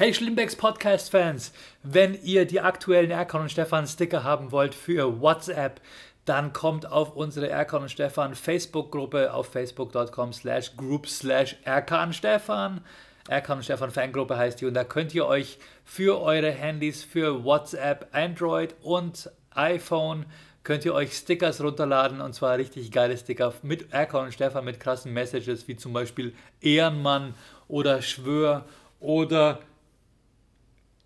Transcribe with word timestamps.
Hey 0.00 0.14
Schlimmbecks 0.14 0.56
Podcast-Fans, 0.56 1.52
wenn 1.82 2.18
ihr 2.22 2.46
die 2.46 2.62
aktuellen 2.62 3.10
Erkan 3.10 3.42
und 3.42 3.50
Stefan 3.50 3.86
Sticker 3.86 4.24
haben 4.24 4.50
wollt 4.50 4.74
für 4.74 5.20
WhatsApp, 5.20 5.78
dann 6.24 6.54
kommt 6.54 6.90
auf 6.90 7.14
unsere 7.16 7.50
Erkan 7.50 7.82
und 7.82 7.90
Stefan 7.90 8.34
Facebook-Gruppe 8.34 9.34
auf 9.34 9.48
facebook.com 9.48 10.32
slash 10.32 10.74
group 10.74 11.06
slash 11.06 11.54
Erkan 11.64 12.14
Stefan. 12.14 12.80
Erkan 13.28 13.58
und 13.58 13.64
Stefan 13.64 13.90
Fangruppe 13.90 14.38
heißt 14.38 14.62
die 14.62 14.64
und 14.64 14.72
da 14.72 14.84
könnt 14.84 15.14
ihr 15.14 15.26
euch 15.26 15.58
für 15.84 16.18
eure 16.22 16.50
Handys, 16.50 17.04
für 17.04 17.44
WhatsApp, 17.44 18.08
Android 18.12 18.74
und 18.80 19.30
iPhone 19.50 20.24
könnt 20.62 20.86
ihr 20.86 20.94
euch 20.94 21.12
Stickers 21.12 21.62
runterladen 21.62 22.22
und 22.22 22.34
zwar 22.34 22.56
richtig 22.56 22.90
geile 22.90 23.18
Sticker 23.18 23.52
mit 23.60 23.92
Erkan 23.92 24.24
und 24.24 24.32
Stefan 24.32 24.64
mit 24.64 24.80
krassen 24.80 25.12
Messages 25.12 25.68
wie 25.68 25.76
zum 25.76 25.92
Beispiel 25.92 26.32
Ehrenmann 26.62 27.34
oder 27.68 28.00
Schwör 28.00 28.64
oder 28.98 29.58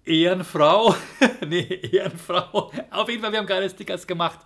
Ehrenfrau. 0.05 0.95
nee, 1.47 1.81
Ehrenfrau. 1.93 2.71
Auf 2.91 3.09
jeden 3.09 3.23
Fall, 3.23 3.33
wir 3.33 3.39
haben 3.39 3.47
geile 3.47 3.69
Stickers 3.71 4.07
gemacht. 4.07 4.41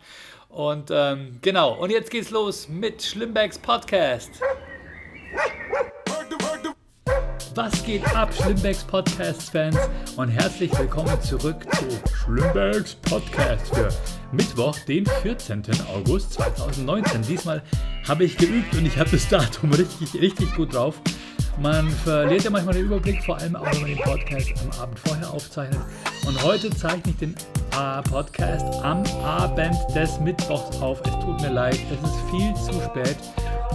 Und 0.49 0.91
ähm, 0.91 1.39
genau, 1.43 1.75
und 1.75 1.91
jetzt 1.91 2.11
geht's 2.11 2.31
los 2.31 2.69
mit 2.69 3.03
Schlimmbecks 3.03 3.59
Podcast. 3.59 4.41
Was 7.55 7.85
geht 7.85 8.05
ab, 8.15 8.33
Schlimmbecks 8.33 8.85
Podcast-Fans? 8.85 9.77
Und 10.17 10.29
herzlich 10.29 10.71
willkommen 10.79 11.21
zurück 11.21 11.57
zu 11.75 11.87
Schlimmbecks 12.15 12.95
Podcast 12.95 13.75
für 13.75 13.89
Mittwoch, 14.31 14.79
den 14.87 15.05
14. 15.07 15.65
August 15.93 16.35
2019. 16.35 17.23
Diesmal 17.23 17.63
habe 18.07 18.25
ich 18.25 18.37
geübt 18.37 18.75
und 18.75 18.87
ich 18.87 18.97
habe 18.97 19.11
das 19.11 19.29
Datum 19.29 19.73
richtig, 19.73 20.15
richtig 20.21 20.55
gut 20.55 20.75
drauf. 20.75 21.01
Man 21.61 21.91
verliert 21.91 22.45
ja 22.45 22.51
manchmal 22.51 22.75
den 22.75 22.85
Überblick, 22.85 23.23
vor 23.25 23.37
allem 23.37 23.57
auch 23.57 23.67
wenn 23.73 23.81
man 23.81 23.91
den 23.91 23.99
Podcast 23.99 24.53
am 24.63 24.81
Abend 24.81 24.99
vorher 25.01 25.29
aufzeichnet. 25.29 25.81
Und 26.25 26.41
heute 26.45 26.71
zeichne 26.71 27.11
ich 27.11 27.17
den 27.17 27.35
äh, 27.73 28.03
Podcast 28.09 28.65
am 28.85 29.03
Abend 29.25 29.77
des 29.93 30.21
Mittwochs 30.21 30.81
auf. 30.81 31.01
Es 31.05 31.13
tut 31.25 31.41
mir 31.41 31.51
leid, 31.51 31.79
es 31.91 32.09
ist 32.09 32.19
viel 32.31 32.55
zu 32.55 32.81
spät. 32.85 33.17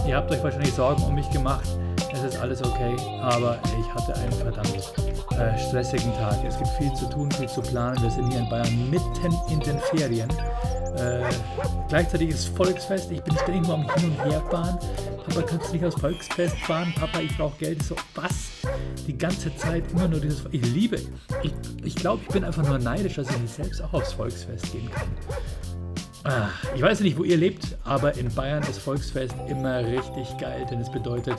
Ihr 0.08 0.16
habt 0.16 0.30
euch 0.30 0.42
wahrscheinlich 0.42 0.72
Sorgen 0.72 1.02
um 1.02 1.14
mich 1.14 1.28
gemacht. 1.30 1.68
Es 2.10 2.22
ist 2.22 2.40
alles 2.40 2.62
okay, 2.62 2.96
aber 3.20 3.58
ich 3.78 3.94
hatte 3.94 4.14
einen 4.14 4.32
verdammt 4.32 4.92
äh, 5.38 5.58
stressigen 5.58 6.12
Tag. 6.14 6.42
Es 6.46 6.56
gibt 6.56 6.70
viel 6.78 6.92
zu 6.94 7.04
tun, 7.10 7.30
viel 7.32 7.48
zu 7.48 7.60
planen. 7.60 8.00
Wir 8.02 8.10
sind 8.10 8.30
hier 8.30 8.40
in 8.40 8.48
Bayern 8.48 8.90
mitten 8.90 9.36
in 9.50 9.60
den 9.60 9.78
Ferien. 9.80 10.30
Äh, 10.96 11.22
gleichzeitig 11.88 12.30
ist 12.30 12.48
Volksfest. 12.56 13.10
Ich 13.10 13.22
bin 13.22 13.36
ständig 13.36 13.66
nur 13.66 13.74
am 13.74 13.94
Hin- 13.94 14.10
und 14.10 14.24
Herfahren. 14.24 14.78
Papa, 15.24 15.42
kannst 15.42 15.68
du 15.68 15.72
nicht 15.72 15.84
aufs 15.84 16.00
Volksfest 16.00 16.56
fahren? 16.60 16.92
Papa, 16.96 17.20
ich 17.20 17.36
brauche 17.36 17.56
Geld. 17.58 17.82
So, 17.82 17.96
was? 18.14 18.50
Die 19.06 19.16
ganze 19.16 19.54
Zeit 19.56 19.84
immer 19.90 20.06
nur 20.06 20.20
dieses. 20.20 20.44
Ich 20.50 20.64
liebe. 20.66 21.00
Ich, 21.42 21.52
ich 21.82 21.94
glaube, 21.94 22.22
ich 22.26 22.28
bin 22.28 22.44
einfach 22.44 22.66
nur 22.66 22.78
neidisch, 22.78 23.14
dass 23.14 23.30
ich 23.30 23.38
nicht 23.38 23.54
selbst 23.54 23.82
auch 23.82 23.92
aufs 23.94 24.12
Volksfest 24.12 24.70
gehen 24.72 24.90
kann. 24.90 25.08
Ah, 26.24 26.48
ich 26.74 26.80
weiß 26.80 27.00
nicht, 27.00 27.18
wo 27.18 27.24
ihr 27.24 27.36
lebt, 27.36 27.76
aber 27.84 28.16
in 28.16 28.32
Bayern 28.34 28.62
ist 28.62 28.78
Volksfest 28.78 29.34
immer 29.48 29.86
richtig 29.86 30.36
geil, 30.38 30.66
denn 30.70 30.80
es 30.80 30.90
bedeutet 30.90 31.36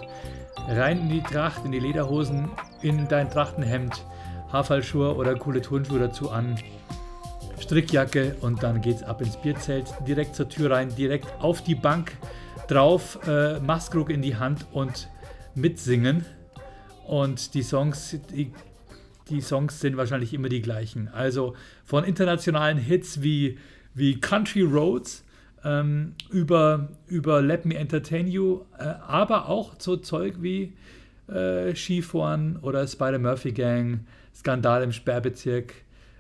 rein 0.68 1.02
in 1.02 1.10
die 1.10 1.24
Tracht, 1.24 1.66
in 1.66 1.72
die 1.72 1.80
Lederhosen, 1.80 2.50
in 2.82 3.08
dein 3.08 3.30
Trachtenhemd, 3.30 4.06
Haarfallschuhe 4.52 5.16
oder 5.16 5.36
coole 5.36 5.62
Turnschuhe 5.62 6.00
dazu 6.00 6.30
an, 6.30 6.60
Strickjacke 7.60 8.36
und 8.42 8.62
dann 8.62 8.80
geht's 8.82 9.02
ab 9.02 9.22
ins 9.22 9.38
Bierzelt, 9.38 9.92
direkt 10.08 10.36
zur 10.36 10.50
Tür 10.50 10.70
rein, 10.70 10.94
direkt 10.96 11.34
auf 11.40 11.64
die 11.64 11.76
Bank 11.76 12.12
drauf, 12.68 13.20
äh, 13.28 13.60
Maskrug 13.60 14.10
in 14.10 14.22
die 14.22 14.36
Hand 14.36 14.66
und 14.72 15.10
mitsingen. 15.56 16.26
Und 17.08 17.54
die 17.54 17.64
Songs, 17.64 18.18
die, 18.32 18.52
die 19.30 19.42
Songs 19.42 19.80
sind 19.80 19.98
wahrscheinlich 19.98 20.34
immer 20.34 20.50
die 20.50 20.62
gleichen. 20.62 21.08
Also 21.10 21.56
von 21.84 22.04
internationalen 22.04 22.78
Hits 22.78 23.22
wie, 23.22 23.58
wie 23.94 24.20
Country 24.20 24.62
Roads 24.62 25.24
ähm, 25.64 26.14
über, 26.30 26.90
über 27.08 27.42
Let 27.42 27.66
Me 27.66 27.76
Entertain 27.76 28.28
You, 28.28 28.62
äh, 28.78 28.84
aber 29.08 29.50
auch 29.50 29.74
so 29.78 29.98
Zeug 29.98 30.36
wie 30.40 30.74
äh, 31.28 31.76
Skifahren 31.76 32.58
oder 32.58 32.88
Spider 32.88 33.20
Murphy 33.20 33.52
Gang, 33.52 34.06
Skandal 34.34 34.84
im 34.84 34.92
Sperrbezirk, 34.92 35.74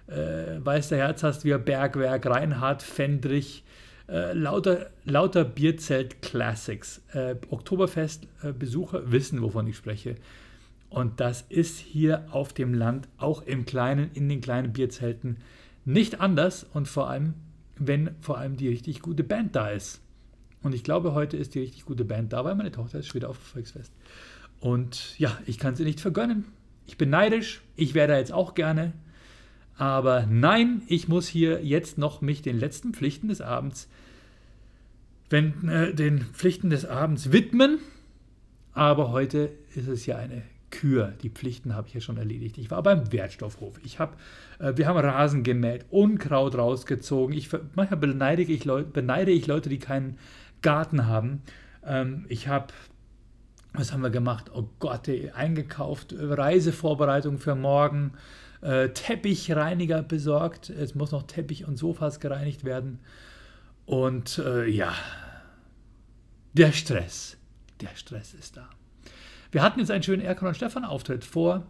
äh, 0.08 0.64
Weiß 0.64 0.90
der 0.90 1.00
Herz 1.00 1.24
hast 1.24 1.46
wir 1.46 1.58
Bergwerk, 1.58 2.26
Reinhard 2.26 2.84
Fendrich, 2.84 3.64
äh, 4.08 4.34
lauter, 4.34 4.92
lauter 5.04 5.44
Bierzelt-Classics. 5.44 7.02
Äh, 7.14 7.36
Oktoberfest-Besucher 7.50 9.12
wissen, 9.12 9.42
wovon 9.42 9.68
ich 9.68 9.78
spreche. 9.78 10.16
Und 10.90 11.20
das 11.20 11.42
ist 11.50 11.80
hier 11.80 12.28
auf 12.32 12.54
dem 12.54 12.74
Land, 12.74 13.08
auch 13.18 13.42
im 13.42 13.66
kleinen, 13.66 14.12
in 14.14 14.30
den 14.30 14.42
kleinen 14.42 14.74
Bierzelten, 14.74 15.38
nicht 15.84 16.22
anders 16.22 16.64
und 16.64 16.88
vor 16.88 17.10
allem, 17.10 17.34
wenn 17.78 18.12
vor 18.22 18.38
allem 18.38 18.58
die 18.58 18.70
richtig 18.70 19.02
gute 19.02 19.24
Band 19.24 19.56
da 19.56 19.70
ist. 19.70 20.02
Und 20.62 20.74
ich 20.74 20.84
glaube, 20.84 21.14
heute 21.14 21.38
ist 21.38 21.54
die 21.54 21.60
richtig 21.60 21.86
gute 21.86 22.06
Band 22.06 22.34
da, 22.34 22.44
weil 22.44 22.56
meine 22.56 22.72
Tochter 22.72 23.00
ist 23.00 23.14
wieder 23.14 23.30
auf 23.30 23.38
Volksfest. 23.38 23.94
Und 24.60 25.18
ja, 25.20 25.38
ich 25.46 25.60
kann 25.60 25.76
sie 25.76 25.84
nicht 25.84 26.00
vergönnen. 26.00 26.46
Ich 26.88 26.98
bin 26.98 27.10
neidisch, 27.10 27.62
ich 27.76 27.94
wäre 27.94 28.08
da 28.08 28.18
jetzt 28.18 28.32
auch 28.32 28.56
gerne. 28.56 28.94
Aber 29.78 30.26
nein, 30.30 30.82
ich 30.88 31.08
muss 31.08 31.28
hier 31.28 31.64
jetzt 31.64 31.98
noch 31.98 32.22
mich 32.22 32.42
den 32.42 32.58
letzten 32.58 32.94
Pflichten 32.94 33.28
des 33.28 33.42
Abends, 33.42 33.90
wenn, 35.30 35.68
äh, 35.68 35.94
den 35.94 36.22
Pflichten 36.22 36.70
des 36.70 36.86
Abends 36.86 37.32
widmen. 37.32 37.80
Aber 38.74 39.12
heute 39.12 39.52
ist 39.76 39.88
es 39.88 40.06
ja 40.06 40.18
eine 40.18 40.44
Kür. 40.70 41.14
Die 41.22 41.30
Pflichten 41.30 41.76
habe 41.76 41.88
ich 41.88 41.94
ja 41.94 42.02
schon 42.02 42.18
erledigt. 42.18 42.58
Ich 42.58 42.72
war 42.72 42.84
beim 42.84 43.12
Wertstoffhof. 43.12 43.80
Ich 43.84 44.00
hab, 44.00 44.18
äh, 44.60 44.74
wir 44.76 44.88
haben 44.88 44.98
Rasen 44.98 45.44
gemäht, 45.44 45.86
Unkraut 45.90 46.58
rausgezogen. 46.58 47.36
Ich, 47.36 47.50
manchmal 47.76 48.00
beneide 48.00 48.44
ich, 48.44 48.66
Leute, 48.66 48.90
beneide 48.90 49.32
ich 49.32 49.48
Leute, 49.48 49.70
die 49.70 49.80
keinen 49.80 50.18
Garten 50.62 51.08
haben. 51.08 51.42
Ähm, 51.86 52.26
ich 52.30 52.48
habe, 52.48 52.68
was 53.74 53.92
haben 53.92 54.04
wir 54.04 54.10
gemacht? 54.10 54.52
Oh 54.54 54.70
Gott, 54.80 55.08
ey, 55.08 55.32
eingekauft, 55.32 56.16
Reisevorbereitung 56.18 57.40
für 57.40 57.56
morgen 57.56 58.14
äh, 58.66 58.90
Teppichreiniger 58.90 60.02
besorgt. 60.02 60.70
Es 60.70 60.96
muss 60.96 61.12
noch 61.12 61.24
Teppich 61.24 61.68
und 61.68 61.78
Sofas 61.78 62.20
gereinigt 62.20 62.64
werden. 62.64 63.00
Und 63.86 64.40
äh, 64.40 64.66
ja, 64.68 64.94
der 66.54 66.72
Stress. 66.72 67.38
Der 67.82 67.96
Stress 67.96 68.34
ist 68.34 68.58
da. 68.58 68.68
Wir 69.52 69.62
hatten 69.62 69.80
jetzt 69.80 69.92
einen 69.92 70.04
schönen 70.04 70.22
Erkan 70.22 70.48
und 70.48 70.56
Stefan 70.56 70.84
Auftritt 70.84 71.24
vor, 71.24 71.68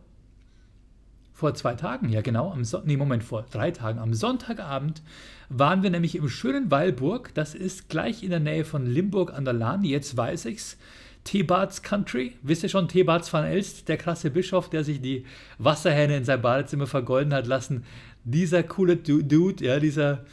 vor 1.33 1.53
zwei 1.53 1.75
Tagen, 1.75 2.09
ja 2.09 2.21
genau, 2.21 2.51
am 2.51 2.63
so 2.63 2.81
nee, 2.85 2.95
Moment, 2.95 3.23
vor 3.23 3.45
drei 3.51 3.71
Tagen. 3.71 3.99
Am 3.99 4.13
Sonntagabend 4.13 5.01
waren 5.49 5.83
wir 5.83 5.89
nämlich 5.89 6.15
im 6.15 6.29
schönen 6.29 6.71
Weilburg. 6.71 7.33
Das 7.33 7.53
ist 7.53 7.89
gleich 7.89 8.23
in 8.23 8.29
der 8.29 8.39
Nähe 8.39 8.63
von 8.63 8.85
Limburg 8.85 9.33
an 9.33 9.43
der 9.43 9.53
Lahn. 9.53 9.83
Jetzt 9.83 10.15
weiß 10.15 10.45
ich's. 10.45 10.77
Thebarts 11.25 11.81
Country. 11.81 12.35
Wisst 12.41 12.63
ihr 12.63 12.69
schon, 12.69 12.87
Thebarts 12.87 13.33
van 13.33 13.43
Elst, 13.43 13.89
der 13.89 13.97
krasse 13.97 14.29
Bischof, 14.29 14.69
der 14.69 14.83
sich 14.83 15.01
die 15.01 15.25
Wasserhähne 15.57 16.17
in 16.17 16.23
sein 16.23 16.41
Badezimmer 16.41 16.87
vergolden 16.87 17.33
hat 17.33 17.47
lassen. 17.47 17.83
Dieser 18.23 18.63
coole 18.63 18.95
Dude, 18.95 19.65
ja, 19.65 19.79
dieser, 19.79 20.23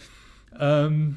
ähm, 0.58 1.16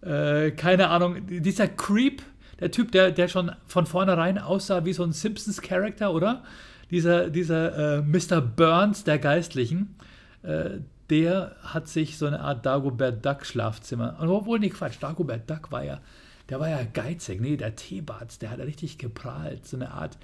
äh, 0.00 0.50
keine 0.52 0.88
Ahnung, 0.88 1.26
dieser 1.26 1.68
Creep, 1.68 2.22
der 2.60 2.70
Typ, 2.70 2.90
der, 2.90 3.12
der 3.12 3.28
schon 3.28 3.52
von 3.66 3.86
vornherein 3.86 4.38
aussah 4.38 4.84
wie 4.84 4.92
so 4.92 5.04
ein 5.04 5.12
Simpsons-Charakter, 5.12 6.12
oder? 6.12 6.42
Dieser, 6.90 7.28
dieser 7.28 7.98
äh, 7.98 8.02
Mr. 8.02 8.40
Burns 8.40 9.04
der 9.04 9.18
Geistlichen, 9.18 9.94
äh, 10.42 10.78
der 11.10 11.56
hat 11.62 11.88
sich 11.88 12.18
so 12.18 12.26
eine 12.26 12.40
Art 12.40 12.64
Dagobert 12.64 13.24
Duck-Schlafzimmer. 13.24 14.16
Obwohl, 14.20 14.58
nee, 14.58 14.70
Quatsch, 14.70 14.96
Dagobert 14.98 15.48
Duck 15.48 15.70
war 15.70 15.84
ja 15.84 16.00
der 16.48 16.60
war 16.60 16.68
ja 16.68 16.82
geizig. 16.82 17.40
Nee, 17.40 17.56
der 17.56 17.76
Teebatz, 17.76 18.38
der 18.38 18.50
hat 18.50 18.60
richtig 18.60 18.98
geprahlt. 18.98 19.66
So 19.66 19.76
eine 19.76 19.90
Art 19.92 20.18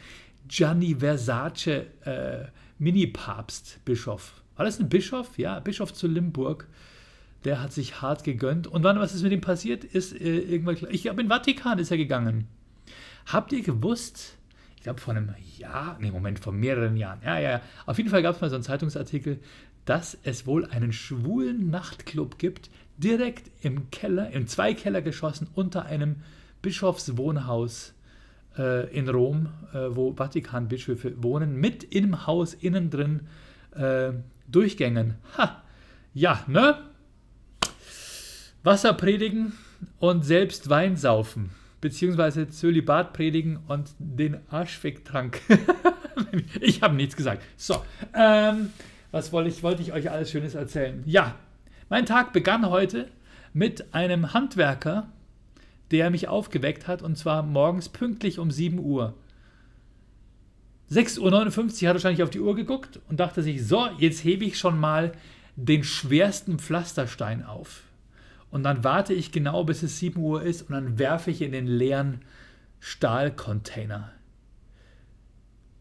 Gianni 0.49 0.97
Versace 0.97 1.87
äh, 2.05 2.47
Mini-Papst-Bischof. 2.79 4.43
War 4.56 4.65
das 4.65 4.79
ein 4.79 4.88
Bischof? 4.88 5.38
Ja, 5.38 5.61
Bischof 5.61 5.93
zu 5.93 6.06
Limburg. 6.06 6.69
Der 7.44 7.61
hat 7.62 7.73
sich 7.73 8.00
hart 8.00 8.25
gegönnt. 8.25 8.67
Und 8.67 8.85
wann, 8.85 8.99
was 8.99 9.15
ist 9.15 9.23
mit 9.23 9.32
ihm 9.32 9.41
passiert? 9.41 9.85
Ist 9.85 10.12
äh, 10.12 10.38
irgendwann 10.38 10.76
klar. 10.76 10.91
Ich 10.91 11.03
glaube, 11.03 11.21
in 11.21 11.29
Vatikan 11.29 11.79
ist 11.79 11.91
er 11.91 11.99
gegangen. 11.99 12.49
Habt 13.27 13.53
ihr 13.53 13.62
gewusst, 13.62 14.37
ich 14.77 14.82
glaube 14.82 15.00
vor 15.00 15.15
einem 15.15 15.35
Jahr, 15.59 15.99
nee, 16.00 16.11
Moment, 16.11 16.38
vor 16.38 16.53
mehreren 16.53 16.97
Jahren, 16.97 17.20
ja, 17.25 17.38
ja, 17.38 17.61
auf 17.87 17.97
jeden 17.97 18.11
Fall 18.11 18.23
gab 18.23 18.35
es 18.35 18.41
mal 18.41 18.50
so 18.50 18.56
einen 18.56 18.65
Zeitungsartikel, 18.65 19.41
dass 19.85 20.17
es 20.23 20.47
wohl 20.47 20.67
einen 20.67 20.93
schwulen 20.93 21.70
Nachtclub 21.70 22.38
gibt, 22.38 22.70
direkt 22.96 23.50
im 23.62 23.91
Keller, 23.91 24.31
im 24.31 24.46
Zweikellergeschossen 24.46 25.49
unter 25.55 25.87
einem 25.87 26.17
Bischofswohnhaus 26.62 27.94
äh, 28.56 28.91
in 28.96 29.08
Rom, 29.08 29.49
äh, 29.73 29.79
wo 29.91 30.14
Vatikanbischöfe 30.14 31.23
wohnen, 31.23 31.56
mit 31.56 31.85
im 31.85 32.26
Haus 32.26 32.55
innen 32.55 32.91
drin 32.91 33.26
äh, 33.75 34.12
Durchgängen. 34.49 35.14
Ha! 35.37 35.62
Ja, 36.12 36.44
ne? 36.46 36.79
Wasser 38.62 38.94
predigen 38.94 39.52
und 39.99 40.25
selbst 40.25 40.70
Wein 40.70 40.96
saufen, 40.96 41.50
beziehungsweise 41.81 42.49
Zölibat 42.49 43.12
predigen 43.12 43.58
und 43.67 43.91
den 43.99 44.38
Arschficktrank 44.49 45.41
ich 46.61 46.82
habe 46.82 46.94
nichts 46.94 47.17
gesagt. 47.17 47.43
So, 47.56 47.82
ähm, 48.14 48.70
was 49.11 49.32
wollte 49.32 49.50
ich, 49.50 49.62
wollte 49.62 49.82
ich 49.82 49.93
euch 49.93 50.11
alles 50.11 50.31
Schönes 50.31 50.55
erzählen? 50.55 51.02
Ja, 51.06 51.35
mein 51.88 52.06
Tag 52.06 52.32
begann 52.32 52.69
heute 52.69 53.08
mit 53.52 53.94
einem 53.94 54.32
Handwerker, 54.32 55.08
der 55.90 56.10
mich 56.10 56.28
aufgeweckt 56.28 56.88
hat 56.88 57.02
und 57.02 57.16
zwar 57.16 57.42
morgens 57.42 57.88
pünktlich 57.88 58.38
um 58.38 58.50
7 58.50 58.78
Uhr. 58.78 59.14
6.59 60.90 61.82
Uhr 61.82 61.88
hat 61.88 61.94
wahrscheinlich 61.94 62.22
auf 62.22 62.31
die 62.31 62.40
Uhr 62.40 62.54
geguckt 62.54 63.00
und 63.08 63.20
dachte 63.20 63.42
sich, 63.42 63.66
so, 63.66 63.88
jetzt 63.98 64.25
hebe 64.25 64.44
ich 64.44 64.58
schon 64.58 64.78
mal 64.78 65.12
den 65.56 65.84
schwersten 65.84 66.58
Pflasterstein 66.58 67.44
auf. 67.44 67.82
Und 68.50 68.62
dann 68.62 68.84
warte 68.84 69.14
ich 69.14 69.32
genau, 69.32 69.64
bis 69.64 69.82
es 69.82 69.98
7 69.98 70.20
Uhr 70.20 70.42
ist 70.42 70.62
und 70.62 70.72
dann 70.72 70.98
werfe 70.98 71.31
ich 71.31 71.42
in 71.42 71.52
den 71.52 71.66
leeren 71.66 72.20
Stahlcontainer. 72.81 74.12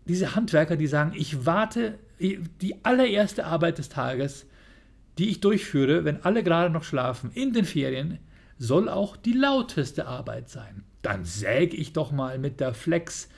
Diese 0.06 0.36
Handwerker, 0.36 0.76
die 0.76 0.88
sagen, 0.88 1.14
ich 1.16 1.46
warte, 1.46 2.00
die 2.20 2.84
allererste 2.84 3.46
Arbeit 3.46 3.78
des 3.78 3.90
Tages, 3.90 4.46
die 5.18 5.30
ich 5.30 5.42
durchführe, 5.42 6.06
wenn 6.06 6.24
alle 6.24 6.44
gerade 6.44 6.72
noch 6.72 6.84
schlafen, 6.84 7.32
in 7.34 7.54
den 7.54 7.66
Ferien, 7.66 8.20
soll 8.58 8.90
auch 8.90 9.18
die 9.18 9.34
lauteste 9.34 10.08
Arbeit 10.08 10.50
sein. 10.50 10.84
Dann 11.02 11.26
säge 11.26 11.76
ich 11.76 11.94
doch 11.94 12.12
mal 12.12 12.40
mit 12.40 12.60
der 12.60 12.74
Flex 12.74 13.30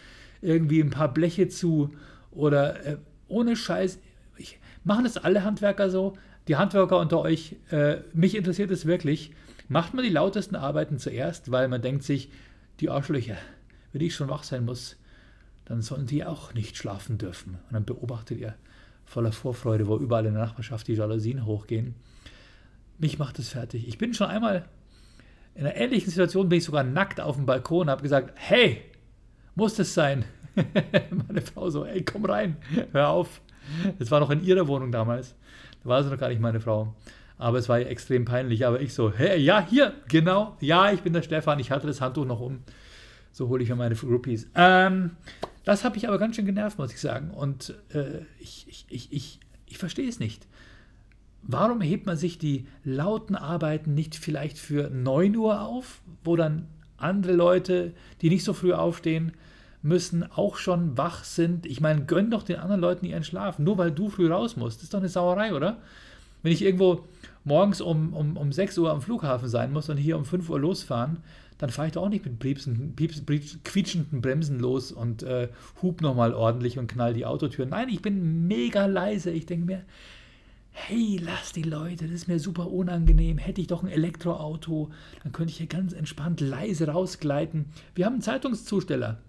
irgendwie 0.42 0.81
ein 0.81 0.92
paar 0.92 1.12
Bleche 1.13 1.48
zu 1.48 1.94
oder 2.31 2.86
äh, 2.86 2.98
ohne 3.27 3.56
Scheiß. 3.56 4.00
Ich, 4.38 4.60
machen 4.83 5.04
das 5.04 5.18
alle 5.18 5.44
Handwerker 5.44 5.89
so? 5.89 6.13
Die 6.48 6.57
Handwerker 6.57 7.00
unter 7.00 7.22
euch, 7.22 7.56
äh, 7.72 7.98
mich 8.13 8.36
interessiert 8.36 8.72
es 8.72 8.86
wirklich. 8.86 9.31
Macht 9.68 9.95
man 9.95 10.04
die 10.04 10.12
lautesten 10.12 10.56
Arbeiten 10.56 11.00
zuerst, 11.00 11.50
weil 11.50 11.68
man 11.68 11.81
denkt 11.81 12.04
sich, 12.04 12.30
die 12.80 12.89
Arschlöcher, 12.89 13.38
wenn 13.94 14.01
ich 14.01 14.13
schon 14.13 14.30
wach 14.30 14.44
sein 14.44 14.66
muss, 14.66 14.98
dann 15.63 15.81
sollen 15.81 16.06
die 16.06 16.24
auch 16.24 16.54
nicht 16.54 16.77
schlafen 16.77 17.18
dürfen. 17.18 17.56
Und 17.56 17.74
dann 17.74 17.86
beobachtet 17.86 18.38
ihr 18.38 18.54
voller 19.06 19.31
Vorfreude, 19.31 19.88
wo 19.88 19.98
überall 19.98 20.25
in 20.25 20.34
der 20.34 20.44
Nachbarschaft 20.44 20.88
die 20.88 20.94
Jalousien 20.94 21.46
hochgehen. 21.46 21.96
Mich 22.98 23.19
macht 23.19 23.40
es 23.40 23.50
fertig. 23.50 23.88
Ich 23.88 23.98
bin 23.98 24.13
schon 24.13 24.28
einmal 24.28 24.66
in 25.54 25.66
einer 25.66 25.75
ähnlichen 25.75 26.10
Situation, 26.10 26.50
bin 26.50 26.57
ich 26.57 26.66
sogar 26.66 26.84
nackt 26.84 27.22
auf 27.22 27.36
dem 27.36 27.46
Balkon 27.46 27.81
und 27.81 27.90
habe 27.90 28.02
gesagt, 28.02 28.34
hey, 28.36 28.81
muss 29.56 29.75
das 29.75 29.94
sein? 29.94 30.25
Meine 31.28 31.42
Frau 31.42 31.69
so, 31.69 31.86
ey, 31.86 32.04
komm 32.04 32.25
rein, 32.25 32.57
hör 32.92 33.10
auf. 33.10 33.42
Das 34.00 34.12
war 34.12 34.19
noch 34.19 34.30
in 34.30 34.44
ihrer 34.44 34.68
Wohnung 34.68 34.92
damals. 34.92 35.36
Da 35.84 35.90
war 35.90 36.04
sie 36.04 36.10
noch 36.10 36.18
gar 36.18 36.30
nicht 36.30 36.42
meine 36.42 36.60
Frau. 36.60 36.94
Aber 37.38 37.58
es 37.58 37.68
war 37.68 37.80
extrem 37.80 38.25
peinlich. 38.25 38.66
Aber 38.66 38.80
ich 38.80 38.94
so, 38.94 39.12
hey, 39.12 39.40
ja, 39.40 39.66
hier, 39.68 39.94
genau. 40.08 40.56
Ja, 40.60 40.92
ich 40.92 41.01
bin 41.01 41.13
der 41.13 41.24
Stefan. 41.24 41.60
Ich 41.60 41.72
hatte 41.72 41.88
das 41.88 42.00
Handtuch 42.00 42.25
noch 42.25 42.40
um. 42.40 42.60
So 43.31 43.50
hole 43.50 43.63
ich 43.63 43.69
mir 43.69 43.75
meine 43.75 43.96
Groupies. 43.96 44.48
Ähm, 44.56 45.12
das 45.65 45.83
habe 45.83 45.97
ich 45.97 46.07
aber 46.07 46.17
ganz 46.17 46.35
schön 46.35 46.45
genervt, 46.45 46.77
muss 46.77 46.94
ich 46.94 47.01
sagen. 47.01 47.31
Und 47.31 47.75
äh, 47.89 48.21
ich, 48.39 48.67
ich, 48.69 48.85
ich, 48.89 49.12
ich, 49.12 49.39
ich 49.65 49.77
verstehe 49.77 50.07
es 50.07 50.19
nicht. 50.19 50.47
Warum 51.41 51.81
hebt 51.81 52.06
man 52.06 52.17
sich 52.17 52.38
die 52.38 52.67
lauten 52.83 53.35
Arbeiten 53.35 53.94
nicht 53.94 54.15
vielleicht 54.15 54.57
für 54.57 54.89
9 54.89 55.35
Uhr 55.35 55.62
auf, 55.62 56.01
wo 56.23 56.35
dann 56.35 56.67
andere 56.97 57.33
Leute, 57.33 57.94
die 58.21 58.29
nicht 58.29 58.44
so 58.44 58.53
früh 58.53 58.73
aufstehen, 58.73 59.33
müssen, 59.81 60.29
auch 60.31 60.56
schon 60.57 60.97
wach 60.97 61.23
sind. 61.23 61.67
Ich 61.67 61.79
meine, 61.79 62.06
gönn 62.06 62.31
doch 62.31 62.41
den 62.41 62.57
anderen 62.57 62.81
Leuten 62.81 63.06
ihren 63.06 63.23
Schlaf, 63.23 63.59
nur 63.59 63.77
weil 63.77 63.91
du 63.91 64.09
früh 64.09 64.31
raus 64.31 64.57
musst. 64.57 64.77
Das 64.77 64.85
ist 64.85 64.94
doch 64.94 65.00
eine 65.00 65.09
Sauerei, 65.09 65.53
oder? 65.53 65.77
Wenn 66.41 66.51
ich 66.51 66.63
irgendwo 66.63 67.06
morgens 67.44 67.81
um, 67.81 68.13
um, 68.13 68.35
um 68.38 68.51
6 68.51 68.79
Uhr 68.79 68.91
am 68.91 69.01
Flughafen 69.01 69.47
sein 69.47 69.71
muss 69.71 69.89
und 69.89 69.97
hier 69.97 70.17
um 70.17 70.25
5 70.25 70.50
Uhr 70.50 70.59
losfahren, 70.59 71.17
dann 71.57 71.69
fahre 71.69 71.88
ich 71.88 71.94
doch 71.94 72.04
auch 72.04 72.10
nicht 72.10 72.25
mit 72.25 72.40
piepsen, 72.40 72.96
piepsen, 72.96 73.25
quietschenden 73.63 74.22
Bremsen 74.22 74.60
los 74.60 74.92
und 74.92 75.24
äh, 75.24 75.50
hub 75.81 76.02
nochmal 76.02 76.34
ordentlich 76.34 76.78
und 76.78 76.88
knall 76.88 77.13
die 77.13 77.25
Autotür. 77.25 77.66
Nein, 77.66 77.90
ich 77.90 78.02
bin 78.02 78.48
mega 78.48 78.86
leise. 78.88 79.31
Ich 79.31 79.46
denke 79.46 79.66
mir, 79.66 79.86
hey, 80.72 81.19
lass 81.24 81.54
die 81.54 81.63
Leute, 81.63 82.06
das 82.06 82.13
ist 82.13 82.28
mir 82.28 82.40
super 82.40 82.69
unangenehm. 82.69 83.38
Hätte 83.38 83.62
ich 83.62 83.68
doch 83.68 83.81
ein 83.81 83.90
Elektroauto, 83.90 84.92
dann 85.24 85.31
könnte 85.31 85.52
ich 85.52 85.57
hier 85.57 85.68
ganz 85.68 85.94
entspannt 85.94 86.42
leise 86.42 86.90
rausgleiten. 86.90 87.68
Wir 87.96 88.06
haben 88.06 88.13
einen 88.13 88.22
Zeitungszusteller, 88.22 89.19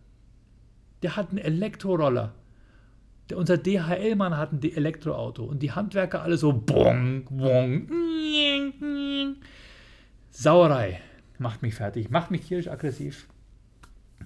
der 1.02 1.16
hat 1.16 1.30
einen 1.30 1.38
Elektroroller. 1.38 2.34
Der, 3.30 3.38
unser 3.38 3.58
DHL-Mann 3.58 4.36
hat 4.36 4.52
ein 4.52 4.62
Elektroauto 4.62 5.44
und 5.44 5.62
die 5.62 5.72
Handwerker 5.72 6.22
alle 6.22 6.36
so 6.36 6.52
bong, 6.52 7.24
bong. 7.30 7.88
Sauerei. 10.30 11.00
Macht 11.38 11.62
mich 11.62 11.74
fertig, 11.74 12.10
macht 12.10 12.30
mich 12.30 12.42
tierisch 12.42 12.68
aggressiv. 12.68 13.26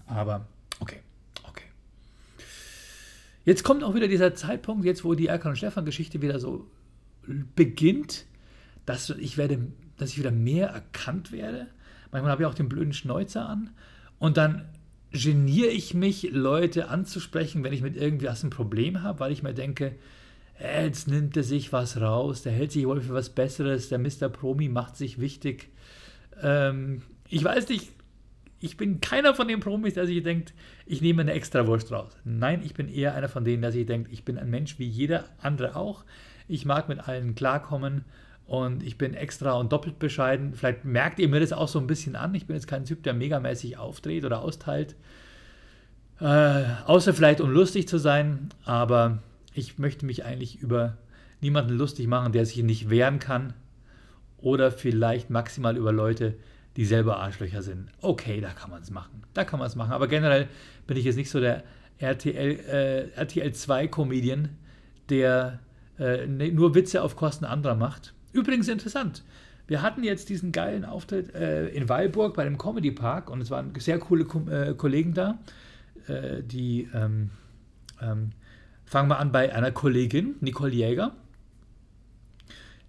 Aber 0.06 0.46
okay, 0.78 1.00
okay. 1.48 1.64
Jetzt 3.44 3.64
kommt 3.64 3.82
auch 3.82 3.94
wieder 3.94 4.08
dieser 4.08 4.34
Zeitpunkt, 4.34 4.84
jetzt 4.84 5.04
wo 5.04 5.14
die 5.14 5.26
Erkan 5.26 5.50
und 5.50 5.56
Stefan-Geschichte 5.56 6.22
wieder 6.22 6.38
so 6.38 6.66
beginnt, 7.54 8.26
dass 8.86 9.10
ich 9.10 9.36
werde, 9.36 9.66
dass 9.96 10.10
ich 10.10 10.18
wieder 10.18 10.30
mehr 10.30 10.68
erkannt 10.68 11.32
werde. 11.32 11.66
Manchmal 12.12 12.32
habe 12.32 12.42
ich 12.42 12.48
auch 12.48 12.54
den 12.54 12.68
blöden 12.68 12.92
Schnäuzer 12.92 13.48
an 13.48 13.70
und 14.18 14.36
dann 14.36 14.68
geniere 15.12 15.70
ich 15.70 15.94
mich, 15.94 16.30
Leute 16.32 16.88
anzusprechen, 16.88 17.64
wenn 17.64 17.72
ich 17.72 17.82
mit 17.82 17.96
irgendwas 17.96 18.42
ein 18.42 18.50
Problem 18.50 19.02
habe, 19.02 19.20
weil 19.20 19.32
ich 19.32 19.42
mir 19.42 19.54
denke, 19.54 19.96
jetzt 20.60 21.08
nimmt 21.08 21.36
er 21.36 21.42
sich 21.42 21.72
was 21.72 22.00
raus, 22.00 22.42
der 22.42 22.52
hält 22.52 22.72
sich 22.72 22.86
wohl 22.86 23.00
für 23.00 23.14
was 23.14 23.30
Besseres, 23.30 23.88
der 23.88 23.98
Mr. 23.98 24.28
Promi 24.28 24.68
macht 24.68 24.96
sich 24.96 25.20
wichtig. 25.20 25.70
Ähm, 26.43 27.03
ich 27.29 27.43
weiß 27.43 27.69
nicht, 27.69 27.91
ich 28.61 28.77
bin 28.77 29.00
keiner 29.00 29.35
von 29.35 29.49
den 29.49 29.61
Promis, 29.61 29.94
der 29.94 30.06
sich 30.06 30.23
denkt, 30.23 30.53
ich 30.85 31.00
nehme 31.00 31.23
eine 31.23 31.32
Extrawurst 31.32 31.91
raus. 31.93 32.12
Nein, 32.25 32.61
ich 32.62 32.75
bin 32.75 32.88
eher 32.88 33.15
einer 33.15 33.29
von 33.29 33.44
denen, 33.44 33.62
der 33.62 33.73
sich 33.73 33.87
denkt, 33.87 34.12
ich 34.12 34.25
bin 34.25 34.38
ein 34.38 34.50
Mensch 34.50 34.79
wie 34.79 34.87
jeder 34.87 35.25
andere 35.41 35.77
auch. 35.77 36.05
Ich 36.47 36.67
mag 36.67 36.88
mit 36.88 37.09
allen 37.09 37.35
klarkommen 37.35 38.05
und 38.47 38.82
ich 38.82 38.99
bin 38.99 39.15
extra 39.15 39.53
und 39.53 39.73
doppelt 39.73 39.99
bescheiden. 39.99 40.55
Vielleicht 40.55 40.85
merkt 40.85 41.19
ihr 41.21 41.29
mir 41.29 41.41
das 41.41 41.53
auch 41.53 41.69
so 41.69 41.79
ein 41.79 41.87
bisschen 41.87 42.17
an. 42.17 42.35
Ich 42.35 42.47
bin 42.47 42.56
jetzt 42.56 42.67
kein 42.67 42.85
Typ, 42.85 43.03
der 43.03 43.15
megamäßig 43.15 43.79
aufdreht 43.79 44.25
oder 44.25 44.43
austeilt. 44.43 44.94
Äh, 46.21 46.65
außer 46.85 47.15
vielleicht, 47.15 47.41
um 47.41 47.50
lustig 47.50 47.88
zu 47.88 47.97
sein. 47.97 48.50
Aber 48.65 49.23
ich 49.55 49.79
möchte 49.79 50.05
mich 50.05 50.27
eigentlich 50.27 50.61
über 50.61 50.99
niemanden 51.41 51.79
lustig 51.79 52.09
machen, 52.09 52.32
der 52.32 52.44
sich 52.44 52.62
nicht 52.62 52.91
wehren 52.91 53.21
kann 53.21 53.55
oder 54.42 54.70
vielleicht 54.70 55.31
maximal 55.31 55.76
über 55.76 55.92
Leute, 55.92 56.34
die 56.76 56.84
selber 56.84 57.19
Arschlöcher 57.19 57.62
sind. 57.62 57.88
Okay, 58.00 58.40
da 58.40 58.50
kann 58.50 58.70
man 58.70 58.82
es 58.82 58.90
machen. 58.90 59.22
Da 59.34 59.44
kann 59.44 59.58
man 59.58 59.69
es 59.69 59.76
machen. 59.76 59.92
Aber 59.92 60.08
generell 60.08 60.48
bin 60.87 60.96
ich 60.96 61.04
jetzt 61.04 61.16
nicht 61.16 61.31
so 61.31 61.40
der 61.40 61.64
RTL, 61.98 62.60
äh, 62.69 63.10
RTL 63.16 63.52
2 63.52 63.88
Comedian, 63.88 64.50
der 65.08 65.60
äh, 65.98 66.26
ne, 66.26 66.50
nur 66.52 66.74
Witze 66.74 67.03
auf 67.03 67.17
Kosten 67.17 67.44
anderer 67.44 67.74
macht. 67.74 68.15
Übrigens 68.32 68.69
interessant. 68.69 69.24
Wir 69.67 69.82
hatten 69.82 70.03
jetzt 70.03 70.29
diesen 70.29 70.53
geilen 70.53 70.84
Auftritt 70.84 71.34
äh, 71.34 71.69
in 71.69 71.88
Weilburg 71.88 72.34
bei 72.34 72.44
dem 72.44 72.58
Comedy 72.58 72.91
Park 72.91 73.31
und 73.31 73.41
es 73.41 73.50
waren 73.50 73.72
sehr 73.79 73.98
coole 73.98 74.24
Ko 74.24 74.48
äh, 74.48 74.74
Kollegen 74.74 75.15
da. 75.15 75.38
Äh, 76.06 76.43
die 76.43 76.88
ähm, 76.94 77.31
ähm, 78.00 78.31
fangen 78.84 79.08
wir 79.08 79.19
an 79.19 79.31
bei 79.32 79.55
einer 79.55 79.70
Kollegin, 79.70 80.36
Nicole 80.41 80.72
Jäger 80.72 81.12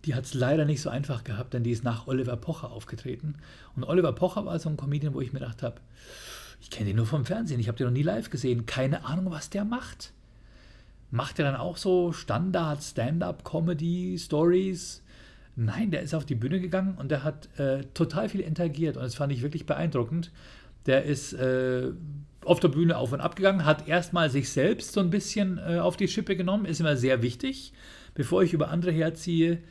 die 0.05 0.15
hat 0.15 0.25
es 0.25 0.34
leider 0.34 0.65
nicht 0.65 0.81
so 0.81 0.89
einfach 0.89 1.24
gehabt, 1.24 1.53
denn 1.53 1.63
die 1.63 1.72
ist 1.72 1.84
nach 1.84 2.08
Oliver 2.08 2.36
Pocher 2.36 2.72
aufgetreten. 2.72 3.36
Und 3.75 3.84
Oliver 3.84 4.13
Pocher 4.13 4.46
war 4.46 4.58
so 4.60 4.70
ein 4.70 4.77
Comedian, 4.77 5.13
wo 5.13 5.22
ich 5.22 5.34
mir 5.34 5.39
gedacht 5.39 5.62
habe, 5.63 5.81
ich 6.60 6.70
kenne 6.70 6.88
den 6.88 6.98
nur 6.98 7.05
vom 7.05 7.25
Fernsehen, 7.25 7.60
ich 7.60 7.67
habe 7.67 7.77
den 7.77 7.88
noch 7.88 7.93
nie 7.93 8.03
live 8.03 8.29
gesehen, 8.29 8.65
keine 8.65 9.05
Ahnung, 9.05 9.31
was 9.31 9.50
der 9.50 9.65
macht. 9.65 10.13
Macht 11.10 11.39
er 11.39 11.46
dann 11.46 11.55
auch 11.55 11.77
so 11.77 12.13
Standard 12.13 12.81
Stand-up-Comedy, 12.81 14.17
Stories? 14.17 15.03
Nein, 15.55 15.91
der 15.91 16.01
ist 16.01 16.13
auf 16.13 16.25
die 16.25 16.36
Bühne 16.36 16.60
gegangen 16.60 16.96
und 16.98 17.12
der 17.12 17.24
hat 17.24 17.50
äh, 17.60 17.84
total 17.93 18.29
viel 18.29 18.41
interagiert 18.41 18.96
und 18.96 19.03
das 19.03 19.15
fand 19.15 19.34
ich 19.34 19.41
wirklich 19.41 19.65
beeindruckend. 19.65 20.31
Der 20.86 21.03
ist 21.03 21.34
äh, 21.34 21.91
auf 22.46 22.60
der 22.60 22.70
Bühne 22.70 22.98
auf 22.98 23.12
und 23.12 23.20
ab 23.20 23.36
gegangen, 23.36 23.65
hat 23.65 23.88
erstmal 23.88 24.29
sich 24.29 24.50
selbst 24.50 24.93
so 24.93 25.00
ein 25.00 25.10
bisschen 25.10 25.60
äh, 25.60 25.79
auf 25.79 25.98
die 25.98 26.08
Schippe 26.08 26.36
genommen, 26.36 26.65
ist 26.65 26.79
immer 26.79 26.96
sehr 26.96 27.22
wichtig. 27.22 27.74
Bevor 28.13 28.43
ich 28.43 28.53
über 28.53 28.70
andere 28.70 28.91
herziehe, 28.91 29.62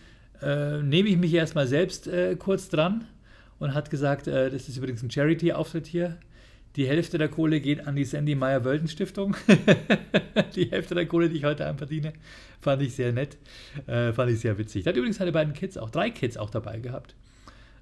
äh, 0.43 0.83
nehme 0.83 1.09
ich 1.09 1.17
mich 1.17 1.35
erstmal 1.35 1.67
selbst 1.67 2.07
äh, 2.09 2.37
kurz 2.37 2.69
dran 2.69 3.07
und 3.59 3.75
hat 3.75 3.91
gesagt, 3.91 4.27
äh, 4.27 4.51
das 4.51 4.69
ist 4.69 4.77
übrigens 4.77 5.03
ein 5.03 5.11
Charity-Auftritt 5.11 5.87
hier. 5.87 6.19
Die 6.77 6.87
Hälfte 6.87 7.19
der 7.19 7.29
Kohle 7.29 7.61
geht 7.61 7.87
an 7.87 7.97
die 7.97 8.05
Sandy 8.05 8.35
Meyer 8.35 8.65
Wölden 8.65 8.87
Stiftung. 8.89 9.37
die 10.55 10.71
Hälfte 10.71 10.95
der 10.95 11.07
Kohle, 11.07 11.29
die 11.29 11.39
ich 11.39 11.45
heute 11.45 11.67
Abend 11.67 11.79
verdiene, 11.79 12.13
fand 12.61 12.81
ich 12.83 12.95
sehr 12.95 13.13
nett, 13.13 13.39
äh, 13.87 14.13
fand 14.13 14.31
ich 14.31 14.41
sehr 14.41 14.57
witzig. 14.57 14.85
Der 14.85 14.93
hat 14.93 14.97
übrigens 14.97 15.17
seine 15.17 15.33
beiden 15.33 15.53
Kids, 15.53 15.77
auch 15.77 15.91
drei 15.91 16.11
Kids 16.11 16.37
auch 16.37 16.51
dabei 16.51 16.79
gehabt. 16.79 17.17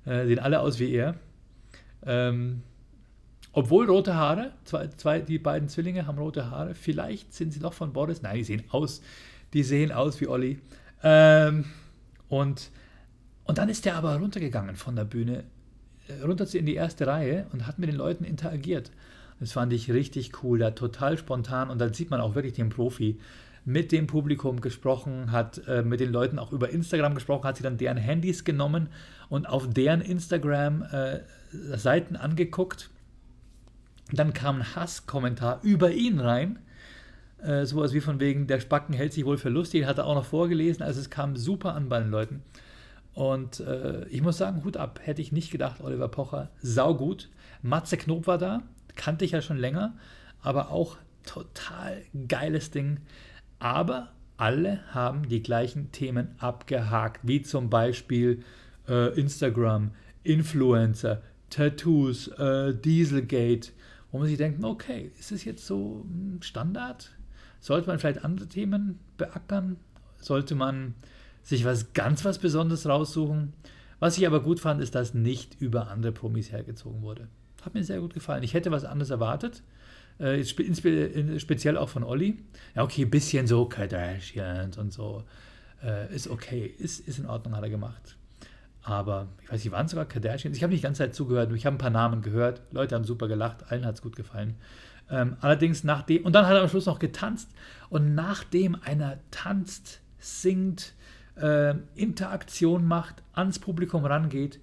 Äh, 0.06 0.26
sehen 0.26 0.38
alle 0.38 0.60
aus 0.60 0.78
wie 0.78 0.90
er. 0.90 1.16
Ähm, 2.06 2.62
obwohl 3.52 3.86
rote 3.86 4.14
Haare, 4.14 4.52
zwei, 4.64 4.88
zwei, 4.88 5.20
die 5.20 5.38
beiden 5.38 5.68
Zwillinge 5.68 6.06
haben 6.06 6.18
rote 6.18 6.50
Haare. 6.50 6.74
Vielleicht 6.74 7.34
sind 7.34 7.52
sie 7.52 7.60
noch 7.60 7.74
von 7.74 7.92
Boris. 7.92 8.22
Nein, 8.22 8.36
die 8.36 8.44
sehen 8.44 8.64
aus, 8.70 9.02
die 9.52 9.64
sehen 9.64 9.92
aus 9.92 10.20
wie 10.20 10.28
Olli. 10.28 10.58
Ähm, 11.02 11.66
und, 12.28 12.70
und 13.44 13.58
dann 13.58 13.68
ist 13.68 13.84
der 13.84 13.96
aber 13.96 14.16
runtergegangen 14.16 14.76
von 14.76 14.96
der 14.96 15.04
Bühne, 15.04 15.44
äh, 16.08 16.22
runter 16.22 16.46
in 16.54 16.66
die 16.66 16.74
erste 16.74 17.06
Reihe 17.06 17.46
und 17.52 17.66
hat 17.66 17.78
mit 17.78 17.88
den 17.88 17.96
Leuten 17.96 18.24
interagiert. 18.24 18.90
Das 19.40 19.52
fand 19.52 19.72
ich 19.72 19.92
richtig 19.92 20.42
cool, 20.42 20.58
da 20.58 20.72
total 20.72 21.16
spontan 21.16 21.70
und 21.70 21.78
dann 21.78 21.94
sieht 21.94 22.10
man 22.10 22.20
auch 22.20 22.34
wirklich 22.34 22.54
den 22.54 22.70
Profi 22.70 23.20
mit 23.64 23.92
dem 23.92 24.06
Publikum 24.06 24.60
gesprochen, 24.60 25.30
hat 25.30 25.62
äh, 25.68 25.82
mit 25.82 26.00
den 26.00 26.10
Leuten 26.10 26.38
auch 26.38 26.52
über 26.52 26.70
Instagram 26.70 27.14
gesprochen, 27.14 27.44
hat 27.44 27.56
sich 27.56 27.64
dann 27.64 27.76
deren 27.76 27.98
Handys 27.98 28.44
genommen 28.44 28.88
und 29.28 29.46
auf 29.46 29.68
deren 29.68 30.00
Instagram-Seiten 30.00 32.14
äh, 32.14 32.18
angeguckt. 32.18 32.88
Dann 34.10 34.32
kam 34.32 34.56
ein 34.56 34.74
Hasskommentar 34.74 35.60
über 35.62 35.90
ihn 35.90 36.18
rein. 36.18 36.60
Äh, 37.42 37.66
sowas 37.66 37.92
wie 37.92 38.00
von 38.00 38.18
wegen, 38.20 38.46
der 38.46 38.60
Spacken 38.60 38.94
hält 38.94 39.12
sich 39.12 39.24
wohl 39.24 39.38
für 39.38 39.48
lustig, 39.48 39.86
hat 39.86 39.98
er 39.98 40.06
auch 40.06 40.14
noch 40.14 40.24
vorgelesen. 40.24 40.82
Also 40.82 41.00
es 41.00 41.10
kam 41.10 41.36
super 41.36 41.74
an 41.74 41.88
bei 41.88 42.00
den 42.00 42.10
Leuten. 42.10 42.42
Und 43.14 43.60
äh, 43.60 44.06
ich 44.08 44.22
muss 44.22 44.38
sagen, 44.38 44.64
Hut 44.64 44.76
ab, 44.76 45.00
hätte 45.02 45.22
ich 45.22 45.32
nicht 45.32 45.50
gedacht, 45.50 45.80
Oliver 45.80 46.08
Pocher, 46.08 46.50
saugut. 46.60 47.28
Matze 47.62 47.96
Knob 47.96 48.26
war 48.26 48.38
da, 48.38 48.62
kannte 48.94 49.24
ich 49.24 49.32
ja 49.32 49.42
schon 49.42 49.56
länger, 49.56 49.96
aber 50.40 50.70
auch 50.70 50.96
total 51.24 52.02
geiles 52.28 52.70
Ding. 52.70 52.98
Aber 53.58 54.12
alle 54.36 54.80
haben 54.92 55.28
die 55.28 55.42
gleichen 55.42 55.90
Themen 55.90 56.28
abgehakt, 56.38 57.20
wie 57.24 57.42
zum 57.42 57.70
Beispiel 57.70 58.44
äh, 58.88 59.18
Instagram, 59.18 59.90
Influencer, 60.22 61.22
Tattoos, 61.50 62.28
äh, 62.28 62.72
Dieselgate, 62.74 63.72
wo 64.12 64.18
man 64.18 64.28
sich 64.28 64.38
denkt, 64.38 64.62
okay, 64.62 65.10
ist 65.18 65.32
es 65.32 65.44
jetzt 65.44 65.66
so 65.66 66.06
Standard? 66.40 67.10
Sollte 67.60 67.88
man 67.88 67.98
vielleicht 67.98 68.24
andere 68.24 68.48
Themen 68.48 68.98
beackern? 69.16 69.76
Sollte 70.20 70.54
man 70.54 70.94
sich 71.42 71.64
was 71.64 71.92
ganz 71.92 72.24
was 72.24 72.38
Besonderes 72.38 72.86
raussuchen? 72.86 73.52
Was 74.00 74.16
ich 74.18 74.26
aber 74.26 74.40
gut 74.40 74.60
fand, 74.60 74.80
ist, 74.80 74.94
dass 74.94 75.14
nicht 75.14 75.60
über 75.60 75.88
andere 75.88 76.12
Promis 76.12 76.52
hergezogen 76.52 77.02
wurde. 77.02 77.28
Hat 77.62 77.74
mir 77.74 77.82
sehr 77.82 78.00
gut 78.00 78.14
gefallen. 78.14 78.42
Ich 78.42 78.54
hätte 78.54 78.70
was 78.70 78.84
anderes 78.84 79.10
erwartet. 79.10 79.62
Äh, 80.18 80.44
spe 80.44 80.64
speziell 81.38 81.76
auch 81.76 81.88
von 81.88 82.04
Olli. 82.04 82.38
Ja, 82.74 82.82
okay, 82.82 83.02
ein 83.02 83.10
bisschen 83.10 83.46
so 83.46 83.66
Kardashians 83.66 84.78
und 84.78 84.92
so. 84.92 85.24
Äh, 85.82 86.14
ist 86.14 86.28
okay, 86.28 86.66
ist, 86.66 87.06
ist 87.06 87.18
in 87.18 87.26
Ordnung, 87.26 87.56
hat 87.56 87.62
er 87.62 87.70
gemacht. 87.70 88.16
Aber 88.82 89.28
ich 89.42 89.52
weiß 89.52 89.64
nicht, 89.64 89.72
waren 89.72 89.88
sogar 89.88 90.06
Kardashians? 90.06 90.56
Ich 90.56 90.62
habe 90.62 90.72
nicht 90.72 90.82
die 90.82 90.86
ganze 90.86 91.02
Zeit 91.02 91.14
zugehört, 91.14 91.52
ich 91.52 91.66
habe 91.66 91.76
ein 91.76 91.78
paar 91.78 91.90
Namen 91.90 92.22
gehört. 92.22 92.62
Leute 92.72 92.94
haben 92.94 93.04
super 93.04 93.28
gelacht, 93.28 93.70
allen 93.70 93.84
hat 93.84 93.96
es 93.96 94.02
gut 94.02 94.16
gefallen. 94.16 94.56
Ähm, 95.10 95.36
allerdings 95.40 95.84
nachdem, 95.84 96.24
und 96.24 96.34
dann 96.34 96.46
hat 96.46 96.54
er 96.54 96.62
am 96.62 96.68
Schluss 96.68 96.86
noch 96.86 96.98
getanzt. 96.98 97.50
Und 97.88 98.14
nachdem 98.14 98.76
einer 98.82 99.18
tanzt, 99.30 100.00
singt, 100.18 100.94
äh, 101.36 101.74
Interaktion 101.94 102.84
macht, 102.84 103.22
ans 103.32 103.58
Publikum 103.58 104.04
rangeht, 104.04 104.60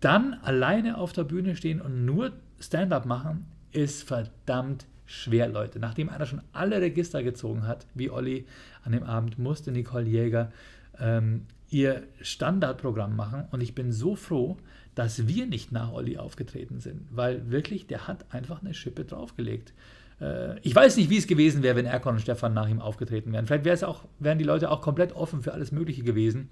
dann 0.00 0.34
alleine 0.42 0.98
auf 0.98 1.12
der 1.12 1.24
Bühne 1.24 1.56
stehen 1.56 1.80
und 1.80 2.04
nur 2.04 2.32
Stand-up 2.60 3.06
machen, 3.06 3.46
ist 3.72 4.04
verdammt 4.04 4.86
schwer, 5.06 5.48
Leute. 5.48 5.78
Nachdem 5.78 6.08
einer 6.08 6.26
schon 6.26 6.42
alle 6.52 6.80
Register 6.80 7.22
gezogen 7.22 7.66
hat, 7.66 7.86
wie 7.94 8.10
Olli 8.10 8.46
an 8.84 8.92
dem 8.92 9.02
Abend, 9.02 9.38
musste 9.38 9.72
Nicole 9.72 10.06
Jäger 10.06 10.52
ähm, 10.98 11.46
ihr 11.68 12.02
Standardprogramm 12.20 13.16
machen. 13.16 13.44
Und 13.50 13.62
ich 13.62 13.74
bin 13.74 13.92
so 13.92 14.14
froh, 14.14 14.58
dass 14.94 15.26
wir 15.26 15.46
nicht 15.46 15.72
nach 15.72 15.92
Olli 15.92 16.18
aufgetreten 16.18 16.80
sind, 16.80 17.02
weil 17.10 17.50
wirklich, 17.50 17.86
der 17.86 18.06
hat 18.06 18.26
einfach 18.30 18.62
eine 18.62 18.74
Schippe 18.74 19.04
draufgelegt. 19.04 19.72
Äh, 20.20 20.58
ich 20.60 20.74
weiß 20.74 20.96
nicht, 20.96 21.10
wie 21.10 21.16
es 21.16 21.26
gewesen 21.26 21.62
wäre, 21.62 21.76
wenn 21.76 21.86
Erkon 21.86 22.14
und 22.14 22.20
Stefan 22.20 22.54
nach 22.54 22.68
ihm 22.68 22.80
aufgetreten 22.80 23.32
wären. 23.32 23.46
Vielleicht 23.46 23.84
auch, 23.84 24.04
wären 24.18 24.38
die 24.38 24.44
Leute 24.44 24.70
auch 24.70 24.82
komplett 24.82 25.12
offen 25.14 25.42
für 25.42 25.52
alles 25.52 25.72
Mögliche 25.72 26.02
gewesen 26.02 26.50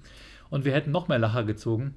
und 0.48 0.64
wir 0.64 0.72
hätten 0.72 0.90
noch 0.90 1.08
mehr 1.08 1.18
Lacher 1.18 1.44
gezogen. 1.44 1.94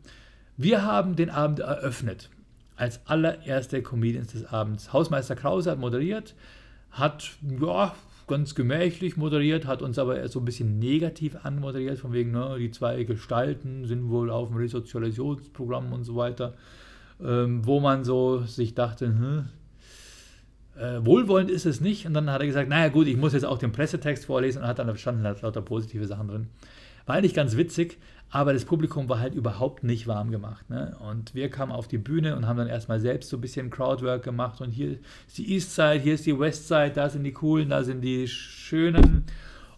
Wir 0.57 0.83
haben 0.83 1.15
den 1.15 1.29
Abend 1.29 1.59
eröffnet 1.59 2.29
als 2.75 3.05
allererste 3.05 3.81
Comedians 3.81 4.33
des 4.33 4.45
Abends. 4.45 4.93
Hausmeister 4.93 5.35
Krause 5.35 5.71
hat 5.71 5.79
moderiert, 5.79 6.35
hat 6.91 7.31
ja, 7.62 7.95
ganz 8.27 8.55
gemächlich 8.55 9.17
moderiert, 9.17 9.65
hat 9.65 9.81
uns 9.81 9.99
aber 9.99 10.27
so 10.27 10.39
ein 10.39 10.45
bisschen 10.45 10.79
negativ 10.79 11.37
anmoderiert, 11.43 11.99
von 11.99 12.13
wegen, 12.13 12.31
ne, 12.31 12.55
die 12.59 12.71
zwei 12.71 13.03
Gestalten 13.03 13.85
sind 13.85 14.09
wohl 14.09 14.29
auf 14.29 14.49
dem 14.49 14.57
Resozialisationsprogramm 14.57 15.93
und 15.93 16.03
so 16.03 16.15
weiter, 16.15 16.53
ähm, 17.23 17.65
wo 17.65 17.79
man 17.79 18.03
so 18.03 18.39
sich 18.39 18.73
dachte, 18.73 19.07
hm, 19.07 19.45
äh, 20.75 21.05
wohlwollend 21.05 21.51
ist 21.51 21.65
es 21.65 21.81
nicht. 21.81 22.05
Und 22.05 22.13
dann 22.13 22.29
hat 22.31 22.41
er 22.41 22.47
gesagt, 22.47 22.69
naja 22.69 22.89
gut, 22.89 23.07
ich 23.07 23.17
muss 23.17 23.33
jetzt 23.33 23.45
auch 23.45 23.57
den 23.57 23.71
Pressetext 23.71 24.25
vorlesen 24.25 24.61
und 24.61 24.67
hat 24.67 24.79
dann 24.79 24.87
verstanden, 24.87 25.23
hat 25.23 25.41
lauter 25.41 25.61
positive 25.61 26.05
Sachen 26.07 26.27
drin. 26.27 26.47
War 27.05 27.15
eigentlich 27.15 27.33
ganz 27.33 27.57
witzig, 27.57 27.97
aber 28.33 28.51
das 28.51 28.65
Publikum 28.65 29.07
war 29.09 29.19
halt 29.19 29.35
überhaupt 29.35 29.83
nicht 29.83 30.07
warm 30.07 30.31
gemacht. 30.31 30.67
Ne? 30.67 30.97
Und 31.07 31.35
wir 31.35 31.51
kamen 31.51 31.71
auf 31.71 31.87
die 31.87 31.99
Bühne 31.99 32.35
und 32.35 32.47
haben 32.47 32.57
dann 32.57 32.67
erstmal 32.67 32.99
selbst 32.99 33.29
so 33.29 33.37
ein 33.37 33.41
bisschen 33.41 33.69
Crowdwork 33.69 34.23
gemacht. 34.23 34.59
Und 34.59 34.71
hier 34.71 34.97
ist 35.27 35.37
die 35.37 35.53
Eastside, 35.53 35.99
hier 35.99 36.15
ist 36.15 36.25
die 36.25 36.39
Westside, 36.39 36.93
da 36.95 37.09
sind 37.09 37.25
die 37.25 37.31
coolen, 37.31 37.69
da 37.69 37.83
sind 37.83 38.01
die 38.01 38.27
schönen. 38.27 39.25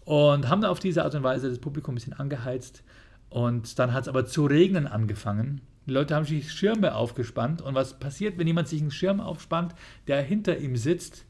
Und 0.05 0.47
haben 0.47 0.61
dann 0.61 0.71
auf 0.71 0.79
diese 0.79 1.03
Art 1.03 1.13
und 1.15 1.23
Weise 1.23 1.49
das 1.49 1.59
Publikum 1.59 1.91
ein 1.91 1.95
bisschen 1.95 2.13
angeheizt. 2.13 2.81
Und 3.27 3.77
dann 3.77 3.91
hat 3.91 4.03
es 4.03 4.07
aber 4.07 4.25
zu 4.25 4.45
regnen 4.45 4.87
angefangen. 4.87 5.59
Die 5.85 5.91
Leute 5.91 6.15
haben 6.15 6.23
sich 6.23 6.49
Schirme 6.53 6.95
aufgespannt. 6.95 7.61
Und 7.61 7.75
was 7.75 7.99
passiert, 7.99 8.37
wenn 8.37 8.47
jemand 8.47 8.69
sich 8.69 8.79
einen 8.79 8.91
Schirm 8.91 9.19
aufspannt, 9.19 9.75
der 10.07 10.21
hinter 10.21 10.59
ihm 10.59 10.77
sitzt, 10.77 11.25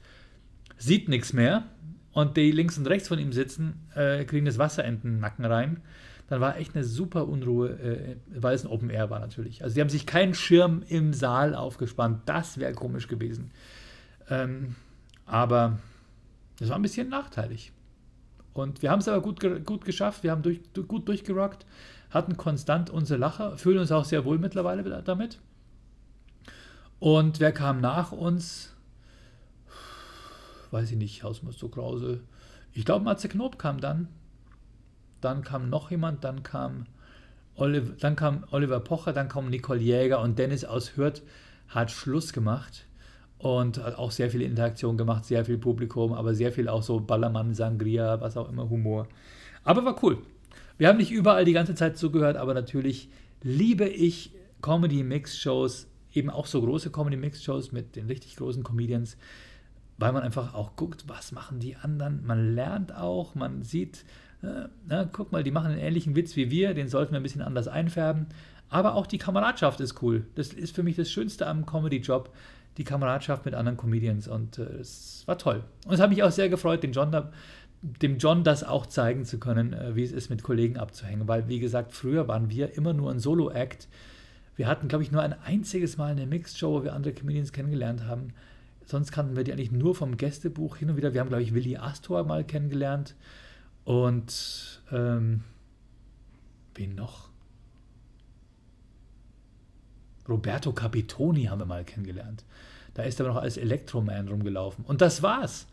sieht 0.78 1.10
nichts 1.10 1.34
mehr 1.34 1.64
und 2.12 2.38
die 2.38 2.52
links 2.52 2.78
und 2.78 2.86
rechts 2.86 3.08
von 3.08 3.18
ihm 3.18 3.34
sitzen, 3.34 3.88
äh, 3.96 4.26
kriegen 4.26 4.46
das 4.46 4.60
Wasser 4.60 4.86
in 4.86 5.02
den 5.02 5.20
Nacken 5.20 5.46
rein. 5.46 5.82
Dann 6.28 6.42
war 6.42 6.58
echt 6.58 6.76
eine 6.76 6.84
super 6.84 7.28
Unruhe, 7.28 7.70
äh, 7.70 8.16
weil 8.30 8.56
es 8.56 8.64
ein 8.64 8.72
Open 8.72 8.90
Air 8.90 9.10
war 9.10 9.20
natürlich. 9.20 9.64
Also 9.64 9.76
die 9.76 9.82
haben 9.82 9.90
sich 9.90 10.06
keinen 10.06 10.34
Schirm 10.34 10.84
im 10.88 11.14
Saal 11.14 11.54
aufgespannt. 11.56 12.22
Das 12.26 12.58
wäre 12.58 12.74
komisch 12.74 13.08
gewesen. 13.08 13.52
Ähm, 14.30 14.76
aber 15.26 15.80
das 16.60 16.70
war 16.70 16.78
ein 16.78 16.82
bisschen 16.82 17.10
nachteilig. 17.10 17.72
Und 18.54 18.82
wir 18.82 18.90
haben 18.90 19.00
es 19.00 19.08
aber 19.08 19.22
gut, 19.22 19.40
gut 19.66 19.86
geschafft. 19.86 20.24
Wir 20.24 20.32
haben 20.32 20.42
durch, 20.42 20.62
gut 20.88 21.08
durchgerockt, 21.08 21.66
hatten 22.10 22.38
konstant 22.38 22.90
unsere 22.90 23.20
Lacher, 23.20 23.58
fühlen 23.58 23.80
uns 23.80 23.92
auch 23.92 24.06
sehr 24.06 24.26
wohl 24.26 24.40
mittlerweile 24.40 25.04
damit. 25.04 25.40
Und 27.00 27.40
wer 27.40 27.52
kam 27.52 27.82
nach 27.82 28.12
uns? 28.12 28.76
weiß 30.76 30.92
ich 30.92 30.98
nicht, 30.98 31.24
Hausmeister 31.24 31.70
Krause. 31.70 32.20
Ich 32.74 32.84
glaube, 32.84 33.06
Matze 33.06 33.30
Knob 33.30 33.58
kam 33.58 33.80
dann. 33.80 34.10
Dann 35.22 35.44
kam 35.44 35.70
noch 35.70 35.92
jemand, 35.92 36.24
dann 36.24 36.44
kam, 36.44 36.86
Oliver, 37.56 37.94
dann 38.00 38.16
kam 38.16 38.46
Oliver 38.52 38.80
Pocher, 38.80 39.14
dann 39.14 39.30
kam 39.30 39.50
Nicole 39.50 39.80
Jäger 39.80 40.22
und 40.22 40.38
Dennis 40.38 40.66
aus 40.66 40.98
Hürth 40.98 41.22
hat 41.68 41.92
Schluss 41.92 42.32
gemacht 42.32 42.86
und 43.38 43.84
hat 43.84 43.98
auch 43.98 44.12
sehr 44.12 44.30
viel 44.30 44.42
Interaktion 44.42 44.98
gemacht, 44.98 45.26
sehr 45.26 45.46
viel 45.46 45.58
Publikum, 45.58 46.14
aber 46.14 46.34
sehr 46.36 46.52
viel 46.52 46.70
auch 46.70 46.84
so 46.84 47.00
Ballermann, 47.00 47.54
Sangria, 47.54 48.22
was 48.22 48.38
auch 48.38 48.50
immer, 48.50 48.70
Humor. 48.70 49.08
Aber 49.64 49.84
war 49.84 50.04
cool. 50.04 50.20
Wir 50.78 50.90
haben 50.90 50.98
nicht 50.98 51.12
überall 51.12 51.46
die 51.46 51.54
ganze 51.54 51.76
Zeit 51.76 51.98
zugehört, 51.98 52.38
aber 52.38 52.54
natürlich 52.54 53.10
liebe 53.42 53.88
ich 53.88 54.32
Comedy-Mix-Shows, 54.62 55.88
eben 56.14 56.30
auch 56.30 56.46
so 56.46 56.62
große 56.62 56.92
Comedy-Mix-Shows 56.92 57.72
mit 57.72 57.96
den 57.96 58.08
richtig 58.08 58.36
großen 58.36 58.64
Comedians 58.64 59.18
weil 59.98 60.12
man 60.12 60.24
einfach 60.24 60.54
auch 60.54 60.76
guckt, 60.76 61.06
was 61.08 61.32
machen 61.32 61.60
die 61.60 61.76
anderen. 61.76 62.26
Man 62.26 62.54
lernt 62.54 62.94
auch, 62.96 63.36
man 63.36 63.64
sieht, 63.64 64.06
na, 64.88 65.10
guck 65.12 65.32
mal, 65.32 65.44
die 65.44 65.52
machen 65.52 65.72
einen 65.72 65.80
ähnlichen 65.80 66.16
Witz 66.16 66.36
wie 66.36 66.52
wir, 66.52 66.74
den 66.74 66.88
sollten 66.88 67.14
wir 67.14 67.20
ein 67.20 67.24
bisschen 67.24 67.42
anders 67.42 67.68
einfärben. 67.68 68.28
Aber 68.70 68.96
auch 68.96 69.08
die 69.08 69.18
Kameradschaft 69.18 69.80
ist 69.80 70.02
cool. 70.02 70.26
Das 70.36 70.54
ist 70.54 70.76
für 70.76 70.84
mich 70.84 70.96
das 70.96 71.12
Schönste 71.12 71.48
am 71.48 71.66
Comedy-Job, 71.66 72.34
die 72.78 72.84
Kameradschaft 72.84 73.46
mit 73.46 73.54
anderen 73.54 73.78
Comedians. 73.78 74.28
Und 74.28 74.58
es 74.58 75.24
äh, 75.24 75.28
war 75.28 75.38
toll. 75.38 75.64
Und 75.86 75.94
es 75.94 76.00
hat 76.00 76.10
mich 76.10 76.24
auch 76.24 76.32
sehr 76.32 76.50
gefreut, 76.50 76.84
den 76.84 76.92
John 76.92 77.12
da, 77.12 77.32
dem 77.82 78.18
John 78.18 78.44
das 78.44 78.64
auch 78.64 78.86
zeigen 78.86 79.26
zu 79.26 79.40
können, 79.40 79.74
äh, 79.74 79.96
wie 79.96 80.04
es 80.04 80.12
ist, 80.12 80.30
mit 80.30 80.44
Kollegen 80.44 80.78
abzuhängen. 80.78 81.28
Weil, 81.28 81.48
wie 81.48 81.60
gesagt, 81.60 81.94
früher 81.94 82.28
waren 82.28 82.50
wir 82.50 82.76
immer 82.76 82.94
nur 82.94 83.12
ein 83.12 83.20
Solo-Act. 83.20 83.88
Wir 84.56 84.68
hatten, 84.68 84.88
glaube 84.88 85.04
ich, 85.04 85.12
nur 85.12 85.22
ein 85.22 85.34
einziges 85.34 85.98
Mal 85.98 86.12
eine 86.12 86.26
Mixed-Show, 86.26 86.80
wo 86.80 86.84
wir 86.84 86.94
andere 86.94 87.14
Comedians 87.14 87.52
kennengelernt 87.52 88.06
haben. 88.08 88.30
Sonst 88.86 89.12
kannten 89.12 89.36
wir 89.36 89.44
die 89.44 89.52
eigentlich 89.52 89.72
nur 89.72 89.96
vom 89.96 90.18
Gästebuch 90.18 90.78
hin 90.78 90.90
und 90.90 90.98
wieder. 90.98 91.14
Wir 91.14 91.22
haben, 91.22 91.30
glaube 91.30 91.44
ich, 91.44 91.54
Willi 91.54 91.78
Astor 91.78 92.24
mal 92.24 92.44
kennengelernt. 92.44 93.16
Und 93.86 94.82
ähm, 94.92 95.44
wen 96.74 96.96
noch? 96.96 97.30
Roberto 100.28 100.74
Capitoni 100.74 101.46
haben 101.46 101.60
wir 101.60 101.66
mal 101.66 101.86
kennengelernt. 101.86 102.44
Da 102.96 103.04
ist 103.04 103.20
er 103.20 103.28
noch 103.28 103.36
als 103.36 103.58
Elektroman 103.58 104.28
rumgelaufen. 104.28 104.84
Und 104.86 105.02
das 105.02 105.22
war's. 105.22 105.68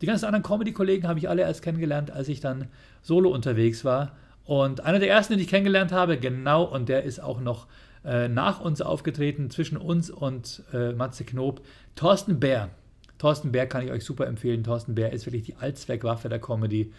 Die 0.00 0.06
ganzen 0.06 0.26
anderen 0.26 0.42
Comedy-Kollegen 0.42 1.06
habe 1.06 1.18
ich 1.18 1.28
alle 1.28 1.42
erst 1.42 1.62
kennengelernt, 1.62 2.10
als 2.10 2.28
ich 2.28 2.40
dann 2.40 2.68
solo 3.02 3.30
unterwegs 3.30 3.84
war. 3.84 4.16
Und 4.44 4.80
einer 4.80 4.98
der 4.98 5.08
ersten, 5.08 5.34
den 5.34 5.40
ich 5.40 5.48
kennengelernt 5.48 5.92
habe, 5.92 6.18
genau, 6.18 6.64
und 6.64 6.88
der 6.88 7.04
ist 7.04 7.20
auch 7.20 7.40
noch 7.40 7.66
äh, 8.04 8.28
nach 8.28 8.60
uns 8.60 8.82
aufgetreten, 8.82 9.48
zwischen 9.50 9.76
uns 9.76 10.10
und 10.10 10.62
äh, 10.72 10.92
Matze 10.92 11.24
Knob, 11.24 11.64
Thorsten 11.94 12.40
Bär. 12.40 12.70
Thorsten 13.18 13.52
Bär 13.52 13.66
kann 13.66 13.84
ich 13.84 13.92
euch 13.92 14.04
super 14.04 14.26
empfehlen. 14.26 14.64
Thorsten 14.64 14.94
Bär 14.94 15.12
ist 15.12 15.24
wirklich 15.24 15.44
die 15.44 15.56
Allzweckwaffe 15.56 16.28
der 16.28 16.40
Comedy. 16.40 16.92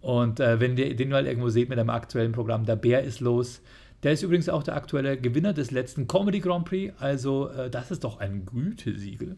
Und 0.00 0.40
äh, 0.40 0.60
wenn 0.60 0.76
ihr 0.76 0.94
den 0.94 1.08
mal 1.10 1.26
irgendwo 1.26 1.48
seht 1.48 1.68
mit 1.68 1.78
einem 1.78 1.90
aktuellen 1.90 2.32
Programm, 2.32 2.64
der 2.64 2.76
Bär 2.76 3.02
ist 3.02 3.20
los. 3.20 3.60
Der 4.04 4.12
ist 4.12 4.22
übrigens 4.22 4.48
auch 4.48 4.62
der 4.62 4.76
aktuelle 4.76 5.16
Gewinner 5.16 5.52
des 5.52 5.72
letzten 5.72 6.06
Comedy 6.06 6.38
Grand 6.40 6.64
Prix. 6.66 6.94
Also, 7.00 7.48
äh, 7.48 7.68
das 7.68 7.90
ist 7.90 8.04
doch 8.04 8.20
ein 8.20 8.46
Gütesiegel. 8.46 9.36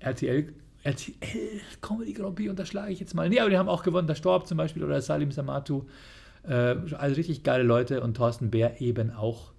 RTL, 0.00 0.52
RTL 0.82 1.60
Comedy 1.80 2.12
Grand 2.12 2.36
Prix 2.36 2.50
unterschlage 2.50 2.92
ich 2.92 3.00
jetzt 3.00 3.14
mal. 3.14 3.28
Nee, 3.28 3.40
aber 3.40 3.50
die 3.50 3.56
haben 3.56 3.68
auch 3.68 3.82
gewonnen, 3.82 4.06
der 4.06 4.16
Storb 4.16 4.46
zum 4.46 4.58
Beispiel 4.58 4.84
oder 4.84 5.00
Salim 5.00 5.32
Samatu. 5.32 5.84
Äh, 6.42 6.76
also 6.96 7.16
richtig 7.16 7.42
geile 7.42 7.62
Leute 7.62 8.02
und 8.02 8.16
Thorsten 8.16 8.50
Bär 8.50 8.80
eben 8.80 9.10
auch. 9.10 9.52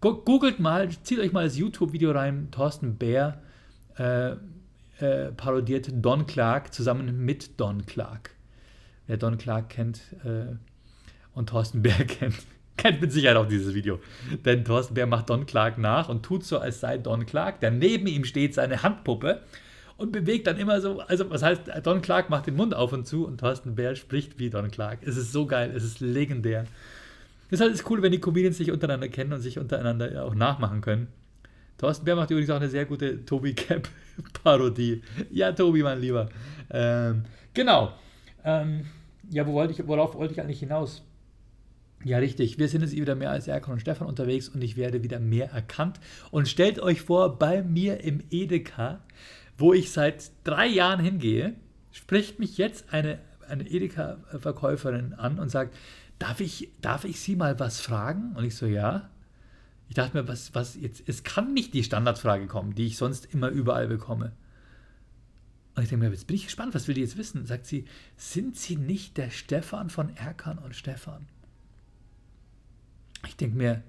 Googelt 0.00 0.58
mal, 0.58 0.88
zieht 0.88 1.20
euch 1.20 1.32
mal 1.32 1.44
das 1.44 1.56
YouTube-Video 1.56 2.10
rein, 2.10 2.48
Thorsten 2.50 2.96
Bär 2.96 3.40
äh, 3.96 4.32
äh, 4.98 5.30
parodiert 5.36 5.88
Don 5.92 6.26
Clark 6.26 6.74
zusammen 6.74 7.24
mit 7.24 7.60
Don 7.60 7.86
Clark. 7.86 8.34
Wer 9.12 9.18
Don 9.18 9.36
Clark 9.36 9.68
kennt 9.68 10.00
äh, 10.24 10.56
und 11.34 11.50
Thorsten 11.50 11.82
Bär 11.82 11.92
kennt, 12.06 12.34
kennt 12.78 13.02
mit 13.02 13.12
Sicherheit 13.12 13.36
auch 13.36 13.46
dieses 13.46 13.74
Video. 13.74 14.00
Denn 14.46 14.64
Thorsten 14.64 14.94
Bär 14.94 15.06
macht 15.06 15.28
Don 15.28 15.44
Clark 15.44 15.76
nach 15.76 16.08
und 16.08 16.22
tut 16.22 16.46
so, 16.46 16.58
als 16.58 16.80
sei 16.80 16.96
Don 16.96 17.26
Clark, 17.26 17.60
der 17.60 17.72
neben 17.72 18.06
ihm 18.06 18.24
steht 18.24 18.54
seine 18.54 18.82
Handpuppe 18.82 19.42
und 19.98 20.12
bewegt 20.12 20.46
dann 20.46 20.56
immer 20.56 20.80
so, 20.80 21.00
also 21.00 21.28
was 21.28 21.42
heißt, 21.42 21.64
Don 21.82 22.00
Clark 22.00 22.30
macht 22.30 22.46
den 22.46 22.56
Mund 22.56 22.72
auf 22.74 22.94
und 22.94 23.06
zu 23.06 23.26
und 23.26 23.38
Thorsten 23.38 23.74
Bär 23.74 23.96
spricht 23.96 24.38
wie 24.38 24.48
Don 24.48 24.70
Clark. 24.70 25.00
Es 25.02 25.18
ist 25.18 25.30
so 25.30 25.44
geil, 25.44 25.74
es 25.76 25.84
ist 25.84 26.00
legendär. 26.00 26.64
Deshalb 27.50 27.70
ist 27.70 27.80
es 27.80 27.90
cool, 27.90 28.00
wenn 28.00 28.12
die 28.12 28.18
Comedians 28.18 28.56
sich 28.56 28.70
untereinander 28.70 29.08
kennen 29.08 29.34
und 29.34 29.40
sich 29.42 29.58
untereinander 29.58 30.24
auch 30.24 30.34
nachmachen 30.34 30.80
können. 30.80 31.08
Thorsten 31.76 32.06
Bär 32.06 32.16
macht 32.16 32.30
übrigens 32.30 32.48
auch 32.48 32.56
eine 32.56 32.70
sehr 32.70 32.86
gute 32.86 33.26
Tobi 33.26 33.52
Cap 33.52 33.90
Parodie. 34.42 35.02
Ja, 35.30 35.52
Tobi, 35.52 35.82
mein 35.82 36.00
Lieber. 36.00 36.30
Ähm, 36.70 37.24
genau. 37.52 37.92
Ähm, 38.42 38.86
ja, 39.32 39.46
wo 39.46 39.52
wollte 39.52 39.72
ich, 39.72 39.86
worauf 39.86 40.14
wollte 40.14 40.34
ich 40.34 40.40
eigentlich 40.40 40.60
hinaus? 40.60 41.02
Ja, 42.04 42.18
richtig. 42.18 42.58
Wir 42.58 42.68
sind 42.68 42.82
jetzt 42.82 42.96
wieder 42.96 43.14
mehr 43.14 43.30
als 43.30 43.46
Erkan 43.46 43.74
und 43.74 43.80
Stefan 43.80 44.08
unterwegs 44.08 44.48
und 44.48 44.62
ich 44.62 44.76
werde 44.76 45.02
wieder 45.02 45.20
mehr 45.20 45.50
erkannt. 45.50 46.00
Und 46.30 46.48
stellt 46.48 46.80
euch 46.80 47.02
vor, 47.02 47.38
bei 47.38 47.62
mir 47.62 48.02
im 48.02 48.22
Edeka, 48.30 49.00
wo 49.56 49.72
ich 49.72 49.92
seit 49.92 50.32
drei 50.44 50.66
Jahren 50.66 51.00
hingehe, 51.00 51.54
spricht 51.92 52.40
mich 52.40 52.58
jetzt 52.58 52.92
eine, 52.92 53.18
eine 53.48 53.68
Edeka-Verkäuferin 53.68 55.14
an 55.14 55.38
und 55.38 55.50
sagt, 55.50 55.74
darf 56.18 56.40
ich, 56.40 56.70
darf 56.80 57.04
ich 57.04 57.20
Sie 57.20 57.36
mal 57.36 57.60
was 57.60 57.80
fragen? 57.80 58.34
Und 58.36 58.44
ich 58.44 58.56
so, 58.56 58.66
ja. 58.66 59.08
Ich 59.88 59.94
dachte 59.94 60.16
mir, 60.16 60.26
was, 60.26 60.54
was 60.54 60.74
jetzt, 60.74 61.02
es 61.06 61.22
kann 61.22 61.54
nicht 61.54 61.74
die 61.74 61.84
Standardfrage 61.84 62.46
kommen, 62.46 62.74
die 62.74 62.86
ich 62.86 62.96
sonst 62.96 63.32
immer 63.32 63.48
überall 63.48 63.86
bekomme. 63.86 64.32
Und 65.74 65.82
ich 65.82 65.88
denke 65.88 66.04
mir, 66.04 66.12
jetzt 66.12 66.26
bin 66.26 66.36
ich 66.36 66.44
gespannt, 66.44 66.74
was 66.74 66.86
will 66.86 66.94
die 66.94 67.00
jetzt 67.00 67.16
wissen? 67.16 67.46
Sagt 67.46 67.66
sie, 67.66 67.86
sind 68.16 68.56
Sie 68.56 68.76
nicht 68.76 69.16
der 69.16 69.30
Stefan 69.30 69.88
von 69.88 70.14
Erkan 70.16 70.58
und 70.58 70.76
Stefan? 70.76 71.26
Ich 73.26 73.36
denke 73.36 73.56
mir, 73.56 73.82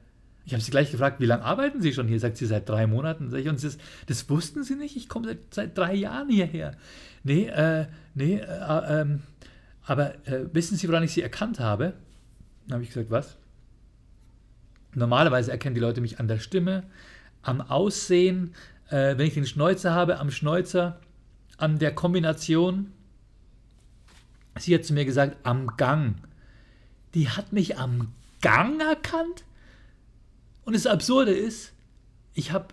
ich 0.46 0.54
habe 0.54 0.62
sie 0.62 0.72
gleich 0.72 0.92
gefragt, 0.92 1.20
wie 1.20 1.26
lange 1.26 1.44
arbeiten 1.44 1.82
Sie 1.82 1.94
schon 1.94 2.08
hier? 2.08 2.20
Sagt 2.20 2.38
sie, 2.38 2.46
seit 2.46 2.68
drei 2.68 2.86
Monaten. 2.86 3.30
Sag 3.30 3.40
ich, 3.40 3.48
und 3.48 3.64
das, 3.64 3.78
das 4.08 4.30
wussten 4.30 4.64
Sie 4.64 4.76
nicht? 4.76 4.96
Ich 4.96 5.08
komme 5.08 5.28
seit, 5.28 5.54
seit 5.54 5.78
drei 5.78 5.94
Jahren 5.94 6.30
hierher. 6.30 6.76
Nee, 7.24 7.48
äh, 7.48 7.88
nee, 8.14 8.36
äh, 8.36 9.02
äh, 9.02 9.18
aber 9.86 10.14
wissen 10.52 10.78
Sie, 10.78 10.88
woran 10.88 11.04
ich 11.04 11.14
Sie 11.14 11.22
erkannt 11.22 11.60
habe? 11.60 11.94
Dann 12.68 12.76
habe 12.76 12.84
ich 12.84 12.90
gesagt, 12.90 13.12
was? 13.12 13.38
Normalerweise 14.96 15.52
erkennen 15.52 15.76
die 15.76 15.82
Leute 15.82 16.02
mich 16.02 16.20
an 16.20 16.28
der 16.28 16.40
Stimme, 16.40 16.84
am 17.42 17.62
Aussehen, 17.62 18.54
äh, 18.90 19.18
wenn 19.18 19.28
ich 19.28 19.34
den 19.34 19.46
Schnäuzer 19.46 19.92
habe, 19.92 20.20
am 20.20 20.32
Schnäuzer, 20.32 21.00
an 21.64 21.80
der 21.80 21.96
Kombination. 21.96 22.92
Sie 24.60 24.76
hat 24.76 24.84
zu 24.84 24.94
mir 24.94 25.06
gesagt, 25.06 25.38
am 25.44 25.78
Gang. 25.78 26.16
Die 27.14 27.30
hat 27.30 27.54
mich 27.54 27.78
am 27.78 28.14
Gang 28.42 28.82
erkannt? 28.82 29.46
Und 30.66 30.76
das 30.76 30.86
Absurde 30.86 31.32
ist, 31.32 31.72
ich 32.34 32.52
habe 32.52 32.68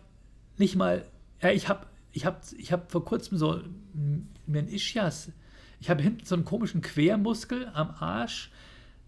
nicht 0.59 0.75
mal, 0.75 1.04
ja, 1.40 1.50
ich 1.50 1.68
habe 1.68 1.87
ich 2.11 2.26
hab, 2.26 2.42
ich 2.59 2.73
hab 2.73 2.90
vor 2.90 3.04
kurzem 3.04 3.38
so 3.38 3.62
mir 4.47 4.59
ein 4.59 4.68
Ischias, 4.68 5.30
ich 5.78 5.88
habe 5.88 6.02
hinten 6.02 6.26
so 6.26 6.35
einen 6.35 6.44
komischen 6.44 6.82
Quermuskel 6.82 7.70
am 7.73 7.90
Arsch, 7.90 8.50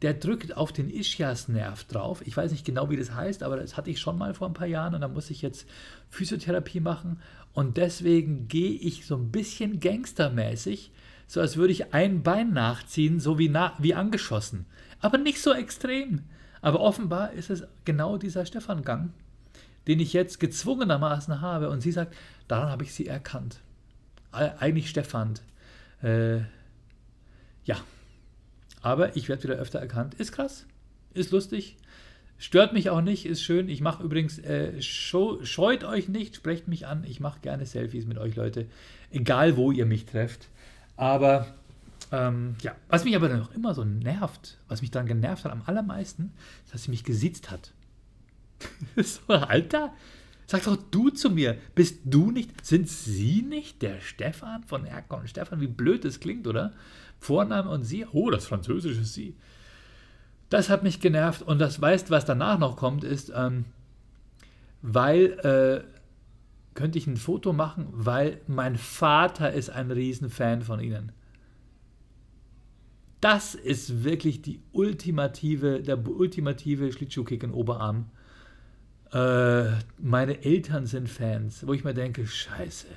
der 0.02 0.14
drückt 0.14 0.56
auf 0.56 0.72
den 0.72 0.90
Ischias-Nerv 0.90 1.84
drauf. 1.84 2.26
Ich 2.26 2.36
weiß 2.36 2.50
nicht 2.50 2.64
genau, 2.64 2.90
wie 2.90 2.96
das 2.96 3.14
heißt, 3.14 3.42
aber 3.44 3.56
das 3.56 3.76
hatte 3.76 3.90
ich 3.90 4.00
schon 4.00 4.18
mal 4.18 4.34
vor 4.34 4.48
ein 4.48 4.54
paar 4.54 4.66
Jahren 4.66 4.94
und 4.94 5.00
da 5.00 5.08
muss 5.08 5.30
ich 5.30 5.42
jetzt 5.42 5.68
Physiotherapie 6.10 6.80
machen. 6.80 7.20
Und 7.52 7.76
deswegen 7.76 8.48
gehe 8.48 8.72
ich 8.72 9.06
so 9.06 9.16
ein 9.16 9.30
bisschen 9.30 9.78
gangstermäßig, 9.78 10.90
so 11.28 11.40
als 11.40 11.56
würde 11.56 11.72
ich 11.72 11.94
ein 11.94 12.22
Bein 12.22 12.52
nachziehen, 12.52 13.20
so 13.20 13.38
wie, 13.38 13.48
na, 13.48 13.74
wie 13.78 13.94
angeschossen. 13.94 14.66
Aber 15.00 15.18
nicht 15.18 15.40
so 15.40 15.52
extrem. 15.52 16.22
Aber 16.60 16.80
offenbar 16.80 17.32
ist 17.32 17.50
es 17.50 17.64
genau 17.84 18.18
dieser 18.18 18.44
Stefan-Gang, 18.44 19.12
den 19.86 20.00
ich 20.00 20.12
jetzt 20.12 20.40
gezwungenermaßen 20.40 21.40
habe. 21.40 21.70
Und 21.70 21.80
sie 21.80 21.92
sagt, 21.92 22.14
daran 22.48 22.70
habe 22.70 22.84
ich 22.84 22.92
sie 22.92 23.06
erkannt. 23.06 23.60
Eigentlich 24.32 24.90
Stefan. 24.90 25.34
Äh, 26.02 26.38
ja, 27.64 27.76
aber 28.82 29.16
ich 29.16 29.28
werde 29.28 29.44
wieder 29.44 29.54
öfter 29.54 29.78
erkannt. 29.78 30.14
Ist 30.14 30.32
krass, 30.32 30.66
ist 31.14 31.30
lustig, 31.30 31.76
stört 32.38 32.72
mich 32.72 32.90
auch 32.90 33.00
nicht, 33.00 33.24
ist 33.24 33.42
schön. 33.42 33.68
Ich 33.68 33.80
mache 33.80 34.02
übrigens, 34.02 34.38
äh, 34.38 34.80
scheut 34.82 35.84
euch 35.84 36.08
nicht, 36.08 36.36
sprecht 36.36 36.68
mich 36.68 36.86
an. 36.86 37.04
Ich 37.04 37.20
mache 37.20 37.40
gerne 37.40 37.64
Selfies 37.64 38.06
mit 38.06 38.18
euch, 38.18 38.36
Leute. 38.36 38.66
Egal, 39.10 39.56
wo 39.56 39.70
ihr 39.72 39.86
mich 39.86 40.06
trefft. 40.06 40.48
Aber 40.96 41.46
ähm, 42.10 42.56
ja, 42.60 42.74
was 42.88 43.04
mich 43.04 43.16
aber 43.16 43.28
noch 43.28 43.54
immer 43.54 43.74
so 43.74 43.84
nervt, 43.84 44.58
was 44.68 44.82
mich 44.82 44.90
dann 44.90 45.06
genervt 45.06 45.44
hat 45.44 45.52
am 45.52 45.62
allermeisten, 45.66 46.32
ist, 46.64 46.74
dass 46.74 46.82
sie 46.84 46.90
mich 46.90 47.04
gesiezt 47.04 47.50
hat. 47.50 47.72
so, 48.96 49.32
Alter, 49.32 49.92
sag 50.46 50.64
doch 50.64 50.76
du 50.90 51.08
zu 51.10 51.30
mir, 51.30 51.56
bist 51.74 52.00
du 52.04 52.30
nicht, 52.30 52.64
sind 52.64 52.88
sie 52.88 53.42
nicht 53.42 53.80
der 53.82 54.00
Stefan 54.00 54.62
von 54.64 54.84
Erkon? 54.84 55.26
Stefan, 55.26 55.60
wie 55.60 55.66
blöd 55.66 56.04
das 56.04 56.20
klingt, 56.20 56.46
oder? 56.46 56.72
Vorname 57.22 57.70
und 57.70 57.84
sie, 57.84 58.04
oh, 58.12 58.30
das 58.30 58.46
Französische 58.46 59.04
sie. 59.04 59.36
Das 60.50 60.68
hat 60.68 60.82
mich 60.82 61.00
genervt 61.00 61.42
und 61.42 61.60
das 61.60 61.80
weißt, 61.80 62.10
was 62.10 62.24
danach 62.24 62.58
noch 62.58 62.76
kommt, 62.76 63.04
ist, 63.04 63.32
ähm, 63.34 63.64
weil, 64.82 65.38
äh, 65.40 65.84
könnte 66.74 66.98
ich 66.98 67.06
ein 67.06 67.16
Foto 67.16 67.52
machen, 67.52 67.88
weil 67.92 68.40
mein 68.46 68.76
Vater 68.76 69.52
ist 69.52 69.70
ein 69.70 69.90
Riesenfan 69.90 70.62
von 70.62 70.80
ihnen. 70.80 71.12
Das 73.20 73.54
ist 73.54 74.02
wirklich 74.02 74.42
die 74.42 74.60
ultimative, 74.72 75.80
der 75.80 76.04
ultimative 76.06 76.92
Schlittschuhkick 76.92 77.44
in 77.44 77.52
Oberarm. 77.52 78.10
Äh, 79.12 79.70
meine 79.98 80.42
Eltern 80.42 80.86
sind 80.86 81.08
Fans, 81.08 81.64
wo 81.66 81.72
ich 81.72 81.84
mir 81.84 81.94
denke, 81.94 82.26
scheiße, 82.26 82.88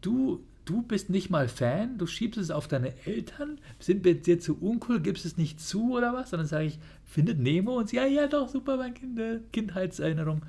du 0.00 0.44
du 0.70 0.82
bist 0.82 1.10
nicht 1.10 1.30
mal 1.30 1.48
Fan, 1.48 1.98
du 1.98 2.06
schiebst 2.06 2.38
es 2.38 2.52
auf 2.52 2.68
deine 2.68 2.94
Eltern, 3.04 3.58
sind 3.80 4.04
wir 4.04 4.14
dir 4.14 4.38
zu 4.38 4.56
uncool, 4.60 5.00
gibst 5.00 5.24
es 5.24 5.36
nicht 5.36 5.60
zu 5.60 5.96
oder 5.96 6.14
was? 6.14 6.32
Und 6.32 6.38
dann 6.38 6.46
sage 6.46 6.66
ich, 6.66 6.78
findet 7.04 7.40
Nemo 7.40 7.76
und 7.76 7.88
sie, 7.88 7.96
ja, 7.96 8.06
ja, 8.06 8.28
doch, 8.28 8.48
super, 8.48 8.76
mein 8.76 8.94
kind, 8.94 9.18
Kindheitserinnerung. 9.52 10.42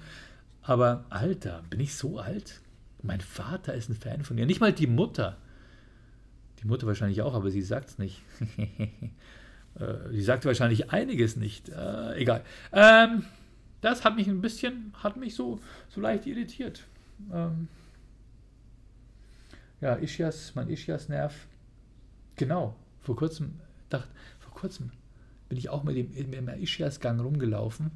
Aber 0.61 1.05
Alter, 1.09 1.63
bin 1.71 1.79
ich 1.79 1.95
so 1.95 2.19
alt? 2.19 2.61
Mein 3.01 3.19
Vater 3.19 3.73
ist 3.73 3.89
ein 3.89 3.95
Fan 3.95 4.23
von 4.23 4.37
ihr, 4.37 4.45
nicht 4.45 4.61
mal 4.61 4.71
die 4.71 4.85
Mutter. 4.85 5.37
Die 6.61 6.67
Mutter 6.67 6.85
wahrscheinlich 6.85 7.23
auch, 7.23 7.33
aber 7.33 7.49
sie 7.49 7.63
sagt 7.63 7.89
es 7.89 7.97
nicht. 7.97 8.21
Äh, 9.79 10.11
sie 10.11 10.21
sagt 10.21 10.43
wahrscheinlich 10.43 10.91
einiges 10.91 11.37
nicht. 11.37 11.69
Äh, 11.69 12.17
egal. 12.17 12.43
Ähm, 12.73 13.23
das 13.79 14.03
hat 14.03 14.17
mich 14.17 14.27
ein 14.27 14.41
bisschen, 14.41 14.93
hat 15.01 15.15
mich 15.15 15.33
so, 15.33 15.61
so 15.87 16.01
leicht 16.01 16.25
irritiert. 16.27 16.83
Ähm, 17.33 17.69
ja, 19.81 19.95
Ischias, 19.95 20.53
mein 20.55 20.69
Ischias-Nerv. 20.69 21.47
Genau, 22.35 22.75
vor 23.01 23.15
kurzem, 23.15 23.59
dachte, 23.89 24.07
vor 24.39 24.53
kurzem 24.53 24.91
bin 25.49 25.57
ich 25.57 25.69
auch 25.69 25.83
mit 25.83 25.97
dem, 25.97 26.29
mit 26.29 26.33
dem 26.33 26.47
Ischias-Gang 26.47 27.19
rumgelaufen 27.19 27.91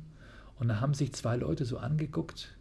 und 0.60 0.68
da 0.68 0.82
haben 0.82 0.94
sich 0.94 1.14
zwei 1.14 1.38
Leute 1.38 1.66
so 1.66 1.78
angeguckt 1.78 2.56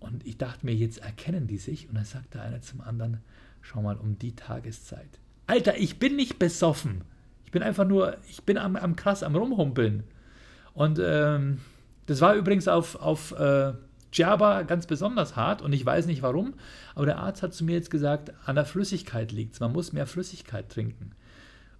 und 0.00 0.26
ich 0.26 0.36
dachte 0.36 0.66
mir, 0.66 0.74
jetzt 0.74 0.98
erkennen 0.98 1.46
die 1.46 1.58
sich 1.58 1.88
und 1.88 1.94
dann 1.94 2.04
sagte 2.04 2.40
einer 2.40 2.60
zum 2.60 2.80
anderen, 2.80 3.18
schau 3.60 3.82
mal, 3.82 3.96
um 3.96 4.18
die 4.18 4.34
Tageszeit. 4.34 5.20
Alter, 5.46 5.76
ich 5.78 5.98
bin 5.98 6.16
nicht 6.16 6.38
besoffen. 6.38 7.04
Ich 7.44 7.52
bin 7.52 7.62
einfach 7.62 7.86
nur, 7.86 8.16
ich 8.28 8.42
bin 8.42 8.58
am, 8.58 8.76
am 8.76 8.96
krass 8.96 9.22
am 9.22 9.36
Rumhumpeln. 9.36 10.04
Und 10.74 10.98
ähm, 11.02 11.60
das 12.06 12.20
war 12.20 12.34
übrigens 12.34 12.66
auf, 12.66 12.96
auf 12.96 13.32
äh, 13.32 13.74
Djerba 14.14 14.62
ganz 14.62 14.86
besonders 14.86 15.36
hart 15.36 15.62
und 15.62 15.72
ich 15.72 15.84
weiß 15.84 16.06
nicht 16.06 16.22
warum, 16.22 16.54
aber 16.94 17.06
der 17.06 17.18
Arzt 17.18 17.42
hat 17.42 17.54
zu 17.54 17.64
mir 17.64 17.74
jetzt 17.74 17.90
gesagt, 17.90 18.32
an 18.44 18.56
der 18.56 18.64
Flüssigkeit 18.64 19.32
liegt 19.32 19.54
es. 19.54 19.60
Man 19.60 19.72
muss 19.72 19.92
mehr 19.92 20.06
Flüssigkeit 20.06 20.68
trinken. 20.68 21.12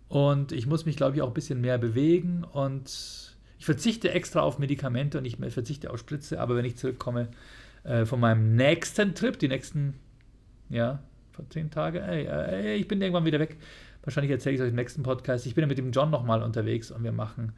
Und 0.08 0.52
ich 0.52 0.66
muss 0.66 0.84
mich, 0.84 0.96
glaube 0.96 1.16
ich, 1.16 1.22
auch 1.22 1.28
ein 1.28 1.34
bisschen 1.34 1.60
mehr 1.60 1.78
bewegen 1.78 2.44
und 2.44 3.32
ich 3.58 3.64
verzichte 3.64 4.10
extra 4.10 4.40
auf 4.40 4.58
Medikamente 4.58 5.18
und 5.18 5.24
ich 5.24 5.36
verzichte 5.36 5.90
auf 5.90 5.98
Spritze, 5.98 6.40
aber 6.40 6.56
wenn 6.56 6.64
ich 6.64 6.76
zurückkomme 6.76 7.28
äh, 7.84 8.04
von 8.04 8.20
meinem 8.20 8.56
nächsten 8.56 9.14
Trip, 9.14 9.38
die 9.38 9.48
nächsten, 9.48 9.94
ja, 10.68 11.02
vor 11.30 11.48
zehn 11.48 11.70
Tage, 11.70 12.02
ey, 12.02 12.26
ey, 12.26 12.74
ich 12.74 12.88
bin 12.88 13.00
irgendwann 13.00 13.24
wieder 13.24 13.40
weg. 13.40 13.56
Wahrscheinlich 14.02 14.32
erzähle 14.32 14.54
ich 14.54 14.60
es 14.60 14.64
euch 14.64 14.70
im 14.70 14.76
nächsten 14.76 15.02
Podcast. 15.02 15.46
Ich 15.46 15.54
bin 15.54 15.62
ja 15.62 15.68
mit 15.68 15.78
dem 15.78 15.92
John 15.92 16.10
nochmal 16.10 16.42
unterwegs 16.42 16.90
und 16.90 17.04
wir 17.04 17.12
machen 17.12 17.52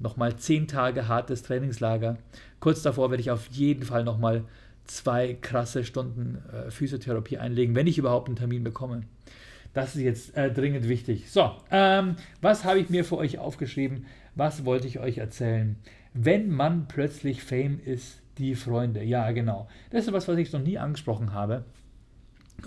nochmal 0.00 0.36
zehn 0.36 0.66
Tage 0.66 1.06
hartes 1.06 1.42
Trainingslager. 1.42 2.18
Kurz 2.58 2.82
davor 2.82 3.10
werde 3.10 3.20
ich 3.20 3.30
auf 3.30 3.46
jeden 3.48 3.84
Fall 3.84 4.02
nochmal 4.04 4.44
zwei 4.84 5.34
krasse 5.34 5.84
Stunden 5.84 6.42
äh, 6.52 6.70
Physiotherapie 6.70 7.38
einlegen, 7.38 7.74
wenn 7.74 7.86
ich 7.86 7.98
überhaupt 7.98 8.28
einen 8.28 8.36
Termin 8.36 8.64
bekomme. 8.64 9.02
Das 9.72 9.94
ist 9.94 10.02
jetzt 10.02 10.36
äh, 10.36 10.52
dringend 10.52 10.88
wichtig. 10.88 11.30
So, 11.30 11.52
ähm, 11.70 12.16
was 12.40 12.64
habe 12.64 12.80
ich 12.80 12.90
mir 12.90 13.04
für 13.04 13.18
euch 13.18 13.38
aufgeschrieben? 13.38 14.06
Was 14.34 14.64
wollte 14.64 14.88
ich 14.88 14.98
euch 14.98 15.18
erzählen? 15.18 15.76
Wenn 16.12 16.50
man 16.50 16.88
plötzlich 16.88 17.44
Fame 17.44 17.78
ist, 17.78 18.20
die 18.38 18.56
Freunde. 18.56 19.04
Ja, 19.04 19.30
genau. 19.30 19.68
Das 19.90 20.06
ist 20.06 20.12
was, 20.12 20.26
was 20.26 20.38
ich 20.38 20.52
noch 20.52 20.62
nie 20.62 20.78
angesprochen 20.78 21.32
habe. 21.32 21.64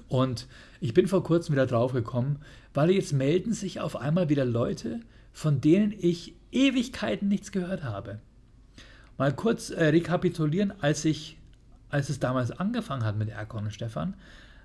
Und 0.08 0.48
ich 0.80 0.94
bin 0.94 1.08
vor 1.08 1.24
kurzem 1.24 1.54
wieder 1.54 1.66
drauf 1.66 1.94
gekommen, 1.94 2.40
weil 2.74 2.92
jetzt 2.92 3.14
melden 3.14 3.54
sich 3.54 3.80
auf 3.80 3.96
einmal 3.96 4.30
wieder 4.30 4.46
Leute, 4.46 5.02
von 5.32 5.62
denen 5.62 5.94
ich 5.98 6.36
Ewigkeiten 6.54 7.28
nichts 7.28 7.52
gehört 7.52 7.84
habe. 7.84 8.20
Mal 9.18 9.34
kurz 9.34 9.70
äh, 9.70 9.86
rekapitulieren, 9.86 10.74
als 10.82 11.06
ich, 11.06 11.38
als 11.90 12.10
es 12.10 12.20
damals 12.20 12.52
angefangen 12.52 13.04
hat 13.04 13.18
mit 13.18 13.30
Erkon 13.30 13.66
und 13.66 13.74
Stefan, 13.74 14.16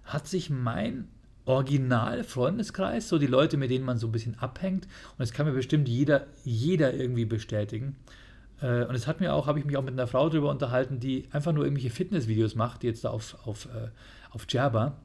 hat 0.05 0.27
sich 0.27 0.51
mein 0.51 1.09
Original-Freundeskreis, 1.45 3.09
so 3.09 3.19
die 3.19 3.27
Leute, 3.27 3.57
mit 3.57 3.71
denen 3.71 3.85
man 3.85 3.99
so 3.99 4.07
ein 4.07 4.13
bisschen 4.13 4.39
abhängt, 4.39 4.85
und 4.85 5.19
das 5.19 5.33
kann 5.33 5.47
mir 5.47 5.53
bestimmt 5.53 5.89
jeder, 5.89 6.27
jeder 6.45 6.93
irgendwie 6.93 7.25
bestätigen. 7.25 7.97
Äh, 8.61 8.85
und 8.85 8.95
es 8.95 9.07
hat 9.07 9.21
mir 9.21 9.35
auch, 9.35 9.47
habe 9.47 9.59
ich 9.59 9.65
mich 9.65 9.77
auch 9.77 9.83
mit 9.83 9.93
einer 9.93 10.07
Frau 10.07 10.29
darüber 10.29 10.51
unterhalten, 10.51 11.01
die 11.01 11.29
einfach 11.31 11.53
nur 11.53 11.65
irgendwelche 11.65 11.91
Fitnessvideos 11.91 12.55
macht, 12.55 12.83
die 12.83 12.89
jetzt 12.89 13.05
da 13.05 13.11
auf, 13.11 13.37
auf, 13.47 13.67
äh, 13.67 13.89
auf 14.31 14.47
Djerba. 14.47 14.97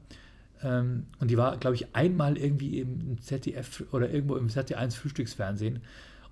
Ähm, 0.62 1.06
und 1.18 1.30
die 1.30 1.36
war, 1.36 1.56
glaube 1.56 1.76
ich, 1.76 1.94
einmal 1.94 2.36
irgendwie 2.36 2.80
im 2.80 3.20
ZDF 3.20 3.84
oder 3.92 4.10
irgendwo 4.10 4.36
im 4.36 4.48
ZD1 4.48 4.96
Frühstücksfernsehen. 4.96 5.80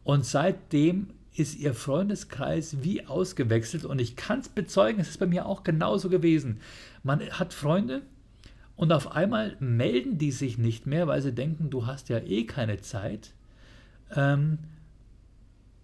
Und 0.05 0.27
seitdem 0.27 1.09
ist 1.35 1.59
ihr 1.59 1.75
Freundeskreis 1.75 2.79
wie 2.83 3.07
ausgewechselt 3.07 3.85
und 3.85 4.01
ich 4.01 4.17
kann 4.17 4.41
es 4.41 4.49
bezeugen, 4.49 5.01
es 5.01 5.09
ist 5.09 5.19
bei 5.19 5.27
mir 5.27 5.47
auch 5.47 5.62
genauso 5.62 6.09
gewesen. 6.09 6.61
Man 7.03 7.21
hat 7.31 7.55
Freunde 7.55 8.03
und 8.77 8.93
auf 8.93 9.12
einmal 9.12 9.57
melden 9.61 10.19
die 10.19 10.33
sich 10.33 10.59
nicht 10.59 10.87
mehr, 10.87 11.07
weil 11.07 11.23
sie 11.23 11.33
denken, 11.33 11.71
du 11.71 11.87
hast 11.87 12.09
ja 12.09 12.19
eh 12.19 12.45
keine 12.45 12.81
Zeit. 12.81 13.33
Ähm, 14.15 14.59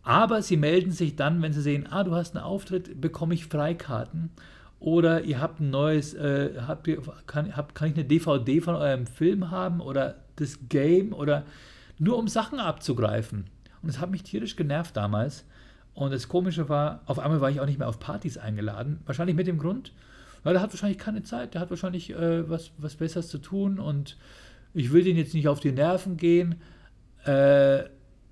aber 0.02 0.42
sie 0.42 0.56
melden 0.56 0.92
sich 0.92 1.16
dann, 1.16 1.40
wenn 1.42 1.52
sie 1.52 1.62
sehen, 1.62 1.86
ah, 1.90 2.04
du 2.04 2.14
hast 2.14 2.34
einen 2.34 2.44
Auftritt, 2.44 3.00
bekomme 3.00 3.34
ich 3.34 3.46
Freikarten. 3.46 4.30
Oder 4.80 5.24
ihr 5.24 5.40
habt 5.40 5.60
ein 5.60 5.70
neues, 5.70 6.14
äh, 6.14 6.60
habt 6.66 6.86
ihr, 6.86 7.02
kann, 7.26 7.56
habt, 7.56 7.74
kann 7.74 7.88
ich 7.88 7.94
eine 7.94 8.04
DVD 8.04 8.60
von 8.60 8.74
eurem 8.74 9.06
Film 9.06 9.50
haben 9.50 9.80
oder 9.80 10.16
das 10.36 10.58
Game 10.68 11.12
oder 11.12 11.44
nur 11.98 12.16
um 12.16 12.28
Sachen 12.28 12.60
abzugreifen. 12.60 13.46
Und 13.82 13.88
es 13.88 14.00
hat 14.00 14.10
mich 14.10 14.22
tierisch 14.22 14.56
genervt 14.56 14.96
damals. 14.96 15.44
Und 15.94 16.12
das 16.12 16.28
Komische 16.28 16.68
war, 16.68 17.02
auf 17.06 17.18
einmal 17.18 17.40
war 17.40 17.50
ich 17.50 17.60
auch 17.60 17.66
nicht 17.66 17.78
mehr 17.78 17.88
auf 17.88 17.98
Partys 17.98 18.38
eingeladen. 18.38 19.00
Wahrscheinlich 19.06 19.36
mit 19.36 19.46
dem 19.46 19.58
Grund, 19.58 19.92
weil 20.44 20.54
er 20.54 20.62
hat 20.62 20.72
wahrscheinlich 20.72 20.98
keine 20.98 21.22
Zeit, 21.22 21.54
der 21.54 21.60
hat 21.60 21.70
wahrscheinlich 21.70 22.10
äh, 22.10 22.48
was, 22.48 22.70
was 22.78 22.94
Besseres 22.96 23.28
zu 23.28 23.38
tun 23.38 23.78
und 23.78 24.16
ich 24.74 24.92
will 24.92 25.02
den 25.02 25.16
jetzt 25.16 25.34
nicht 25.34 25.48
auf 25.48 25.60
die 25.60 25.72
Nerven 25.72 26.16
gehen. 26.16 26.56
Äh, 27.24 27.84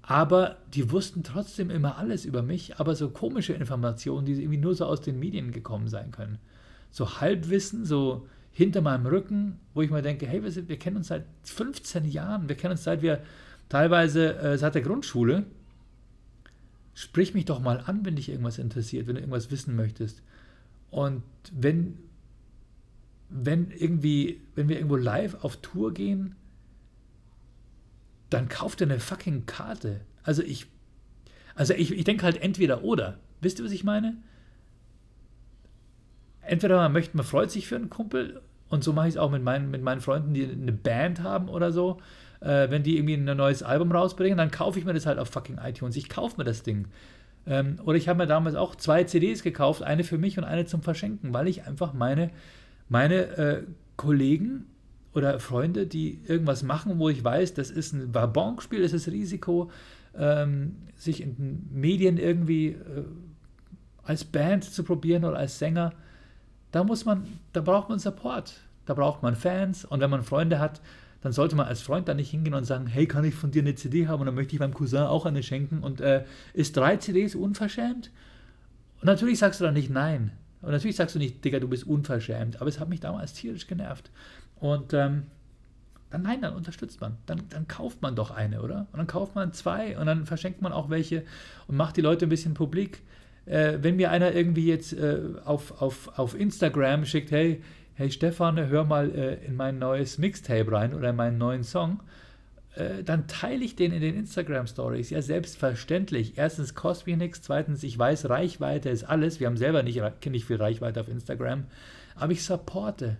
aber 0.02 0.58
die 0.72 0.92
wussten 0.92 1.24
trotzdem 1.24 1.68
immer 1.68 1.98
alles 1.98 2.24
über 2.24 2.42
mich, 2.42 2.78
aber 2.78 2.94
so 2.94 3.10
komische 3.10 3.54
Informationen, 3.54 4.24
die 4.24 4.34
irgendwie 4.34 4.58
nur 4.58 4.76
so 4.76 4.86
aus 4.86 5.00
den 5.00 5.18
Medien 5.18 5.50
gekommen 5.50 5.88
sein 5.88 6.12
können. 6.12 6.38
So 6.92 7.20
Halbwissen, 7.20 7.84
so 7.84 8.28
hinter 8.52 8.80
meinem 8.80 9.06
Rücken, 9.06 9.58
wo 9.74 9.82
ich 9.82 9.90
mal 9.90 10.02
denke, 10.02 10.26
hey, 10.26 10.42
wir, 10.44 10.52
sind, 10.52 10.68
wir 10.68 10.78
kennen 10.78 10.98
uns 10.98 11.08
seit 11.08 11.24
15 11.42 12.04
Jahren, 12.04 12.48
wir 12.48 12.56
kennen 12.56 12.72
uns 12.72 12.84
seit 12.84 13.02
wir 13.02 13.20
teilweise 13.68 14.36
äh, 14.36 14.58
seit 14.58 14.74
der 14.74 14.82
Grundschule. 14.82 15.44
Sprich 16.94 17.34
mich 17.34 17.44
doch 17.44 17.60
mal 17.60 17.82
an, 17.84 18.04
wenn 18.04 18.16
dich 18.16 18.28
irgendwas 18.28 18.58
interessiert, 18.58 19.06
wenn 19.06 19.16
du 19.16 19.20
irgendwas 19.20 19.50
wissen 19.50 19.76
möchtest. 19.76 20.22
Und 20.90 21.22
wenn, 21.52 21.98
wenn 23.28 23.70
irgendwie, 23.70 24.40
wenn 24.54 24.68
wir 24.68 24.76
irgendwo 24.76 24.96
live 24.96 25.44
auf 25.44 25.58
Tour 25.58 25.92
gehen, 25.92 26.36
dann 28.30 28.48
kauft 28.48 28.80
er 28.80 28.86
eine 28.86 28.98
fucking 28.98 29.46
Karte. 29.46 30.00
Also 30.22 30.42
ich, 30.42 30.66
also 31.54 31.74
ich, 31.74 31.92
ich 31.92 32.04
denke 32.04 32.24
halt 32.24 32.40
entweder 32.40 32.82
oder. 32.82 33.18
Wisst 33.40 33.58
ihr, 33.58 33.64
was 33.64 33.72
ich 33.72 33.84
meine? 33.84 34.16
Entweder 36.40 36.76
man 36.76 36.92
möchte, 36.92 37.16
man 37.16 37.26
freut 37.26 37.50
sich 37.50 37.66
für 37.66 37.76
einen 37.76 37.90
Kumpel 37.90 38.40
und 38.68 38.82
so 38.82 38.92
mache 38.92 39.08
ich 39.08 39.14
es 39.14 39.18
auch 39.18 39.30
mit 39.30 39.42
meinen, 39.42 39.70
mit 39.70 39.82
meinen 39.82 40.00
Freunden, 40.00 40.34
die 40.34 40.44
eine 40.44 40.72
Band 40.72 41.22
haben 41.22 41.48
oder 41.48 41.72
so. 41.72 42.00
Äh, 42.40 42.70
wenn 42.70 42.82
die 42.82 42.96
irgendwie 42.96 43.14
ein 43.14 43.36
neues 43.36 43.62
Album 43.62 43.92
rausbringen, 43.92 44.38
dann 44.38 44.50
kaufe 44.50 44.78
ich 44.78 44.84
mir 44.84 44.94
das 44.94 45.06
halt 45.06 45.18
auf 45.18 45.28
fucking 45.28 45.58
iTunes. 45.58 45.96
Ich 45.96 46.08
kaufe 46.08 46.36
mir 46.38 46.44
das 46.44 46.62
Ding. 46.62 46.86
Ähm, 47.46 47.78
oder 47.84 47.96
ich 47.96 48.08
habe 48.08 48.18
mir 48.18 48.26
damals 48.26 48.56
auch 48.56 48.74
zwei 48.74 49.04
CDs 49.04 49.42
gekauft, 49.42 49.82
eine 49.82 50.04
für 50.04 50.18
mich 50.18 50.36
und 50.38 50.44
eine 50.44 50.66
zum 50.66 50.82
Verschenken, 50.82 51.32
weil 51.32 51.48
ich 51.48 51.64
einfach 51.64 51.92
meine, 51.92 52.30
meine 52.88 53.14
äh, 53.36 53.62
Kollegen 53.96 54.66
oder 55.14 55.38
Freunde, 55.40 55.86
die 55.86 56.20
irgendwas 56.26 56.62
machen, 56.62 56.98
wo 56.98 57.08
ich 57.08 57.22
weiß, 57.22 57.54
das 57.54 57.70
ist 57.70 57.92
ein 57.92 58.14
Wabonspiel, 58.14 58.82
das 58.82 58.92
ist 58.92 59.08
Risiko, 59.08 59.70
ähm, 60.14 60.76
sich 60.96 61.22
in 61.22 61.36
den 61.36 61.68
Medien 61.72 62.18
irgendwie 62.18 62.68
äh, 62.68 63.04
als 64.02 64.24
Band 64.24 64.64
zu 64.64 64.82
probieren 64.82 65.24
oder 65.24 65.38
als 65.38 65.58
Sänger, 65.58 65.92
da 66.72 66.84
muss 66.84 67.04
man, 67.04 67.26
da 67.52 67.60
braucht 67.60 67.88
man 67.88 67.98
Support, 67.98 68.54
da 68.84 68.94
braucht 68.94 69.22
man 69.22 69.34
Fans 69.34 69.84
und 69.84 70.00
wenn 70.00 70.10
man 70.10 70.22
Freunde 70.22 70.58
hat, 70.58 70.80
dann 71.26 71.32
sollte 71.32 71.56
man 71.56 71.66
als 71.66 71.82
Freund 71.82 72.06
da 72.06 72.14
nicht 72.14 72.30
hingehen 72.30 72.54
und 72.54 72.62
sagen, 72.62 72.86
hey, 72.86 73.08
kann 73.08 73.24
ich 73.24 73.34
von 73.34 73.50
dir 73.50 73.60
eine 73.60 73.74
CD 73.74 74.06
haben 74.06 74.20
und 74.20 74.26
dann 74.26 74.36
möchte 74.36 74.54
ich 74.54 74.60
meinem 74.60 74.74
Cousin 74.74 75.00
auch 75.00 75.26
eine 75.26 75.42
schenken 75.42 75.80
und 75.80 76.00
äh, 76.00 76.24
ist 76.54 76.76
drei 76.76 76.98
CDs 76.98 77.34
unverschämt? 77.34 78.12
Und 79.00 79.06
natürlich 79.06 79.40
sagst 79.40 79.58
du 79.58 79.64
dann 79.64 79.74
nicht 79.74 79.90
nein. 79.90 80.30
Und 80.62 80.70
natürlich 80.70 80.94
sagst 80.94 81.16
du 81.16 81.18
nicht, 81.18 81.44
Digga, 81.44 81.58
du 81.58 81.66
bist 81.66 81.84
unverschämt. 81.84 82.60
Aber 82.60 82.68
es 82.68 82.78
hat 82.78 82.88
mich 82.88 83.00
damals 83.00 83.32
tierisch 83.32 83.66
genervt. 83.66 84.12
Und 84.60 84.94
ähm, 84.94 85.24
dann 86.10 86.22
nein, 86.22 86.42
dann 86.42 86.54
unterstützt 86.54 87.00
man. 87.00 87.16
Dann, 87.26 87.42
dann 87.50 87.66
kauft 87.66 88.02
man 88.02 88.14
doch 88.14 88.30
eine, 88.30 88.62
oder? 88.62 88.86
Und 88.92 88.98
dann 88.98 89.08
kauft 89.08 89.34
man 89.34 89.52
zwei 89.52 89.98
und 89.98 90.06
dann 90.06 90.26
verschenkt 90.26 90.62
man 90.62 90.70
auch 90.70 90.90
welche 90.90 91.24
und 91.66 91.76
macht 91.76 91.96
die 91.96 92.02
Leute 92.02 92.26
ein 92.26 92.28
bisschen 92.28 92.54
publik. 92.54 93.02
Äh, 93.46 93.78
wenn 93.80 93.96
mir 93.96 94.12
einer 94.12 94.32
irgendwie 94.32 94.66
jetzt 94.66 94.92
äh, 94.92 95.18
auf, 95.44 95.82
auf, 95.82 96.16
auf 96.16 96.38
Instagram 96.38 97.04
schickt, 97.04 97.32
hey, 97.32 97.64
hey 97.96 98.10
Stefan, 98.10 98.58
hör 98.58 98.84
mal 98.84 99.10
äh, 99.10 99.46
in 99.46 99.56
mein 99.56 99.78
neues 99.78 100.18
Mixtape 100.18 100.70
rein 100.70 100.92
oder 100.94 101.10
in 101.10 101.16
meinen 101.16 101.38
neuen 101.38 101.64
Song, 101.64 102.02
äh, 102.74 103.02
dann 103.02 103.26
teile 103.26 103.64
ich 103.64 103.74
den 103.74 103.90
in 103.90 104.02
den 104.02 104.14
Instagram 104.14 104.66
Stories. 104.66 105.08
Ja, 105.08 105.22
selbstverständlich. 105.22 106.36
Erstens 106.36 106.74
kostet 106.74 107.06
mir 107.06 107.16
nichts, 107.16 107.40
zweitens, 107.40 107.82
ich 107.82 107.98
weiß, 107.98 108.28
Reichweite 108.28 108.90
ist 108.90 109.04
alles. 109.04 109.40
Wir 109.40 109.46
haben 109.46 109.56
selber 109.56 109.82
nicht, 109.82 110.02
nicht 110.26 110.44
viel 110.44 110.56
Reichweite 110.56 111.00
auf 111.00 111.08
Instagram, 111.08 111.64
aber 112.14 112.32
ich 112.32 112.44
supporte 112.44 113.16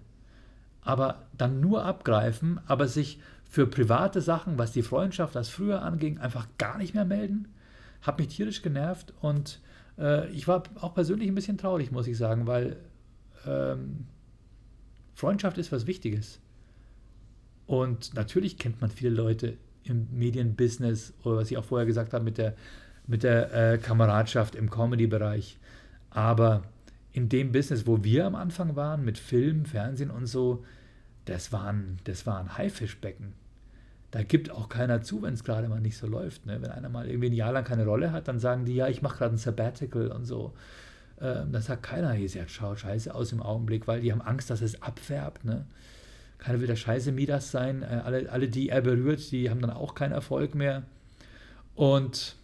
aber 0.83 1.25
dann 1.37 1.59
nur 1.61 1.85
abgreifen, 1.85 2.61
aber 2.67 2.87
sich 2.87 3.19
für 3.49 3.67
private 3.67 4.21
Sachen, 4.21 4.59
was 4.59 4.73
die 4.73 4.83
Freundschaft 4.83 5.37
als 5.37 5.49
früher 5.49 5.83
anging, 5.83 6.19
einfach 6.19 6.47
gar 6.59 6.77
nicht 6.77 6.95
mehr 6.95 7.07
melden, 7.07 7.49
hat 8.03 8.19
mich 8.19 8.29
tierisch 8.29 8.61
genervt 8.61 9.15
und 9.21 9.61
äh, 9.99 10.29
ich 10.31 10.47
war 10.47 10.63
auch 10.81 10.95
persönlich 10.95 11.29
ein 11.29 11.35
bisschen 11.35 11.59
traurig, 11.59 11.91
muss 11.91 12.07
ich 12.07 12.19
sagen, 12.19 12.47
weil 12.47 12.77
ähm, 13.47 14.07
Freundschaft 15.17 15.57
ist 15.57 15.73
was 15.73 15.87
Wichtiges. 15.87 16.41
Und 17.67 18.15
natürlich 18.15 18.59
kennt 18.59 18.83
man 18.83 18.91
viele 18.91 19.11
Leute 19.11 19.57
im 19.83 20.07
Medienbusiness 20.13 21.15
oder 21.25 21.39
was 21.39 21.51
ich 21.51 21.57
auch 21.57 21.65
vorher 21.65 21.87
gesagt 21.87 22.13
habe 22.13 22.23
mit 22.23 22.37
der, 22.37 22.55
mit 23.07 23.23
der 23.23 23.73
äh, 23.73 23.79
Kameradschaft 23.79 24.55
im 24.55 24.69
Comedy-Bereich. 24.69 25.59
Aber 26.11 26.65
in 27.13 27.31
dem 27.31 27.51
Business, 27.51 27.87
wo 27.87 28.05
wir 28.05 28.27
am 28.27 28.35
Anfang 28.35 28.77
waren, 28.77 29.07
mit 29.07 29.17
Film, 29.17 29.65
Fernsehen 29.65 30.11
und 30.11 30.27
so, 30.27 30.65
das 31.25 31.51
war 31.51 31.69
ein, 31.69 31.97
das 32.05 32.27
war 32.27 32.39
ein 32.39 32.59
Haifischbecken. 32.59 33.33
Da 34.11 34.23
gibt 34.23 34.51
auch 34.51 34.69
keiner 34.69 35.01
zu, 35.01 35.23
wenn 35.23 35.33
es 35.33 35.45
gerade 35.45 35.69
mal 35.69 35.81
nicht 35.81 35.97
so 35.97 36.07
läuft. 36.07 36.45
Ne? 36.45 36.61
Wenn 36.61 36.71
einer 36.71 36.91
mal 36.91 37.09
irgendwie 37.09 37.31
ein 37.31 37.33
Jahr 37.33 37.53
lang 37.53 37.65
keine 37.65 37.87
Rolle 37.87 38.13
hat, 38.13 38.29
dann 38.29 38.39
sagen 38.39 38.67
die, 38.67 38.75
ja, 38.75 38.89
ich 38.89 39.01
mache 39.01 39.17
gerade 39.17 39.35
ein 39.35 39.39
Sabbatical 39.39 40.09
und 40.09 40.27
so. 40.27 40.53
Ähm, 41.21 41.53
dann 41.53 41.63
sagt 41.63 41.83
keiner, 41.83 42.11
hat 42.11 42.51
schaut 42.51 42.81
scheiße 42.81 43.15
aus 43.15 43.33
im 43.33 43.43
Augenblick, 43.43 43.87
weil 43.87 44.01
die 44.01 44.13
haben 44.13 44.21
Angst, 44.21 44.51
dass 44.51 44.61
es 44.61 44.83
abfärbt. 44.83 45.45
Ne? 45.45 45.67
Keiner 46.39 46.61
will 46.61 46.67
der 46.67 46.77
scheiße 46.77 47.13
Midas 47.13 47.51
sein. 47.51 47.83
Äh, 47.83 48.03
alle, 48.05 48.31
alle, 48.31 48.49
die 48.49 48.69
er 48.69 48.83
berührt, 48.83 49.31
die 49.31 49.51
haben 49.51 49.61
dann 49.61 49.71
auch 49.71 49.95
keinen 49.95 50.13
Erfolg 50.13 50.55
mehr. 50.55 50.83
Und 51.75 52.37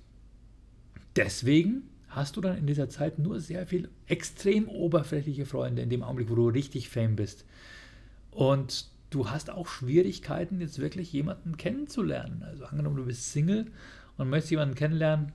deswegen 1.17 1.83
hast 2.09 2.37
du 2.37 2.41
dann 2.41 2.57
in 2.57 2.67
dieser 2.67 2.89
Zeit 2.89 3.19
nur 3.19 3.41
sehr 3.41 3.67
viel 3.67 3.89
extrem 4.07 4.69
oberflächliche 4.69 5.47
Freunde 5.47 5.83
in 5.83 5.91
dem 5.91 6.03
Augenblick, 6.03 6.31
wo 6.31 6.35
du 6.35 6.49
richtig 6.49 6.89
Fame 6.89 7.17
bist. 7.17 7.45
Und 8.31 8.87
du 9.11 9.31
hast 9.31 9.51
auch 9.51 9.67
Schwierigkeiten, 9.67 10.61
jetzt 10.61 10.79
wirklich 10.79 11.13
jemanden 11.13 11.57
kennenzulernen. 11.57 12.43
Also 12.43 12.65
angenommen, 12.65 12.97
du 12.97 13.05
bist 13.05 13.33
Single 13.33 13.67
und 14.17 14.31
möchtest 14.31 14.51
jemanden 14.51 14.75
kennenlernen 14.75 15.33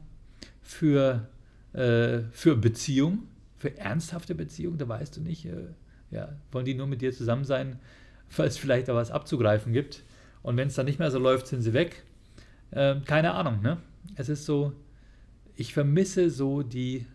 für, 0.61 1.27
äh, 1.73 2.21
für 2.31 2.55
Beziehung, 2.55 3.23
für 3.57 3.77
ernsthafte 3.77 4.35
Beziehung, 4.35 4.77
da 4.77 4.87
weißt 4.87 5.17
du 5.17 5.21
nicht, 5.21 5.45
äh, 5.45 5.67
ja, 6.11 6.29
wollen 6.51 6.65
die 6.65 6.73
nur 6.73 6.87
mit 6.87 7.01
dir 7.01 7.11
zusammen 7.11 7.43
sein, 7.43 7.79
es 8.37 8.57
vielleicht 8.57 8.87
da 8.87 8.95
was 8.95 9.11
abzugreifen 9.11 9.73
gibt. 9.73 10.03
Und 10.43 10.57
wenn 10.57 10.67
es 10.67 10.75
dann 10.75 10.85
nicht 10.85 10.99
mehr 10.99 11.11
so 11.11 11.19
läuft, 11.19 11.47
sind 11.47 11.61
sie 11.61 11.73
weg. 11.73 12.03
Äh, 12.71 12.95
keine 13.05 13.33
Ahnung, 13.33 13.61
ne? 13.61 13.77
Es 14.15 14.29
ist 14.29 14.45
so, 14.45 14.73
ich 15.55 15.73
vermisse 15.73 16.29
so 16.29 16.63
die, 16.63 17.05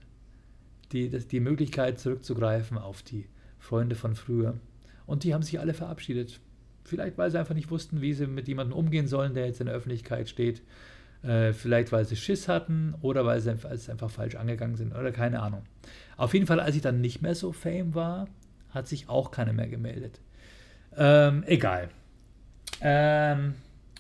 die, 0.93 1.09
die 1.09 1.41
Möglichkeit 1.41 1.99
zurückzugreifen 1.99 2.77
auf 2.77 3.03
die 3.03 3.27
Freunde 3.59 3.95
von 3.95 4.15
früher. 4.15 4.59
Und 5.07 5.25
die 5.25 5.33
haben 5.33 5.43
sich 5.43 5.61
alle 5.61 5.75
verabschiedet. 5.75 6.41
Vielleicht, 6.85 7.17
weil 7.17 7.31
sie 7.31 7.39
einfach 7.39 7.55
nicht 7.55 7.71
wussten, 7.71 8.01
wie 8.01 8.13
sie 8.13 8.27
mit 8.27 8.49
jemandem 8.49 8.77
umgehen 8.77 9.07
sollen, 9.07 9.35
der 9.35 9.47
jetzt 9.47 9.61
in 9.61 9.67
der 9.67 9.75
Öffentlichkeit 9.77 10.29
steht. 10.29 10.63
Äh, 11.23 11.53
vielleicht, 11.53 11.93
weil 11.93 12.05
sie 12.05 12.17
Schiss 12.17 12.49
hatten 12.49 12.95
oder 13.01 13.25
weil 13.25 13.41
sie 13.41 13.51
einfach 13.51 14.11
falsch 14.11 14.35
angegangen 14.35 14.77
sind 14.77 14.95
oder 14.95 15.13
keine 15.13 15.41
Ahnung. 15.41 15.63
Auf 16.17 16.35
jeden 16.35 16.47
Fall, 16.47 16.59
als 16.59 16.75
ich 16.75 16.83
dann 16.83 17.01
nicht 17.01 17.23
mehr 17.23 17.35
so 17.35 17.53
fame 17.53 17.95
war, 17.95 18.27
hat 18.71 18.89
sich 18.89 19.09
auch 19.09 19.31
keiner 19.31 19.53
mehr 19.53 19.69
gemeldet. 19.69 20.21
Ähm, 20.97 21.45
egal. 21.47 21.91
Ähm, 22.81 23.55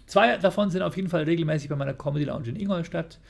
zwei 0.07 0.37
davon 0.39 0.71
sind 0.71 0.83
auf 0.83 0.97
jeden 0.97 1.09
Fall 1.09 1.23
regelmäßig 1.23 1.69
bei 1.69 1.77
meiner 1.77 1.95
Comedy 1.95 2.25
Lounge 2.25 2.49
in 2.49 2.57
Ingolstadt. 2.57 3.21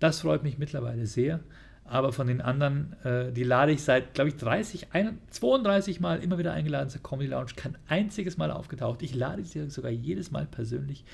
Das 0.00 0.20
freut 0.20 0.42
mich 0.42 0.58
mittlerweile 0.58 1.06
sehr. 1.06 1.40
Aber 1.84 2.12
von 2.12 2.28
den 2.28 2.40
anderen, 2.40 2.96
äh, 3.04 3.32
die 3.32 3.44
lade 3.44 3.72
ich 3.72 3.82
seit, 3.82 4.14
glaube 4.14 4.30
ich, 4.30 4.36
30, 4.36 4.94
31, 4.94 5.30
32 5.30 6.00
Mal 6.00 6.22
immer 6.22 6.38
wieder 6.38 6.52
eingeladen 6.52 6.88
zur 6.88 7.02
Comedy 7.02 7.28
Lounge. 7.28 7.50
Kein 7.56 7.76
einziges 7.88 8.38
Mal 8.38 8.50
aufgetaucht. 8.50 9.02
Ich 9.02 9.14
lade 9.14 9.44
sie 9.44 9.68
sogar 9.68 9.90
jedes 9.90 10.30
Mal 10.30 10.46
persönlich 10.46 11.04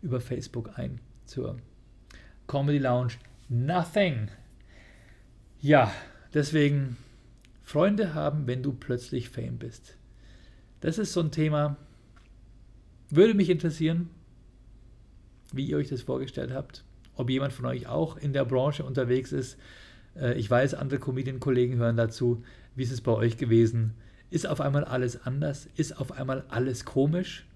über 0.00 0.20
Facebook 0.20 0.78
ein 0.78 1.00
zur 1.24 1.56
Comedy 2.48 2.78
Lounge. 2.78 3.12
Nothing. 3.48 4.28
Ja, 5.60 5.92
deswegen 6.34 6.96
Freunde 7.62 8.14
haben, 8.14 8.46
wenn 8.46 8.62
du 8.62 8.72
plötzlich 8.72 9.28
Fame 9.28 9.58
bist. 9.58 9.96
Das 10.80 10.98
ist 10.98 11.12
so 11.12 11.20
ein 11.20 11.30
Thema, 11.30 11.76
würde 13.10 13.34
mich 13.34 13.50
interessieren, 13.50 14.10
wie 15.52 15.66
ihr 15.66 15.76
euch 15.76 15.88
das 15.88 16.02
vorgestellt 16.02 16.52
habt. 16.52 16.84
Ob 17.14 17.30
jemand 17.30 17.52
von 17.52 17.66
euch 17.66 17.86
auch 17.86 18.16
in 18.16 18.32
der 18.32 18.44
Branche 18.44 18.84
unterwegs 18.84 19.32
ist. 19.32 19.58
Äh, 20.16 20.38
ich 20.38 20.50
weiß, 20.50 20.74
andere 20.74 21.00
Comedian-Kollegen 21.00 21.76
hören 21.76 21.96
dazu. 21.96 22.42
Wie 22.74 22.82
ist 22.84 22.92
es 22.92 23.00
bei 23.00 23.12
euch 23.12 23.36
gewesen? 23.36 23.94
Ist 24.30 24.46
auf 24.46 24.60
einmal 24.60 24.84
alles 24.84 25.26
anders? 25.26 25.68
Ist 25.76 25.98
auf 26.00 26.12
einmal 26.12 26.44
alles 26.48 26.84
komisch? 26.84 27.46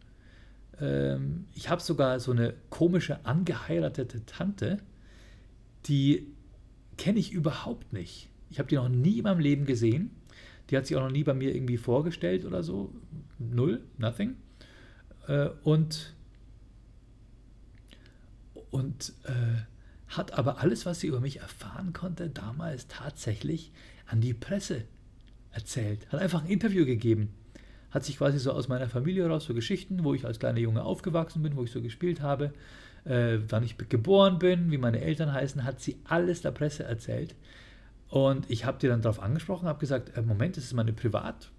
Ähm, 0.82 1.46
ich 1.54 1.70
habe 1.70 1.80
sogar 1.80 2.18
so 2.20 2.32
eine 2.32 2.54
komische 2.68 3.24
angeheiratete 3.24 4.26
Tante, 4.26 4.78
die 5.86 6.26
kenne 6.98 7.20
ich 7.20 7.32
überhaupt 7.32 7.92
nicht. 7.92 8.28
Ich 8.50 8.58
habe 8.58 8.68
die 8.68 8.74
noch 8.74 8.88
nie 8.88 9.18
in 9.18 9.24
meinem 9.24 9.40
Leben 9.40 9.64
gesehen. 9.64 10.10
Die 10.68 10.76
hat 10.76 10.86
sich 10.86 10.96
auch 10.96 11.02
noch 11.02 11.10
nie 11.10 11.24
bei 11.24 11.34
mir 11.34 11.54
irgendwie 11.54 11.76
vorgestellt 11.76 12.44
oder 12.44 12.62
so. 12.62 12.92
Null, 13.38 13.82
nothing. 13.96 14.36
Äh, 15.28 15.48
und 15.62 16.14
und 18.70 19.12
äh, 19.24 19.62
hat 20.08 20.32
aber 20.32 20.58
alles, 20.58 20.86
was 20.86 21.00
sie 21.00 21.06
über 21.06 21.20
mich 21.20 21.40
erfahren 21.40 21.92
konnte, 21.92 22.28
damals 22.30 22.88
tatsächlich 22.88 23.72
an 24.06 24.20
die 24.20 24.34
Presse 24.34 24.84
erzählt. 25.52 26.10
Hat 26.10 26.20
einfach 26.20 26.42
ein 26.42 26.50
Interview 26.50 26.84
gegeben. 26.84 27.34
Hat 27.92 28.04
sich 28.04 28.18
quasi 28.18 28.38
so 28.38 28.52
aus 28.52 28.68
meiner 28.68 28.88
Familie 28.88 29.26
raus, 29.26 29.44
so 29.44 29.54
Geschichten, 29.54 30.02
wo 30.02 30.14
ich 30.14 30.24
als 30.24 30.38
kleiner 30.38 30.58
Junge 30.58 30.82
aufgewachsen 30.82 31.42
bin, 31.42 31.56
wo 31.56 31.64
ich 31.64 31.70
so 31.70 31.80
gespielt 31.80 32.20
habe, 32.22 32.52
äh, 33.04 33.38
wann 33.48 33.62
ich 33.62 33.76
geboren 33.76 34.38
bin, 34.38 34.70
wie 34.70 34.78
meine 34.78 35.00
Eltern 35.00 35.32
heißen, 35.32 35.64
hat 35.64 35.80
sie 35.80 35.96
alles 36.04 36.42
der 36.42 36.52
Presse 36.52 36.84
erzählt. 36.84 37.34
Und 38.08 38.50
ich 38.50 38.64
habe 38.64 38.78
die 38.78 38.88
dann 38.88 39.02
darauf 39.02 39.22
angesprochen, 39.22 39.68
habe 39.68 39.78
gesagt, 39.78 40.16
äh, 40.16 40.22
Moment, 40.22 40.56
das 40.56 40.64
ist 40.64 40.74
meine 40.74 40.92
Privat, 40.92 41.50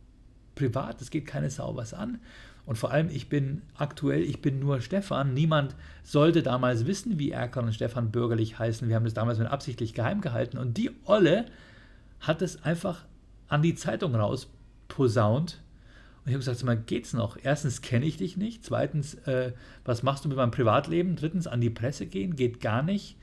Privat, 0.55 1.01
das 1.01 1.09
geht 1.09 1.25
keine 1.25 1.49
Sau 1.49 1.75
was 1.75 1.93
an. 1.93 2.19
Und 2.65 2.77
vor 2.77 2.91
allem, 2.91 3.09
ich 3.09 3.27
bin 3.27 3.61
aktuell, 3.75 4.21
ich 4.21 4.41
bin 4.41 4.59
nur 4.59 4.79
Stefan. 4.79 5.33
Niemand 5.33 5.75
sollte 6.03 6.43
damals 6.43 6.85
wissen, 6.85 7.19
wie 7.19 7.31
Erkan 7.31 7.65
und 7.65 7.73
Stefan 7.73 8.11
bürgerlich 8.11 8.57
heißen. 8.57 8.87
Wir 8.87 8.95
haben 8.95 9.03
das 9.03 9.13
damals 9.13 9.37
mit 9.37 9.47
absichtlich 9.47 9.93
geheim 9.93 10.21
gehalten. 10.21 10.57
Und 10.57 10.77
die 10.77 10.91
Olle 11.05 11.45
hat 12.21 12.41
es 12.41 12.63
einfach 12.63 13.03
an 13.49 13.61
die 13.61 13.75
Zeitung 13.75 14.15
raus 14.15 14.47
posaunt. 14.87 15.61
Und 16.23 16.29
ich 16.29 16.35
habe 16.35 16.39
gesagt, 16.39 16.63
mal, 16.63 16.77
geht's 16.77 17.13
noch? 17.13 17.37
Erstens 17.41 17.81
kenne 17.81 18.05
ich 18.05 18.15
dich 18.15 18.37
nicht. 18.37 18.63
Zweitens, 18.63 19.15
äh, 19.25 19.51
was 19.83 20.03
machst 20.03 20.23
du 20.23 20.29
mit 20.29 20.37
meinem 20.37 20.51
Privatleben? 20.51 21.17
Drittens, 21.17 21.47
an 21.47 21.59
die 21.59 21.69
Presse 21.69 22.05
gehen, 22.05 22.37
geht 22.37 22.61
gar 22.61 22.81
nicht. 22.81 23.17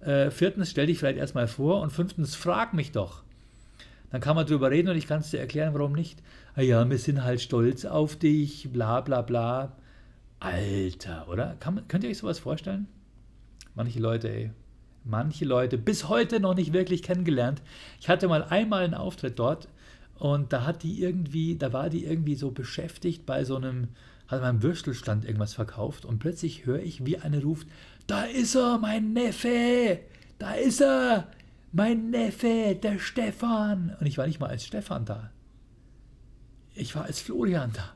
Äh, 0.00 0.30
viertens, 0.30 0.70
stell 0.70 0.86
dich 0.86 0.98
vielleicht 0.98 1.18
erstmal 1.18 1.46
vor. 1.46 1.80
Und 1.80 1.92
fünftens, 1.92 2.34
frag 2.34 2.74
mich 2.74 2.90
doch. 2.90 3.22
Dann 4.10 4.20
kann 4.20 4.34
man 4.34 4.46
drüber 4.46 4.72
reden 4.72 4.88
und 4.88 4.96
ich 4.96 5.06
kann 5.06 5.20
es 5.20 5.30
dir 5.30 5.38
erklären, 5.38 5.74
warum 5.74 5.92
nicht. 5.92 6.20
Ah 6.56 6.62
ja, 6.62 6.88
wir 6.90 6.98
sind 6.98 7.22
halt 7.22 7.40
stolz 7.40 7.84
auf 7.84 8.16
dich, 8.16 8.72
bla 8.72 9.00
bla 9.00 9.22
bla. 9.22 9.76
Alter, 10.40 11.28
oder? 11.28 11.56
Man, 11.64 11.86
könnt 11.86 12.02
ihr 12.02 12.10
euch 12.10 12.18
sowas 12.18 12.40
vorstellen? 12.40 12.88
Manche 13.76 14.00
Leute, 14.00 14.28
ey. 14.28 14.50
Manche 15.04 15.44
Leute, 15.44 15.78
bis 15.78 16.08
heute 16.08 16.40
noch 16.40 16.54
nicht 16.54 16.72
wirklich 16.72 17.02
kennengelernt. 17.02 17.62
Ich 18.00 18.08
hatte 18.08 18.26
mal 18.26 18.42
einmal 18.42 18.82
einen 18.82 18.94
Auftritt 18.94 19.38
dort 19.38 19.68
und 20.20 20.52
da 20.52 20.66
hat 20.66 20.82
die 20.82 21.00
irgendwie, 21.00 21.56
da 21.56 21.72
war 21.72 21.88
die 21.88 22.04
irgendwie 22.04 22.34
so 22.34 22.50
beschäftigt 22.50 23.24
bei 23.24 23.42
so 23.42 23.56
einem, 23.56 23.88
hat 24.28 24.42
beim 24.42 24.62
Würstelstand 24.62 25.24
irgendwas 25.24 25.54
verkauft 25.54 26.04
und 26.04 26.18
plötzlich 26.18 26.66
höre 26.66 26.80
ich, 26.80 27.06
wie 27.06 27.16
eine 27.16 27.42
ruft, 27.42 27.66
da 28.06 28.24
ist 28.24 28.54
er, 28.54 28.76
mein 28.76 29.14
Neffe, 29.14 29.98
da 30.38 30.52
ist 30.52 30.82
er, 30.82 31.26
mein 31.72 32.10
Neffe, 32.10 32.78
der 32.80 32.98
Stefan. 32.98 33.96
Und 33.98 34.06
ich 34.06 34.18
war 34.18 34.26
nicht 34.26 34.40
mal 34.40 34.50
als 34.50 34.66
Stefan 34.66 35.06
da. 35.06 35.30
Ich 36.74 36.94
war 36.94 37.04
als 37.04 37.20
Florian 37.20 37.72
da. 37.72 37.94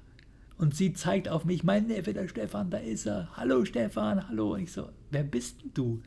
Und 0.57 0.75
sie 0.75 0.95
zeigt 0.95 1.29
auf 1.29 1.45
mich, 1.45 1.63
mein 1.63 1.89
Neffe, 1.89 2.15
der 2.15 2.29
Stefan, 2.29 2.71
da 2.71 2.79
ist 2.79 3.07
er. 3.07 3.29
Hallo 3.37 3.67
Stefan, 3.67 4.27
hallo. 4.29 4.55
Und 4.55 4.63
ich 4.63 4.73
so, 4.73 4.89
wer 5.11 5.25
bist 5.25 5.63
denn 5.63 5.73
du? 5.75 6.03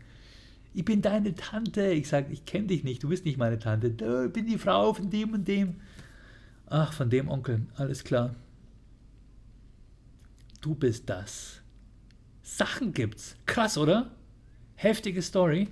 Ich 0.73 0.83
bin 0.83 1.03
deine 1.03 1.35
Tante. 1.35 1.91
Ich 1.91 2.07
sage, 2.07 2.33
ich 2.33 2.45
kenne 2.45 2.67
dich 2.67 2.83
nicht, 2.83 3.03
du 3.03 3.09
bist 3.09 3.23
nicht 3.23 3.37
meine 3.37 3.59
Tante. 3.59 3.89
Ich 3.89 4.33
bin 4.33 4.47
die 4.47 4.57
Frau 4.57 4.95
von 4.95 5.11
dem 5.11 5.33
und 5.33 5.47
dem. 5.47 5.75
Ach, 6.69 6.93
von 6.93 7.09
dem 7.09 7.29
Onkel, 7.29 7.61
alles 7.75 8.03
klar. 8.03 8.35
Du 10.61 10.75
bist 10.75 11.09
das. 11.09 11.61
Sachen 12.43 12.93
gibt's. 12.93 13.35
Krass, 13.45 13.77
oder? 13.77 14.11
Heftige 14.75 15.21
Story. 15.21 15.69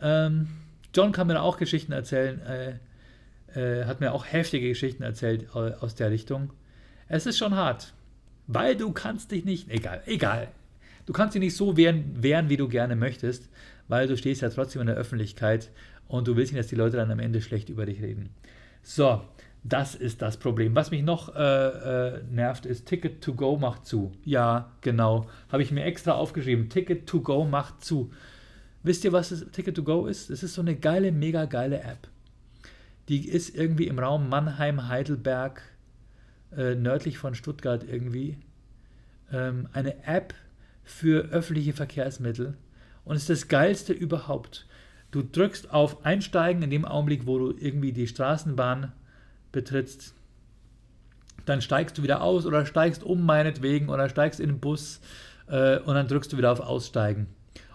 Ähm, 0.00 0.48
John 0.94 1.12
kann 1.12 1.26
mir 1.26 1.42
auch 1.42 1.56
Geschichten 1.56 1.92
erzählen, 1.92 2.40
äh, 2.40 2.78
äh, 3.54 3.84
hat 3.84 4.00
mir 4.00 4.12
auch 4.12 4.26
heftige 4.26 4.68
Geschichten 4.68 5.02
erzählt 5.02 5.48
äh, 5.54 5.72
aus 5.80 5.94
der 5.94 6.10
Richtung. 6.10 6.52
Es 7.08 7.26
ist 7.26 7.38
schon 7.38 7.54
hart, 7.54 7.94
weil 8.46 8.76
du 8.76 8.92
kannst 8.92 9.30
dich 9.30 9.44
nicht, 9.44 9.70
egal, 9.70 10.02
egal, 10.06 10.48
du 11.06 11.12
kannst 11.12 11.34
dich 11.34 11.40
nicht 11.40 11.56
so 11.56 11.76
wehren, 11.76 12.22
wehren, 12.22 12.48
wie 12.48 12.56
du 12.56 12.68
gerne 12.68 12.96
möchtest, 12.96 13.48
weil 13.88 14.06
du 14.06 14.16
stehst 14.16 14.42
ja 14.42 14.50
trotzdem 14.50 14.82
in 14.82 14.86
der 14.88 14.96
Öffentlichkeit 14.96 15.70
und 16.06 16.28
du 16.28 16.36
willst 16.36 16.52
nicht, 16.52 16.60
dass 16.60 16.68
die 16.68 16.76
Leute 16.76 16.96
dann 16.98 17.10
am 17.10 17.18
Ende 17.18 17.40
schlecht 17.40 17.68
über 17.70 17.86
dich 17.86 18.02
reden. 18.02 18.30
So, 18.82 19.22
das 19.64 19.94
ist 19.94 20.22
das 20.22 20.36
Problem. 20.36 20.74
Was 20.74 20.90
mich 20.90 21.02
noch 21.02 21.34
äh, 21.34 21.40
äh, 21.40 22.22
nervt, 22.30 22.66
ist 22.66 22.86
Ticket 22.86 23.22
to 23.22 23.34
Go 23.34 23.56
macht 23.56 23.86
zu. 23.86 24.12
Ja, 24.24 24.72
genau. 24.80 25.28
Habe 25.50 25.62
ich 25.62 25.72
mir 25.72 25.84
extra 25.84 26.12
aufgeschrieben. 26.12 26.68
Ticket 26.68 27.06
to 27.06 27.20
Go 27.20 27.44
macht 27.44 27.84
zu. 27.84 28.10
Wisst 28.82 29.04
ihr, 29.04 29.12
was 29.12 29.46
Ticket 29.52 29.74
to 29.74 29.82
Go 29.82 30.06
ist? 30.06 30.30
Es 30.30 30.42
ist 30.42 30.54
so 30.54 30.62
eine 30.62 30.76
geile, 30.76 31.12
mega 31.12 31.44
geile 31.44 31.80
App. 31.82 32.08
Die 33.08 33.28
ist 33.28 33.54
irgendwie 33.54 33.88
im 33.88 33.98
Raum 33.98 34.28
Mannheim, 34.28 34.88
Heidelberg, 34.88 35.62
äh, 36.56 36.74
nördlich 36.74 37.18
von 37.18 37.34
Stuttgart 37.34 37.84
irgendwie. 37.84 38.38
Ähm, 39.32 39.68
eine 39.72 40.04
App 40.04 40.34
für 40.84 41.26
öffentliche 41.30 41.72
Verkehrsmittel 41.72 42.56
und 43.04 43.16
ist 43.16 43.28
das 43.28 43.48
geilste 43.48 43.92
überhaupt. 43.92 44.66
Du 45.10 45.22
drückst 45.22 45.72
auf 45.72 46.04
Einsteigen 46.04 46.62
in 46.62 46.70
dem 46.70 46.84
Augenblick, 46.84 47.26
wo 47.26 47.38
du 47.38 47.56
irgendwie 47.58 47.92
die 47.92 48.06
Straßenbahn 48.06 48.92
betrittst. 49.52 50.14
Dann 51.46 51.60
steigst 51.60 51.98
du 51.98 52.02
wieder 52.02 52.22
aus 52.22 52.46
oder 52.46 52.66
steigst 52.66 53.02
um 53.02 53.24
meinetwegen 53.24 53.88
oder 53.88 54.08
steigst 54.08 54.40
in 54.40 54.48
den 54.48 54.60
Bus 54.60 55.00
äh, 55.48 55.78
und 55.78 55.94
dann 55.94 56.08
drückst 56.08 56.32
du 56.32 56.36
wieder 56.36 56.52
auf 56.52 56.60
Aussteigen. 56.60 57.26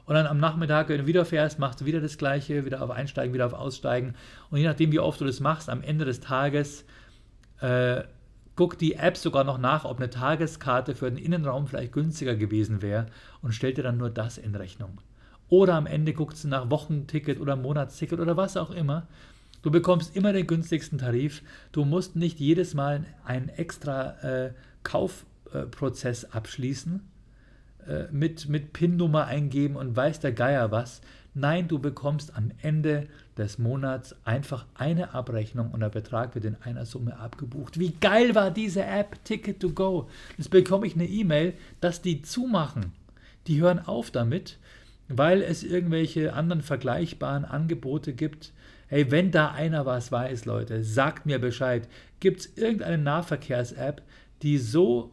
Und 0.05 0.15
dann 0.15 0.27
am 0.27 0.37
Nachmittag, 0.37 0.89
wenn 0.89 0.99
du 0.99 1.07
wieder 1.07 1.25
fährst, 1.25 1.59
machst 1.59 1.81
du 1.81 1.85
wieder 1.85 2.01
das 2.01 2.17
Gleiche, 2.17 2.65
wieder 2.65 2.81
auf 2.81 2.91
Einsteigen, 2.91 3.33
wieder 3.33 3.45
auf 3.45 3.53
Aussteigen. 3.53 4.15
Und 4.49 4.59
je 4.59 4.65
nachdem, 4.65 4.91
wie 4.91 4.99
oft 4.99 5.21
du 5.21 5.25
das 5.25 5.39
machst, 5.39 5.69
am 5.69 5.81
Ende 5.81 6.03
des 6.05 6.19
Tages 6.19 6.83
äh, 7.61 8.03
guckt 8.55 8.81
die 8.81 8.95
App 8.95 9.17
sogar 9.17 9.43
noch 9.43 9.57
nach, 9.57 9.85
ob 9.85 9.97
eine 9.97 10.09
Tageskarte 10.09 10.93
für 10.93 11.09
den 11.09 11.17
Innenraum 11.17 11.67
vielleicht 11.67 11.93
günstiger 11.93 12.35
gewesen 12.35 12.81
wäre 12.81 13.07
und 13.41 13.53
stellt 13.53 13.77
dir 13.77 13.83
dann 13.83 13.97
nur 13.97 14.09
das 14.09 14.37
in 14.37 14.55
Rechnung. 14.55 14.99
Oder 15.49 15.75
am 15.75 15.85
Ende 15.85 16.13
guckst 16.13 16.43
du 16.43 16.47
nach 16.49 16.69
Wochenticket 16.69 17.39
oder 17.39 17.55
Monatsticket 17.55 18.19
oder 18.19 18.37
was 18.37 18.57
auch 18.57 18.71
immer. 18.71 19.07
Du 19.63 19.71
bekommst 19.71 20.15
immer 20.15 20.33
den 20.33 20.45
günstigsten 20.45 20.99
Tarif. 20.99 21.41
Du 21.71 21.85
musst 21.85 22.15
nicht 22.15 22.39
jedes 22.39 22.73
Mal 22.73 23.05
einen 23.25 23.49
extra 23.49 24.11
äh, 24.21 24.53
Kaufprozess 24.83 26.25
abschließen 26.25 27.01
äh, 27.87 28.03
mit, 28.11 28.49
mit 28.49 28.73
PIN-Nummer 28.73 29.25
eingeben 29.25 29.77
und 29.77 29.95
weiß 29.95 30.19
der 30.19 30.33
Geier 30.33 30.71
was. 30.71 31.01
Nein, 31.33 31.67
du 31.67 31.79
bekommst 31.79 32.35
am 32.35 32.51
Ende 32.61 33.07
des 33.37 33.57
Monats 33.57 34.15
einfach 34.25 34.65
eine 34.75 35.13
Abrechnung 35.13 35.71
und 35.71 35.79
der 35.79 35.89
Betrag 35.89 36.35
wird 36.35 36.45
in 36.45 36.57
einer 36.61 36.85
Summe 36.85 37.17
abgebucht. 37.17 37.79
Wie 37.79 37.93
geil 37.93 38.35
war 38.35 38.51
diese 38.51 38.83
App 38.83 39.23
Ticket 39.23 39.59
to 39.59 39.71
Go? 39.71 40.09
Jetzt 40.37 40.51
bekomme 40.51 40.85
ich 40.85 40.93
eine 40.93 41.07
E-Mail, 41.07 41.53
dass 41.81 42.01
die 42.01 42.21
zumachen. 42.21 42.91
Die 43.47 43.61
hören 43.61 43.79
auf 43.79 44.11
damit, 44.11 44.59
weil 45.07 45.41
es 45.41 45.63
irgendwelche 45.63 46.33
anderen 46.33 46.61
vergleichbaren 46.61 47.45
Angebote 47.45 48.13
gibt. 48.13 48.51
Hey, 48.93 49.09
wenn 49.09 49.31
da 49.31 49.49
einer 49.49 49.87
was 49.87 50.11
weiß, 50.11 50.45
Leute, 50.45 50.83
sagt 50.83 51.25
mir 51.25 51.39
Bescheid. 51.39 51.89
Gibt 52.19 52.41
es 52.41 52.57
irgendeine 52.57 52.99
Nahverkehrs-App, 52.99 54.03
die 54.43 54.59
so 54.59 55.09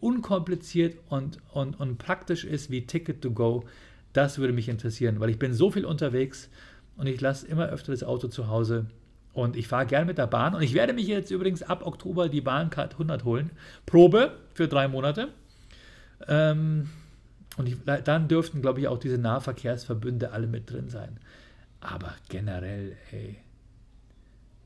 unkompliziert 0.00 0.96
und, 1.10 1.36
und, 1.52 1.78
und 1.78 1.98
praktisch 1.98 2.44
ist 2.44 2.70
wie 2.70 2.86
Ticket 2.86 3.20
to 3.20 3.32
Go? 3.32 3.64
Das 4.14 4.38
würde 4.38 4.54
mich 4.54 4.70
interessieren, 4.70 5.20
weil 5.20 5.28
ich 5.28 5.38
bin 5.38 5.52
so 5.52 5.70
viel 5.70 5.84
unterwegs 5.84 6.48
und 6.96 7.06
ich 7.06 7.20
lasse 7.20 7.46
immer 7.46 7.68
öfter 7.68 7.92
das 7.92 8.02
Auto 8.02 8.28
zu 8.28 8.48
Hause 8.48 8.86
und 9.34 9.56
ich 9.56 9.68
fahre 9.68 9.84
gerne 9.84 10.06
mit 10.06 10.16
der 10.16 10.26
Bahn. 10.26 10.54
Und 10.54 10.62
ich 10.62 10.72
werde 10.72 10.94
mich 10.94 11.06
jetzt 11.06 11.30
übrigens 11.30 11.62
ab 11.62 11.84
Oktober 11.84 12.30
die 12.30 12.40
Bahncard 12.40 12.92
100 12.92 13.24
holen. 13.24 13.50
Probe 13.84 14.38
für 14.54 14.68
drei 14.68 14.88
Monate. 14.88 15.28
Ähm, 16.26 16.88
und 17.58 17.68
ich, 17.68 17.76
dann 17.84 18.28
dürften, 18.28 18.62
glaube 18.62 18.80
ich, 18.80 18.88
auch 18.88 18.98
diese 18.98 19.18
Nahverkehrsverbünde 19.18 20.32
alle 20.32 20.46
mit 20.46 20.70
drin 20.70 20.88
sein. 20.88 21.18
Aber 21.86 22.14
generell, 22.28 22.96
ey. 23.12 23.36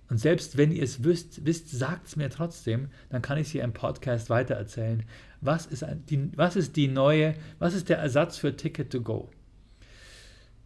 Und 0.09 0.19
selbst 0.19 0.57
wenn 0.57 0.73
ihr 0.73 0.83
es 0.83 1.05
wisst, 1.05 1.45
wisst 1.45 1.71
sagt 1.71 2.09
es 2.09 2.17
mir 2.17 2.31
trotzdem, 2.31 2.89
dann 3.11 3.21
kann 3.21 3.37
ich 3.37 3.49
es 3.49 3.53
hier 3.53 3.63
im 3.63 3.75
Podcast 3.75 4.31
weitererzählen. 4.31 5.05
Was 5.43 5.67
ist, 5.67 5.85
die, 6.09 6.31
was 6.35 6.57
ist 6.57 6.77
die 6.77 6.89
neue, 6.89 7.35
was 7.59 7.75
ist 7.75 7.91
der 7.91 7.99
Ersatz 7.99 8.39
für 8.39 8.57
Ticket 8.57 8.91
to 8.91 9.03
Go? 9.03 9.31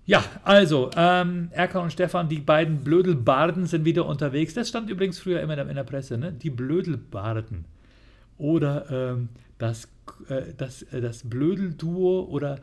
Ja, 0.06 0.22
also, 0.44 0.90
ähm, 0.96 1.48
Erkan 1.50 1.82
und 1.82 1.92
Stefan, 1.92 2.28
die 2.28 2.40
beiden 2.40 2.84
Blödelbarden 2.84 3.66
sind 3.66 3.84
wieder 3.84 4.06
unterwegs. 4.06 4.54
Das 4.54 4.68
stand 4.68 4.90
übrigens 4.90 5.18
früher 5.18 5.40
immer 5.40 5.58
in 5.58 5.74
der 5.74 5.84
Presse, 5.84 6.18
ne? 6.18 6.32
Die 6.32 6.50
Blödelbarden. 6.50 7.64
Oder 8.38 8.90
ähm, 8.90 9.28
das, 9.58 9.88
äh, 10.28 10.52
das, 10.56 10.82
äh, 10.84 11.00
das 11.00 11.28
Blödelduo 11.28 12.28
oder 12.30 12.60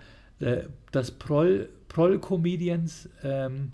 das 0.91 1.12
Proll, 1.12 1.69
Proll-Comedians 1.88 3.10
ähm, 3.23 3.73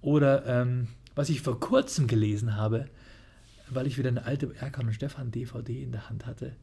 oder 0.00 0.46
ähm, 0.46 0.88
was 1.14 1.28
ich 1.28 1.40
vor 1.40 1.60
kurzem 1.60 2.06
gelesen 2.06 2.56
habe, 2.56 2.86
weil 3.68 3.86
ich 3.86 3.98
wieder 3.98 4.08
eine 4.08 4.24
alte 4.24 4.54
Erkan 4.56 4.86
und 4.86 4.94
Stefan 4.94 5.30
DVD 5.30 5.82
in 5.82 5.92
der 5.92 6.08
Hand 6.08 6.26
hatte, 6.26 6.56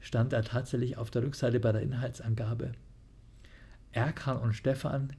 stand 0.00 0.32
da 0.32 0.42
tatsächlich 0.42 0.98
auf 0.98 1.10
der 1.10 1.22
Rückseite 1.22 1.60
bei 1.60 1.72
der 1.72 1.82
Inhaltsangabe. 1.82 2.72
Erkan 3.92 4.38
und 4.38 4.52
Stefan 4.52 5.12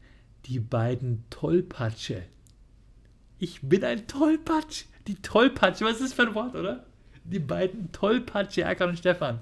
die 0.45 0.60
beiden 0.60 1.23
Tollpatsche. 1.30 2.23
Ich 3.39 3.62
bin 3.62 3.84
ein 3.84 4.08
Tollpatsch. 4.08 4.86
Die 5.08 5.15
Tollpatsche, 5.15 5.86
was 5.86 5.93
ist 5.93 6.03
das 6.03 6.13
für 6.13 6.23
ein 6.23 6.36
Wort, 6.36 6.56
oder? 6.56 6.86
Die 7.23 7.39
beiden 7.39 7.91
Tollpatsche, 7.91 8.62
Erkan 8.62 8.89
und 8.89 8.99
Stefan. 8.99 9.41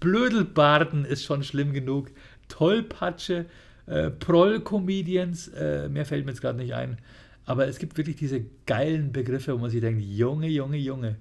Blödelbarden 0.00 1.04
ist 1.04 1.24
schon 1.24 1.42
schlimm 1.42 1.72
genug. 1.72 2.10
Tollpatsche, 2.48 3.46
äh, 3.86 4.10
Proll-Comedians, 4.10 5.48
äh, 5.48 5.88
mehr 5.88 6.04
fällt 6.04 6.24
mir 6.24 6.32
jetzt 6.32 6.40
gerade 6.40 6.58
nicht 6.58 6.74
ein. 6.74 6.98
Aber 7.44 7.68
es 7.68 7.78
gibt 7.78 7.96
wirklich 7.96 8.16
diese 8.16 8.44
geilen 8.66 9.12
Begriffe, 9.12 9.54
wo 9.54 9.58
man 9.58 9.70
sich 9.70 9.80
denkt, 9.80 10.02
Junge, 10.02 10.48
Junge, 10.48 10.78
Junge. 10.78 11.16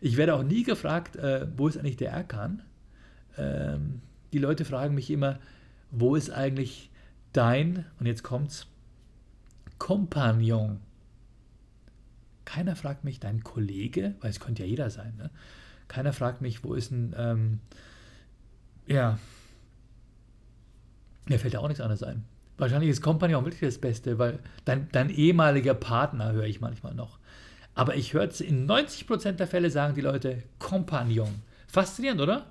Ich 0.00 0.16
werde 0.16 0.34
auch 0.34 0.42
nie 0.42 0.62
gefragt, 0.62 1.16
äh, 1.16 1.46
wo 1.56 1.68
ist 1.68 1.76
eigentlich 1.76 1.98
der 1.98 2.12
Erkan? 2.12 2.62
Ähm, 3.36 4.00
die 4.32 4.38
Leute 4.38 4.64
fragen 4.64 4.94
mich 4.94 5.10
immer, 5.10 5.38
wo 5.90 6.16
ist 6.16 6.30
eigentlich 6.30 6.90
dein, 7.32 7.84
und 8.00 8.06
jetzt 8.06 8.22
kommt's, 8.22 8.66
Kompagnon. 9.78 10.80
Keiner 12.46 12.76
fragt 12.76 13.04
mich, 13.04 13.20
dein 13.20 13.42
Kollege, 13.44 14.14
weil 14.20 14.30
es 14.30 14.40
könnte 14.40 14.62
ja 14.62 14.68
jeder 14.68 14.88
sein, 14.88 15.14
ne? 15.18 15.30
Keiner 15.88 16.12
fragt 16.12 16.40
mich, 16.40 16.64
wo 16.64 16.74
ist 16.74 16.90
ein, 16.90 17.14
ähm, 17.16 17.60
ja, 18.86 19.18
mir 21.26 21.38
fällt 21.38 21.54
ja 21.54 21.60
auch 21.60 21.68
nichts 21.68 21.80
anderes 21.80 22.02
ein. 22.02 22.24
Wahrscheinlich 22.58 22.90
ist 22.90 23.02
Kompagnon 23.02 23.44
wirklich 23.44 23.60
das 23.60 23.78
Beste, 23.78 24.18
weil 24.18 24.38
dein, 24.64 24.88
dein 24.92 25.10
ehemaliger 25.10 25.74
Partner 25.74 26.32
höre 26.32 26.46
ich 26.46 26.60
manchmal 26.60 26.94
noch. 26.94 27.18
Aber 27.74 27.96
ich 27.96 28.14
höre 28.14 28.24
es 28.24 28.40
in 28.40 28.66
90% 28.66 29.32
der 29.32 29.46
Fälle 29.46 29.70
sagen 29.70 29.94
die 29.94 30.00
Leute 30.00 30.42
Kompagnon. 30.58 31.42
Faszinierend, 31.68 32.22
oder? 32.22 32.46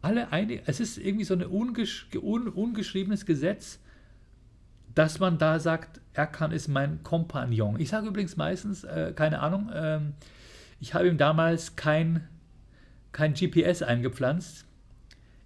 Alle 0.00 0.32
einig, 0.32 0.62
es 0.66 0.80
ist 0.80 0.98
irgendwie 0.98 1.24
so 1.24 1.34
ein 1.34 1.44
ungesch, 1.44 2.08
un, 2.14 2.48
ungeschriebenes 2.48 3.26
Gesetz, 3.26 3.78
dass 4.94 5.20
man 5.20 5.38
da 5.38 5.60
sagt, 5.60 6.00
Erkan 6.14 6.52
ist 6.52 6.68
mein 6.68 7.02
Kompagnon. 7.02 7.78
Ich 7.78 7.90
sage 7.90 8.08
übrigens 8.08 8.36
meistens, 8.36 8.84
äh, 8.84 9.12
keine 9.14 9.40
Ahnung, 9.40 9.70
äh, 9.70 10.00
ich 10.80 10.94
habe 10.94 11.06
ihm 11.06 11.18
damals 11.18 11.76
kein, 11.76 12.26
kein 13.12 13.34
GPS 13.34 13.82
eingepflanzt. 13.82 14.66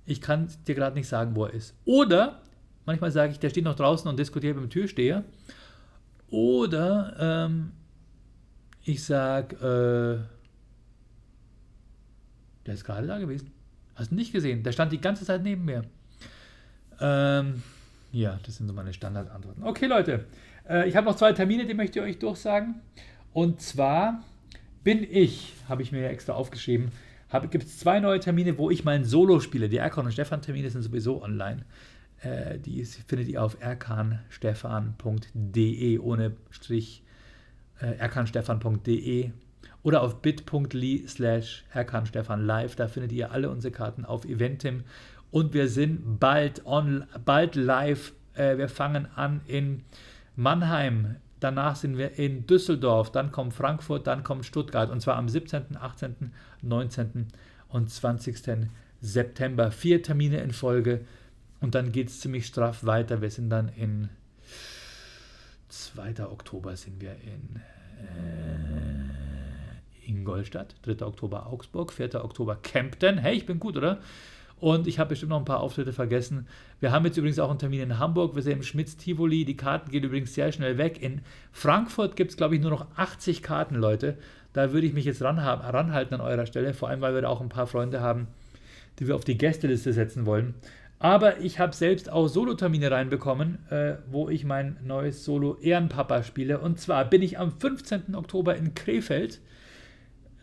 Ich 0.07 0.21
kann 0.21 0.49
dir 0.67 0.75
gerade 0.75 0.97
nicht 0.97 1.09
sagen, 1.09 1.35
wo 1.35 1.45
er 1.45 1.53
ist. 1.53 1.75
Oder 1.85 2.41
manchmal 2.85 3.11
sage 3.11 3.33
ich, 3.33 3.39
der 3.39 3.51
steht 3.51 3.65
noch 3.65 3.75
draußen 3.75 4.09
und 4.09 4.19
diskutiert 4.19 4.57
mit 4.57 4.65
dem 4.65 4.71
Türsteher. 4.71 5.25
Oder 6.31 7.47
ähm, 7.49 7.73
ich 8.83 9.05
sage, 9.05 9.57
äh, 9.57 10.37
der 12.67 12.75
ist 12.75 12.85
gerade 12.85 13.07
da 13.07 13.19
gewesen. 13.19 13.51
Hast 13.95 14.11
du 14.11 14.15
nicht 14.15 14.33
gesehen? 14.33 14.63
Der 14.63 14.73
stand 14.73 14.93
die 14.93 15.01
ganze 15.01 15.25
Zeit 15.25 15.43
neben 15.43 15.65
mir. 15.65 15.85
Ähm, 17.01 17.63
ja, 18.13 18.39
das 18.45 18.57
sind 18.57 18.69
so 18.69 18.73
meine 18.73 18.93
Standardantworten. 18.93 19.63
Okay, 19.63 19.87
Leute, 19.87 20.27
äh, 20.69 20.89
ich 20.89 20.97
habe 20.97 21.07
noch 21.07 21.17
zwei 21.17 21.33
Termine, 21.33 21.67
die 21.67 21.75
möchte 21.75 21.99
ich 21.99 22.05
euch 22.05 22.19
durchsagen. 22.19 22.81
Und 23.33 23.61
zwar 23.61 24.23
bin 24.83 25.03
ich, 25.03 25.55
habe 25.69 25.83
ich 25.83 25.93
mir 25.93 26.09
extra 26.09 26.35
aufgeschrieben, 26.35 26.93
gibt 27.51 27.65
es 27.65 27.79
zwei 27.79 28.01
neue 28.01 28.21
Termine, 28.21 28.59
wo 28.59 28.71
ich 28.71 28.85
mein 28.85 29.05
Solo 29.05 29.41
spiele. 29.41 29.69
Die 29.69 29.79
Erkan 29.79 30.07
und 30.07 30.13
Stefan 30.13 30.43
Termine 30.43 30.71
sind 30.71 30.83
sowieso 30.83 31.23
online. 31.23 31.65
Äh, 32.21 32.59
die 32.59 32.85
findet 32.85 33.29
ihr 33.29 33.43
auf 33.43 33.61
erkanstefan.de 33.61 35.99
ohne 35.99 36.37
Strich 36.51 37.03
äh, 37.81 37.97
erkanstefan.de 37.97 39.31
oder 39.83 40.03
auf 40.03 40.23
bit.ly 40.23 41.07
slash 41.07 41.65
erkanstefan 41.73 42.45
live. 42.45 42.75
Da 42.77 42.89
findet 42.89 43.13
ihr 43.13 43.33
alle 43.33 43.51
unsere 43.51 43.73
Karten 43.73 44.05
auf 44.05 44.25
Eventim 44.25 44.85
und 45.31 45.55
wir 45.55 45.69
sind 45.69 46.19
bald, 46.19 46.65
on, 46.65 47.05
bald 47.25 47.55
live. 47.55 48.13
Äh, 48.35 48.59
wir 48.59 48.69
fangen 48.69 49.07
an 49.15 49.43
in 49.47 49.85
Mannheim, 50.35 51.17
danach 51.41 51.77
sind 51.77 51.99
wir 51.99 52.19
in 52.19 52.47
Düsseldorf, 52.47 53.13
dann 53.13 53.33
kommt 53.33 53.55
Frankfurt, 53.55 54.07
dann 54.07 54.23
kommt 54.23 54.45
Stuttgart 54.45 54.91
und 54.91 55.01
zwar 55.01 55.17
am 55.17 55.29
17., 55.29 55.77
18., 55.77 56.33
19. 56.63 57.29
und 57.69 57.91
20. 57.91 58.69
September. 59.01 59.71
Vier 59.71 60.03
Termine 60.03 60.39
in 60.39 60.53
Folge 60.53 61.05
und 61.61 61.75
dann 61.75 61.93
geht 61.93 62.09
es 62.09 62.21
ziemlich 62.21 62.47
straff 62.47 62.85
weiter. 62.85 63.23
Wir 63.23 63.31
sind 63.31 63.51
dann 63.51 63.69
in 63.69 64.09
2. 65.69 66.27
Oktober 66.27 66.77
sind 66.77 67.01
wir 67.01 67.13
in 67.13 67.61
äh, 67.99 70.09
Ingolstadt, 70.09 70.77
3. 70.83 71.05
Oktober 71.05 71.47
Augsburg, 71.47 71.93
4. 71.93 72.25
Oktober 72.25 72.57
Kempten. 72.57 73.19
Hey, 73.19 73.37
ich 73.37 73.47
bin 73.47 73.59
gut, 73.59 73.77
oder? 73.77 74.01
Und 74.59 74.87
ich 74.87 74.99
habe 74.99 75.11
bestimmt 75.11 75.31
noch 75.31 75.39
ein 75.39 75.45
paar 75.45 75.61
Auftritte 75.61 75.93
vergessen. 75.93 76.47
Wir 76.81 76.91
haben 76.91 77.05
jetzt 77.05 77.19
übrigens 77.19 77.39
auch 77.39 77.51
einen 77.51 77.59
Termin 77.59 77.83
in 77.83 77.99
Hamburg. 77.99 78.35
Wir 78.35 78.43
sind 78.43 78.55
im 78.55 78.63
Schmitz-Tivoli. 78.63 79.45
Die 79.45 79.57
Karten 79.57 79.91
gehen 79.91 80.05
übrigens 80.05 80.35
sehr 80.35 80.51
schnell 80.51 80.79
weg. 80.79 81.03
In 81.03 81.21
Frankfurt 81.53 82.17
gibt 82.17 82.31
es, 82.31 82.37
glaube 82.37 82.55
ich, 82.55 82.63
nur 82.63 82.71
noch 82.71 82.87
80 82.97 83.43
Karten, 83.43 83.75
Leute. 83.75 84.17
Da 84.55 84.73
würde 84.73 84.87
ich 84.87 84.95
mich 84.95 85.05
jetzt 85.05 85.23
ranhalten 85.23 86.15
an 86.15 86.21
eurer 86.23 86.47
Stelle. 86.47 86.73
Vor 86.73 86.89
allem, 86.89 87.03
weil 87.03 87.15
wir 87.15 87.23
da 87.23 87.29
auch 87.29 87.43
ein 87.43 87.51
paar 87.51 87.67
Freunde 87.67 88.01
haben, 88.01 88.29
die 88.99 89.07
wir 89.07 89.15
auf 89.15 89.25
die 89.25 89.37
Gästeliste 89.37 89.93
setzen 89.93 90.25
wollen. 90.25 90.55
Aber 90.99 91.41
ich 91.41 91.59
habe 91.59 91.75
selbst 91.75 92.11
auch 92.11 92.27
Solo-Termine 92.27 92.91
reinbekommen, 92.91 93.59
äh, 93.71 93.97
wo 94.11 94.31
ich 94.31 94.45
mein 94.45 94.79
neues 94.83 95.25
Solo 95.25 95.59
Ehrenpapa 95.61 96.23
spiele. 96.23 96.59
Und 96.59 96.81
zwar 96.81 97.05
bin 97.05 97.21
ich 97.21 97.39
am 97.39 97.53
15. 97.53 98.15
Oktober 98.15 98.57
in 98.57 98.75
Krefeld 98.75 99.41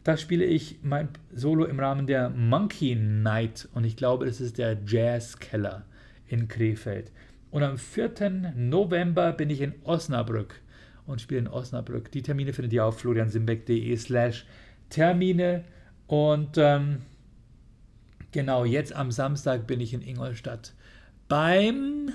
da 0.04 0.18
spiele 0.18 0.46
ich 0.46 0.80
mein 0.82 1.10
Solo 1.34 1.66
im 1.66 1.80
Rahmen 1.80 2.08
der 2.08 2.30
Monkey 2.30 2.96
Night 2.96 3.70
und 3.74 3.86
ich 3.86 3.96
glaube, 3.96 4.26
das 4.26 4.42
ist 4.42 4.58
der 4.58 4.78
Jazzkeller 4.86 5.86
in 6.28 6.48
Krefeld. 6.48 7.12
Und 7.52 7.63
am 7.63 7.78
4. 7.78 8.54
November 8.56 9.32
bin 9.32 9.50
ich 9.50 9.62
in 9.62 9.76
Osnabrück 9.84 10.60
und 11.06 11.22
spiele 11.22 11.42
in 11.42 11.48
Osnabrück. 11.48 12.12
Die 12.12 12.22
Termine 12.22 12.52
findet 12.52 12.74
ihr 12.74 12.86
auf 12.86 13.00
floriansimbeck.de 13.00 13.96
slash 13.96 14.46
Termine. 14.89 15.63
Und 16.08 16.58
ähm, 16.58 17.02
genau, 18.32 18.65
jetzt 18.65 18.94
am 18.96 19.12
Samstag 19.12 19.67
bin 19.67 19.80
ich 19.80 19.94
in 19.94 20.02
Ingolstadt 20.02 20.73
beim 21.27 22.12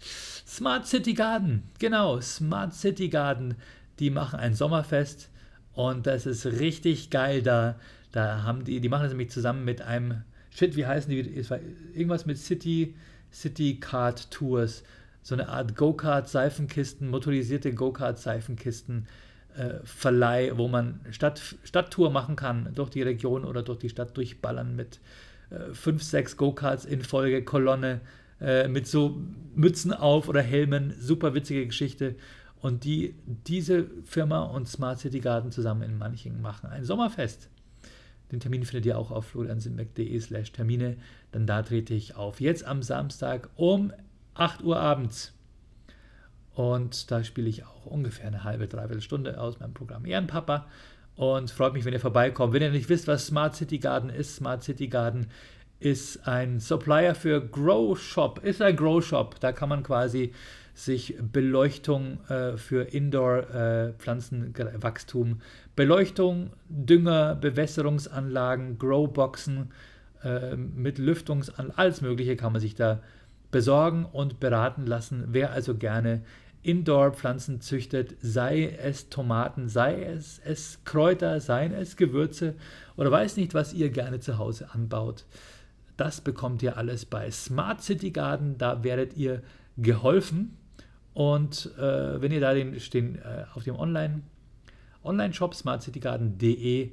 Smart 0.00 0.86
City 0.86 1.14
Garden. 1.14 1.64
Genau, 1.78 2.20
Smart 2.20 2.74
City 2.74 3.08
Garden. 3.08 3.56
Die 3.98 4.10
machen 4.10 4.38
ein 4.38 4.54
Sommerfest 4.54 5.30
und 5.78 6.08
das 6.08 6.26
ist 6.26 6.44
richtig 6.44 7.08
geil 7.08 7.40
da. 7.40 7.76
Da 8.10 8.42
haben 8.42 8.64
die, 8.64 8.80
die 8.80 8.88
machen 8.88 9.04
das 9.04 9.12
nämlich 9.12 9.30
zusammen 9.30 9.64
mit 9.64 9.80
einem, 9.80 10.22
shit, 10.50 10.74
wie 10.74 10.86
heißen 10.86 11.08
die? 11.08 11.20
irgendwas 11.20 12.26
mit 12.26 12.36
City, 12.36 12.96
City 13.32 13.78
Kart 13.78 14.28
Tours. 14.32 14.82
So 15.22 15.36
eine 15.36 15.48
Art 15.48 15.76
Go-Kart, 15.76 16.28
Seifenkisten, 16.28 17.08
motorisierte 17.08 17.72
Go-Kart, 17.72 18.18
Seifenkisten. 18.18 19.06
Äh, 19.56 19.74
Verleih, 19.84 20.50
wo 20.56 20.66
man 20.66 20.98
Stadt, 21.10 21.40
Stadttour 21.62 22.10
machen 22.10 22.34
kann, 22.34 22.70
durch 22.74 22.90
die 22.90 23.02
Region 23.02 23.44
oder 23.44 23.62
durch 23.62 23.78
die 23.78 23.88
Stadt 23.88 24.16
durchballern 24.16 24.74
mit 24.74 24.98
äh, 25.50 25.74
fünf, 25.74 26.02
sechs 26.02 26.36
Go-Karts 26.36 26.86
in 26.86 27.02
Folge, 27.02 27.44
Kolonne, 27.44 28.00
äh, 28.40 28.66
mit 28.66 28.88
so 28.88 29.16
Mützen 29.54 29.92
auf 29.92 30.28
oder 30.28 30.42
Helmen, 30.42 30.92
super 30.98 31.34
witzige 31.34 31.66
Geschichte. 31.66 32.16
Und 32.60 32.84
die, 32.84 33.14
diese 33.46 33.86
Firma 34.04 34.42
und 34.42 34.68
Smart 34.68 34.98
City 34.98 35.20
Garden 35.20 35.52
zusammen 35.52 35.82
in 35.82 35.96
Manching 35.96 36.40
machen 36.40 36.70
ein 36.70 36.84
Sommerfest. 36.84 37.48
Den 38.32 38.40
Termin 38.40 38.64
findet 38.64 38.86
ihr 38.86 38.98
auch 38.98 39.10
auf 39.10 39.26
floriansimbeck.de 39.26 40.20
slash 40.20 40.52
Termine. 40.52 40.96
Dann 41.32 41.46
da 41.46 41.62
trete 41.62 41.94
ich 41.94 42.16
auf. 42.16 42.40
Jetzt 42.40 42.64
am 42.64 42.82
Samstag 42.82 43.48
um 43.56 43.92
8 44.34 44.62
Uhr 44.62 44.78
abends. 44.78 45.32
Und 46.54 47.10
da 47.10 47.22
spiele 47.22 47.48
ich 47.48 47.64
auch 47.64 47.86
ungefähr 47.86 48.26
eine 48.26 48.44
halbe, 48.44 48.66
dreiviertel 48.66 49.00
Stunde 49.00 49.40
aus 49.40 49.60
meinem 49.60 49.74
Programm 49.74 50.04
Ehrenpapa. 50.04 50.66
Und 51.14 51.50
freut 51.50 51.72
mich, 51.72 51.84
wenn 51.84 51.92
ihr 51.92 52.00
vorbeikommt. 52.00 52.52
Wenn 52.52 52.62
ihr 52.62 52.70
nicht 52.70 52.88
wisst, 52.88 53.08
was 53.08 53.26
Smart 53.26 53.56
City 53.56 53.78
Garden 53.78 54.10
ist, 54.10 54.36
Smart 54.36 54.62
City 54.62 54.88
Garden 54.88 55.28
ist 55.80 56.26
ein 56.26 56.58
Supplier 56.58 57.14
für 57.14 57.40
Grow 57.40 57.98
Shop, 57.98 58.40
ist 58.42 58.60
ein 58.60 58.76
Grow 58.76 59.04
Shop. 59.04 59.38
Da 59.40 59.52
kann 59.52 59.68
man 59.68 59.82
quasi 59.82 60.32
sich 60.78 61.16
Beleuchtung 61.20 62.24
äh, 62.28 62.56
für 62.56 62.82
Indoor-Pflanzenwachstum, 62.82 65.32
äh, 65.32 65.36
Beleuchtung, 65.74 66.50
Dünger, 66.68 67.34
Bewässerungsanlagen, 67.34 68.78
Growboxen 68.78 69.72
äh, 70.22 70.54
mit 70.56 70.98
Lüftungsanlagen, 70.98 71.76
alles 71.76 72.00
Mögliche 72.00 72.36
kann 72.36 72.52
man 72.52 72.60
sich 72.60 72.76
da 72.76 73.00
besorgen 73.50 74.04
und 74.04 74.38
beraten 74.40 74.84
lassen. 74.86 75.24
Wer 75.28 75.52
also 75.52 75.74
gerne 75.74 76.22
Indoor-Pflanzen 76.62 77.60
züchtet, 77.60 78.14
sei 78.20 78.66
es 78.66 79.08
Tomaten, 79.08 79.68
sei 79.68 80.04
es, 80.04 80.40
es 80.44 80.84
Kräuter, 80.84 81.40
seien 81.40 81.72
es 81.72 81.96
Gewürze 81.96 82.54
oder 82.96 83.10
weiß 83.10 83.36
nicht, 83.36 83.54
was 83.54 83.72
ihr 83.72 83.90
gerne 83.90 84.20
zu 84.20 84.38
Hause 84.38 84.72
anbaut. 84.72 85.24
Das 85.96 86.20
bekommt 86.20 86.62
ihr 86.62 86.76
alles 86.76 87.04
bei 87.04 87.28
Smart 87.30 87.82
City 87.82 88.12
Garden. 88.12 88.56
Da 88.58 88.84
werdet 88.84 89.16
ihr 89.16 89.42
geholfen. 89.76 90.57
Und 91.18 91.72
äh, 91.76 92.22
wenn 92.22 92.30
ihr 92.30 92.38
da 92.38 92.54
den, 92.54 92.78
den 92.94 93.16
äh, 93.16 93.44
auf 93.52 93.64
dem 93.64 93.74
Online, 93.74 94.20
Online-Shop 95.02 95.52
smartcitygarden.de 95.52 96.92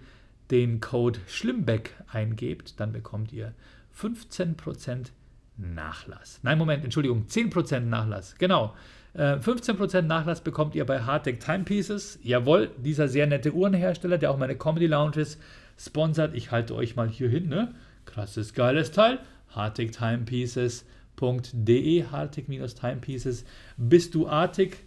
den 0.49 0.79
Code 0.79 1.19
Schlimmbeck 1.27 1.93
eingebt, 2.11 2.79
dann 2.79 2.91
bekommt 2.91 3.31
ihr 3.31 3.53
15% 3.95 5.11
Nachlass. 5.57 6.39
Nein, 6.41 6.57
Moment, 6.57 6.83
Entschuldigung, 6.83 7.27
10% 7.29 7.81
Nachlass. 7.81 8.33
Genau. 8.39 8.73
15% 9.15 9.99
äh, 9.99 10.01
Nachlass 10.01 10.41
bekommt 10.41 10.73
ihr 10.73 10.87
bei 10.87 11.03
Hardtech 11.03 11.37
Timepieces. 11.37 12.17
Jawohl, 12.23 12.71
dieser 12.77 13.07
sehr 13.07 13.27
nette 13.27 13.53
Uhrenhersteller, 13.53 14.17
der 14.17 14.31
auch 14.31 14.39
meine 14.39 14.55
Comedy 14.55 14.87
Lounges 14.87 15.37
sponsert. 15.77 16.33
Ich 16.33 16.49
halte 16.49 16.73
euch 16.73 16.95
mal 16.95 17.09
hier 17.09 17.29
hin, 17.29 17.47
ne? 17.47 17.75
Krasses, 18.05 18.55
geiles 18.55 18.91
Teil. 18.91 19.19
Hardtech 19.49 19.91
Timepieces 19.91 20.83
hartig-timepieces.de, 21.21 22.05
Hartig-Timepieces. 22.11 23.45
Bist 23.77 24.15
du 24.15 24.27
artig? 24.27 24.77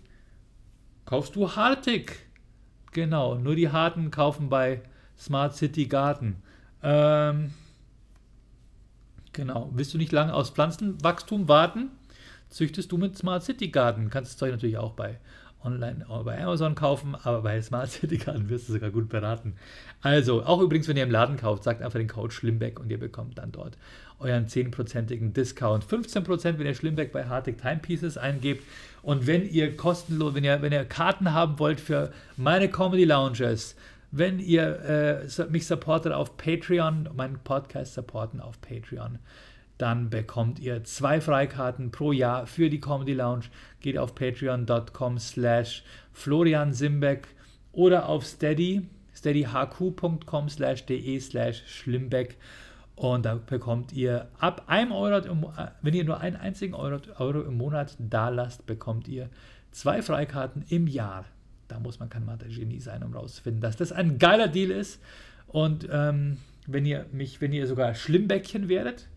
Kaufst 1.04 1.36
du 1.36 1.54
Hartig? 1.54 2.26
Genau, 2.92 3.34
nur 3.36 3.54
die 3.54 3.70
Harten 3.70 4.10
kaufen 4.10 4.48
bei 4.48 4.82
Smart 5.18 5.54
City 5.54 5.86
Garten. 5.86 6.42
Ähm, 6.82 7.52
genau, 9.32 9.70
willst 9.72 9.94
du 9.94 9.98
nicht 9.98 10.12
lange 10.12 10.34
aus 10.34 10.50
Pflanzenwachstum 10.50 11.48
warten? 11.48 11.90
Züchtest 12.48 12.90
du 12.92 12.96
mit 12.96 13.16
Smart 13.16 13.42
City 13.42 13.68
Garden. 13.68 14.10
Kannst 14.10 14.32
das 14.32 14.38
Zeug 14.38 14.52
natürlich 14.52 14.78
auch 14.78 14.92
bei 14.92 15.18
online 15.64 16.06
bei 16.24 16.42
Amazon 16.42 16.74
kaufen, 16.74 17.14
aber 17.14 17.42
bei 17.42 17.60
Smart 17.60 17.90
City 17.90 18.16
Garden 18.16 18.48
wirst 18.48 18.68
du 18.68 18.72
sogar 18.72 18.90
gut 18.90 19.08
beraten. 19.08 19.54
Also, 20.00 20.44
auch 20.44 20.60
übrigens, 20.60 20.88
wenn 20.88 20.96
ihr 20.96 21.02
im 21.02 21.10
Laden 21.10 21.36
kauft, 21.36 21.64
sagt 21.64 21.82
einfach 21.82 21.98
den 21.98 22.08
Code 22.08 22.32
Schlimmbeck 22.32 22.78
und 22.78 22.90
ihr 22.90 22.98
bekommt 22.98 23.38
dann 23.38 23.52
dort 23.52 23.76
euren 24.20 24.46
10%igen 24.46 25.32
Discount. 25.32 25.84
15%, 25.84 26.58
wenn 26.58 26.66
ihr 26.66 26.74
Schlimmbeck 26.74 27.12
bei 27.12 27.26
Hartig 27.26 27.58
Timepieces 27.58 28.18
eingebt. 28.18 28.64
Und 29.02 29.26
wenn 29.26 29.48
ihr 29.48 29.76
kostenlos, 29.76 30.34
wenn 30.34 30.44
ihr, 30.44 30.60
wenn 30.60 30.72
ihr 30.72 30.84
Karten 30.84 31.32
haben 31.32 31.58
wollt 31.58 31.80
für 31.80 32.12
meine 32.36 32.68
Comedy 32.68 33.04
Lounges, 33.04 33.76
wenn 34.10 34.38
ihr 34.38 35.26
äh, 35.28 35.44
mich 35.50 35.66
supportet 35.66 36.12
auf 36.12 36.36
Patreon, 36.36 37.10
meinen 37.14 37.38
Podcast 37.44 37.94
supporten 37.94 38.40
auf 38.40 38.60
Patreon, 38.60 39.18
dann 39.76 40.10
bekommt 40.10 40.58
ihr 40.58 40.82
zwei 40.82 41.20
Freikarten 41.20 41.92
pro 41.92 42.10
Jahr 42.12 42.46
für 42.46 42.68
die 42.68 42.80
Comedy 42.80 43.12
Lounge. 43.12 43.44
Geht 43.80 43.96
auf 43.96 44.14
patreon.com 44.14 45.18
slash 45.18 45.84
Florian 46.12 46.72
Simbeck 46.72 47.28
oder 47.72 48.08
auf 48.08 48.26
steady, 48.26 48.88
steadyhq.com 49.14 50.48
slash 50.48 50.84
de 50.86 51.20
slash 51.20 51.62
Schlimbeck 51.66 52.36
und 52.98 53.24
da 53.24 53.36
bekommt 53.36 53.92
ihr 53.92 54.28
ab 54.40 54.64
einem 54.66 54.90
Euro, 54.90 55.24
im, 55.24 55.46
wenn 55.82 55.94
ihr 55.94 56.04
nur 56.04 56.18
einen 56.18 56.34
einzigen 56.34 56.74
Euro, 56.74 57.00
Euro 57.18 57.42
im 57.42 57.56
Monat 57.56 57.94
da 58.00 58.28
lasst, 58.28 58.66
bekommt 58.66 59.06
ihr 59.06 59.30
zwei 59.70 60.02
Freikarten 60.02 60.64
im 60.68 60.88
Jahr. 60.88 61.24
Da 61.68 61.78
muss 61.78 62.00
man 62.00 62.08
kein 62.08 62.24
Mathe-Genie 62.24 62.80
sein, 62.80 63.04
um 63.04 63.14
rauszufinden, 63.14 63.60
dass 63.60 63.76
das 63.76 63.92
ein 63.92 64.18
geiler 64.18 64.48
Deal 64.48 64.72
ist. 64.72 65.00
Und 65.46 65.88
ähm, 65.92 66.38
wenn 66.66 66.84
ihr 66.86 67.06
mich, 67.12 67.40
wenn 67.40 67.52
ihr 67.52 67.68
sogar 67.68 67.94
Schlimmbäckchen 67.94 68.68
werdet, 68.68 69.08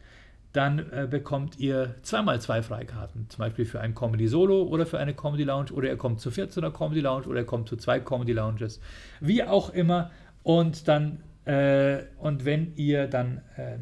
dann 0.53 0.79
äh, 0.91 1.07
bekommt 1.09 1.57
ihr 1.57 1.95
zweimal 2.03 2.39
zwei 2.39 2.61
Freikarten. 2.61 3.29
Zum 3.29 3.39
Beispiel 3.39 3.65
für 3.65 3.81
ein 3.81 3.95
Comedy 3.95 4.27
Solo 4.27 4.61
oder 4.61 4.85
für 4.85 4.99
eine 4.99 5.15
Comedy 5.15 5.43
Lounge 5.43 5.71
oder 5.71 5.87
ihr 5.87 5.97
kommt 5.97 6.19
zu 6.19 6.29
14er 6.29 6.69
Comedy 6.69 6.99
Lounge 6.99 7.25
oder 7.25 7.39
ihr 7.39 7.45
kommt 7.47 7.67
zu 7.67 7.77
zwei 7.77 7.99
Comedy 7.99 8.33
Lounges. 8.33 8.79
Wie 9.21 9.43
auch 9.43 9.71
immer. 9.71 10.11
Und 10.43 10.87
dann 10.87 11.23
äh, 11.45 12.03
und 12.19 12.45
wenn 12.45 12.73
ihr 12.75 13.07
dann 13.07 13.41
äh, 13.57 13.77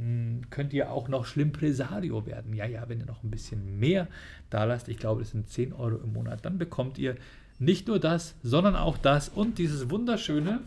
könnt 0.49 0.73
ihr 0.73 0.91
auch 0.91 1.07
noch 1.09 1.25
Schlimmpresario 1.25 2.25
werden. 2.25 2.53
Ja, 2.53 2.65
ja, 2.65 2.87
wenn 2.87 2.99
ihr 2.99 3.05
noch 3.05 3.23
ein 3.23 3.31
bisschen 3.31 3.79
mehr 3.79 4.07
da 4.49 4.63
lasst, 4.63 4.87
ich 4.87 4.97
glaube, 4.97 5.21
das 5.21 5.31
sind 5.31 5.49
10 5.49 5.73
Euro 5.73 5.97
im 5.97 6.13
Monat, 6.13 6.45
dann 6.45 6.57
bekommt 6.57 6.97
ihr 6.97 7.15
nicht 7.59 7.87
nur 7.87 7.99
das, 7.99 8.35
sondern 8.41 8.75
auch 8.75 8.97
das 8.97 9.27
und 9.27 9.57
dieses 9.57 9.89
wunderschöne 9.89 10.61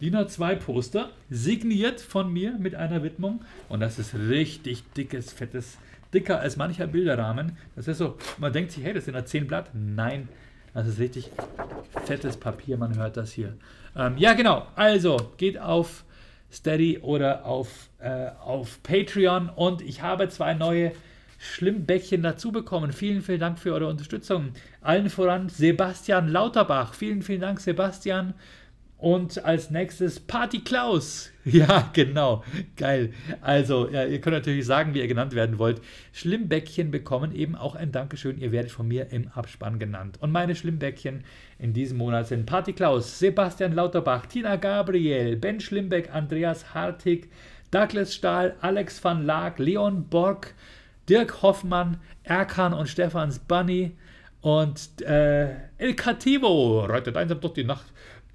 DIN 0.00 0.16
A2 0.16 0.56
Poster, 0.56 1.10
signiert 1.30 2.00
von 2.00 2.32
mir 2.32 2.58
mit 2.58 2.74
einer 2.74 3.04
Widmung. 3.04 3.42
Und 3.68 3.80
das 3.80 4.00
ist 4.00 4.14
richtig 4.14 4.82
dickes, 4.96 5.32
fettes, 5.32 5.78
dicker 6.12 6.40
als 6.40 6.56
mancher 6.56 6.88
Bilderrahmen. 6.88 7.56
Das 7.76 7.86
ist 7.86 7.98
so, 7.98 8.16
man 8.38 8.52
denkt 8.52 8.72
sich, 8.72 8.82
hey, 8.82 8.94
das 8.94 9.04
sind 9.04 9.14
ja 9.14 9.24
10 9.24 9.46
Blatt. 9.46 9.70
Nein, 9.74 10.28
das 10.74 10.88
ist 10.88 10.98
richtig 10.98 11.30
fettes 12.04 12.36
Papier, 12.36 12.78
man 12.78 12.96
hört 12.96 13.16
das 13.16 13.30
hier. 13.32 13.54
Ähm, 13.94 14.16
ja, 14.16 14.32
genau, 14.32 14.66
also 14.74 15.30
geht 15.36 15.58
auf 15.60 16.04
Steady 16.52 16.98
oder 16.98 17.46
auf, 17.46 17.88
äh, 17.98 18.28
auf 18.44 18.82
Patreon. 18.82 19.48
Und 19.48 19.82
ich 19.82 20.02
habe 20.02 20.28
zwei 20.28 20.54
neue 20.54 20.92
Schlimmbäckchen 21.38 22.22
dazu 22.22 22.52
bekommen. 22.52 22.92
Vielen, 22.92 23.22
vielen 23.22 23.40
Dank 23.40 23.58
für 23.58 23.72
eure 23.72 23.88
Unterstützung. 23.88 24.52
Allen 24.80 25.10
voran 25.10 25.48
Sebastian 25.48 26.28
Lauterbach. 26.28 26.94
Vielen, 26.94 27.22
vielen 27.22 27.40
Dank, 27.40 27.60
Sebastian. 27.60 28.34
Und 29.02 29.44
als 29.44 29.68
nächstes 29.72 30.20
Party 30.20 30.60
Klaus. 30.60 31.30
Ja, 31.44 31.90
genau. 31.92 32.44
Geil. 32.76 33.12
Also, 33.40 33.90
ja, 33.90 34.04
ihr 34.04 34.20
könnt 34.20 34.36
natürlich 34.36 34.64
sagen, 34.64 34.94
wie 34.94 35.00
ihr 35.00 35.08
genannt 35.08 35.34
werden 35.34 35.58
wollt. 35.58 35.80
Schlimmbäckchen 36.12 36.92
bekommen 36.92 37.34
eben 37.34 37.56
auch 37.56 37.74
ein 37.74 37.90
Dankeschön. 37.90 38.38
Ihr 38.38 38.52
werdet 38.52 38.70
von 38.70 38.86
mir 38.86 39.10
im 39.10 39.26
Abspann 39.26 39.80
genannt. 39.80 40.18
Und 40.20 40.30
meine 40.30 40.54
Schlimmbäckchen 40.54 41.24
in 41.58 41.72
diesem 41.72 41.98
Monat 41.98 42.28
sind 42.28 42.46
Party 42.46 42.74
Klaus, 42.74 43.18
Sebastian 43.18 43.72
Lauterbach, 43.72 44.26
Tina 44.26 44.54
Gabriel, 44.54 45.34
Ben 45.34 45.58
Schlimbeck, 45.58 46.14
Andreas 46.14 46.72
Hartig, 46.72 47.28
Douglas 47.72 48.14
Stahl, 48.14 48.54
Alex 48.60 49.02
van 49.02 49.26
Laak, 49.26 49.58
Leon 49.58 50.08
Borg, 50.08 50.54
Dirk 51.08 51.42
Hoffmann, 51.42 51.96
Erkan 52.22 52.72
und 52.72 52.88
Stefans 52.88 53.40
Bunny 53.40 53.96
und 54.42 55.02
äh, 55.02 55.56
El 55.78 55.94
Cativo, 55.96 56.84
reitet 56.84 57.16
einsam 57.16 57.40
durch 57.40 57.54
die 57.54 57.64
Nacht. 57.64 57.86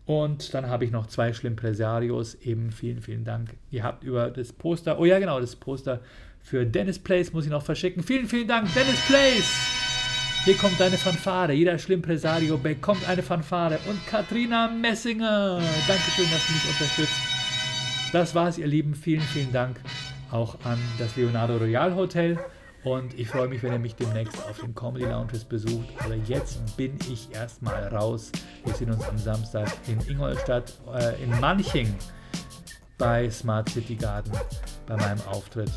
Und 0.07 0.53
dann 0.53 0.67
habe 0.67 0.85
ich 0.85 0.91
noch 0.91 1.05
zwei 1.07 1.33
Schlimmpresarios. 1.33 2.35
Eben 2.35 2.71
vielen, 2.71 3.01
vielen 3.01 3.25
Dank. 3.25 3.49
Ihr 3.69 3.83
habt 3.83 4.03
über 4.03 4.31
das 4.31 4.53
Poster, 4.53 4.99
oh 4.99 5.05
ja 5.05 5.19
genau, 5.19 5.39
das 5.39 5.55
Poster 5.55 5.99
für 6.41 6.65
Dennis 6.65 6.97
Place 6.97 7.33
muss 7.33 7.43
ich 7.43 7.51
noch 7.51 7.61
verschicken. 7.61 8.01
Vielen, 8.01 8.25
vielen 8.25 8.47
Dank, 8.47 8.73
Dennis 8.73 8.99
Place. 9.07 9.51
Hier 10.45 10.55
kommt 10.55 10.79
deine 10.79 10.97
Fanfare. 10.97 11.51
Jeder 11.51 11.77
Schlimmpresario 11.77 12.57
bekommt 12.57 13.07
eine 13.09 13.21
Fanfare. 13.21 13.79
Und 13.89 14.07
Katrina 14.07 14.69
Messinger. 14.69 15.61
Dankeschön, 15.87 16.25
dass 16.31 16.47
du 16.47 16.53
mich 16.53 16.69
unterstützt. 16.69 17.19
Das 18.13 18.33
war's, 18.33 18.57
ihr 18.57 18.67
Lieben. 18.67 18.95
Vielen, 18.95 19.21
vielen 19.21 19.51
Dank 19.51 19.81
auch 20.31 20.55
an 20.63 20.79
das 20.97 21.17
Leonardo 21.17 21.57
Royal 21.57 21.95
Hotel. 21.95 22.39
Und 22.83 23.17
ich 23.19 23.27
freue 23.27 23.47
mich, 23.47 23.61
wenn 23.63 23.73
ihr 23.73 23.79
mich 23.79 23.95
demnächst 23.95 24.37
auf 24.47 24.59
den 24.59 24.73
Comedy 24.73 25.05
Lounges 25.05 25.43
besucht. 25.43 25.87
Aber 26.03 26.15
jetzt 26.15 26.77
bin 26.77 26.97
ich 27.11 27.33
erstmal 27.33 27.87
raus. 27.87 28.31
Wir 28.63 28.73
sehen 28.73 28.91
uns 28.91 29.03
am 29.07 29.17
Samstag 29.17 29.71
in 29.87 29.99
Ingolstadt, 30.07 30.73
äh, 30.93 31.21
in 31.21 31.29
Manching 31.39 31.93
bei 32.97 33.29
Smart 33.29 33.69
City 33.69 33.95
Garden 33.95 34.31
bei 34.85 34.95
meinem 34.95 35.21
Auftritt. 35.27 35.71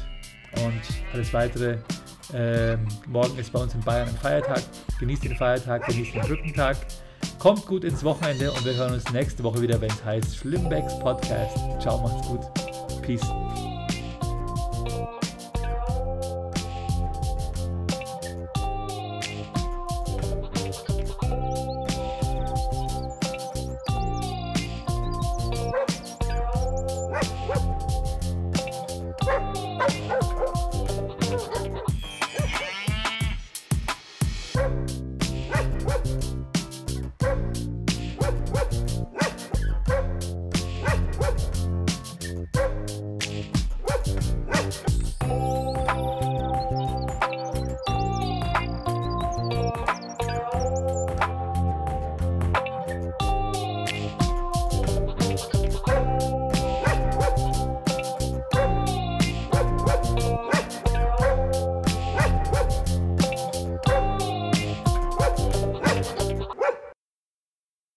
Und 0.64 0.82
alles 1.12 1.32
weitere. 1.32 1.78
Äh, 2.32 2.76
morgen 3.08 3.36
ist 3.38 3.52
bei 3.52 3.60
uns 3.60 3.74
in 3.74 3.80
Bayern 3.80 4.08
ein 4.08 4.16
Feiertag. 4.16 4.62
Genießt 4.98 5.24
den 5.24 5.36
Feiertag, 5.36 5.86
genießt 5.86 6.14
den 6.14 6.22
Brückentag. 6.22 6.76
Kommt 7.38 7.66
gut 7.66 7.84
ins 7.84 8.04
Wochenende 8.04 8.52
und 8.52 8.64
wir 8.64 8.74
hören 8.74 8.94
uns 8.94 9.10
nächste 9.12 9.42
Woche 9.42 9.60
wieder, 9.62 9.80
wenn 9.80 9.90
es 9.90 10.04
heißt 10.04 10.36
Schlimmbecks 10.36 10.98
Podcast. 10.98 11.56
Ciao, 11.80 12.00
macht's 12.00 12.28
gut. 12.28 12.40
Peace. 13.02 13.69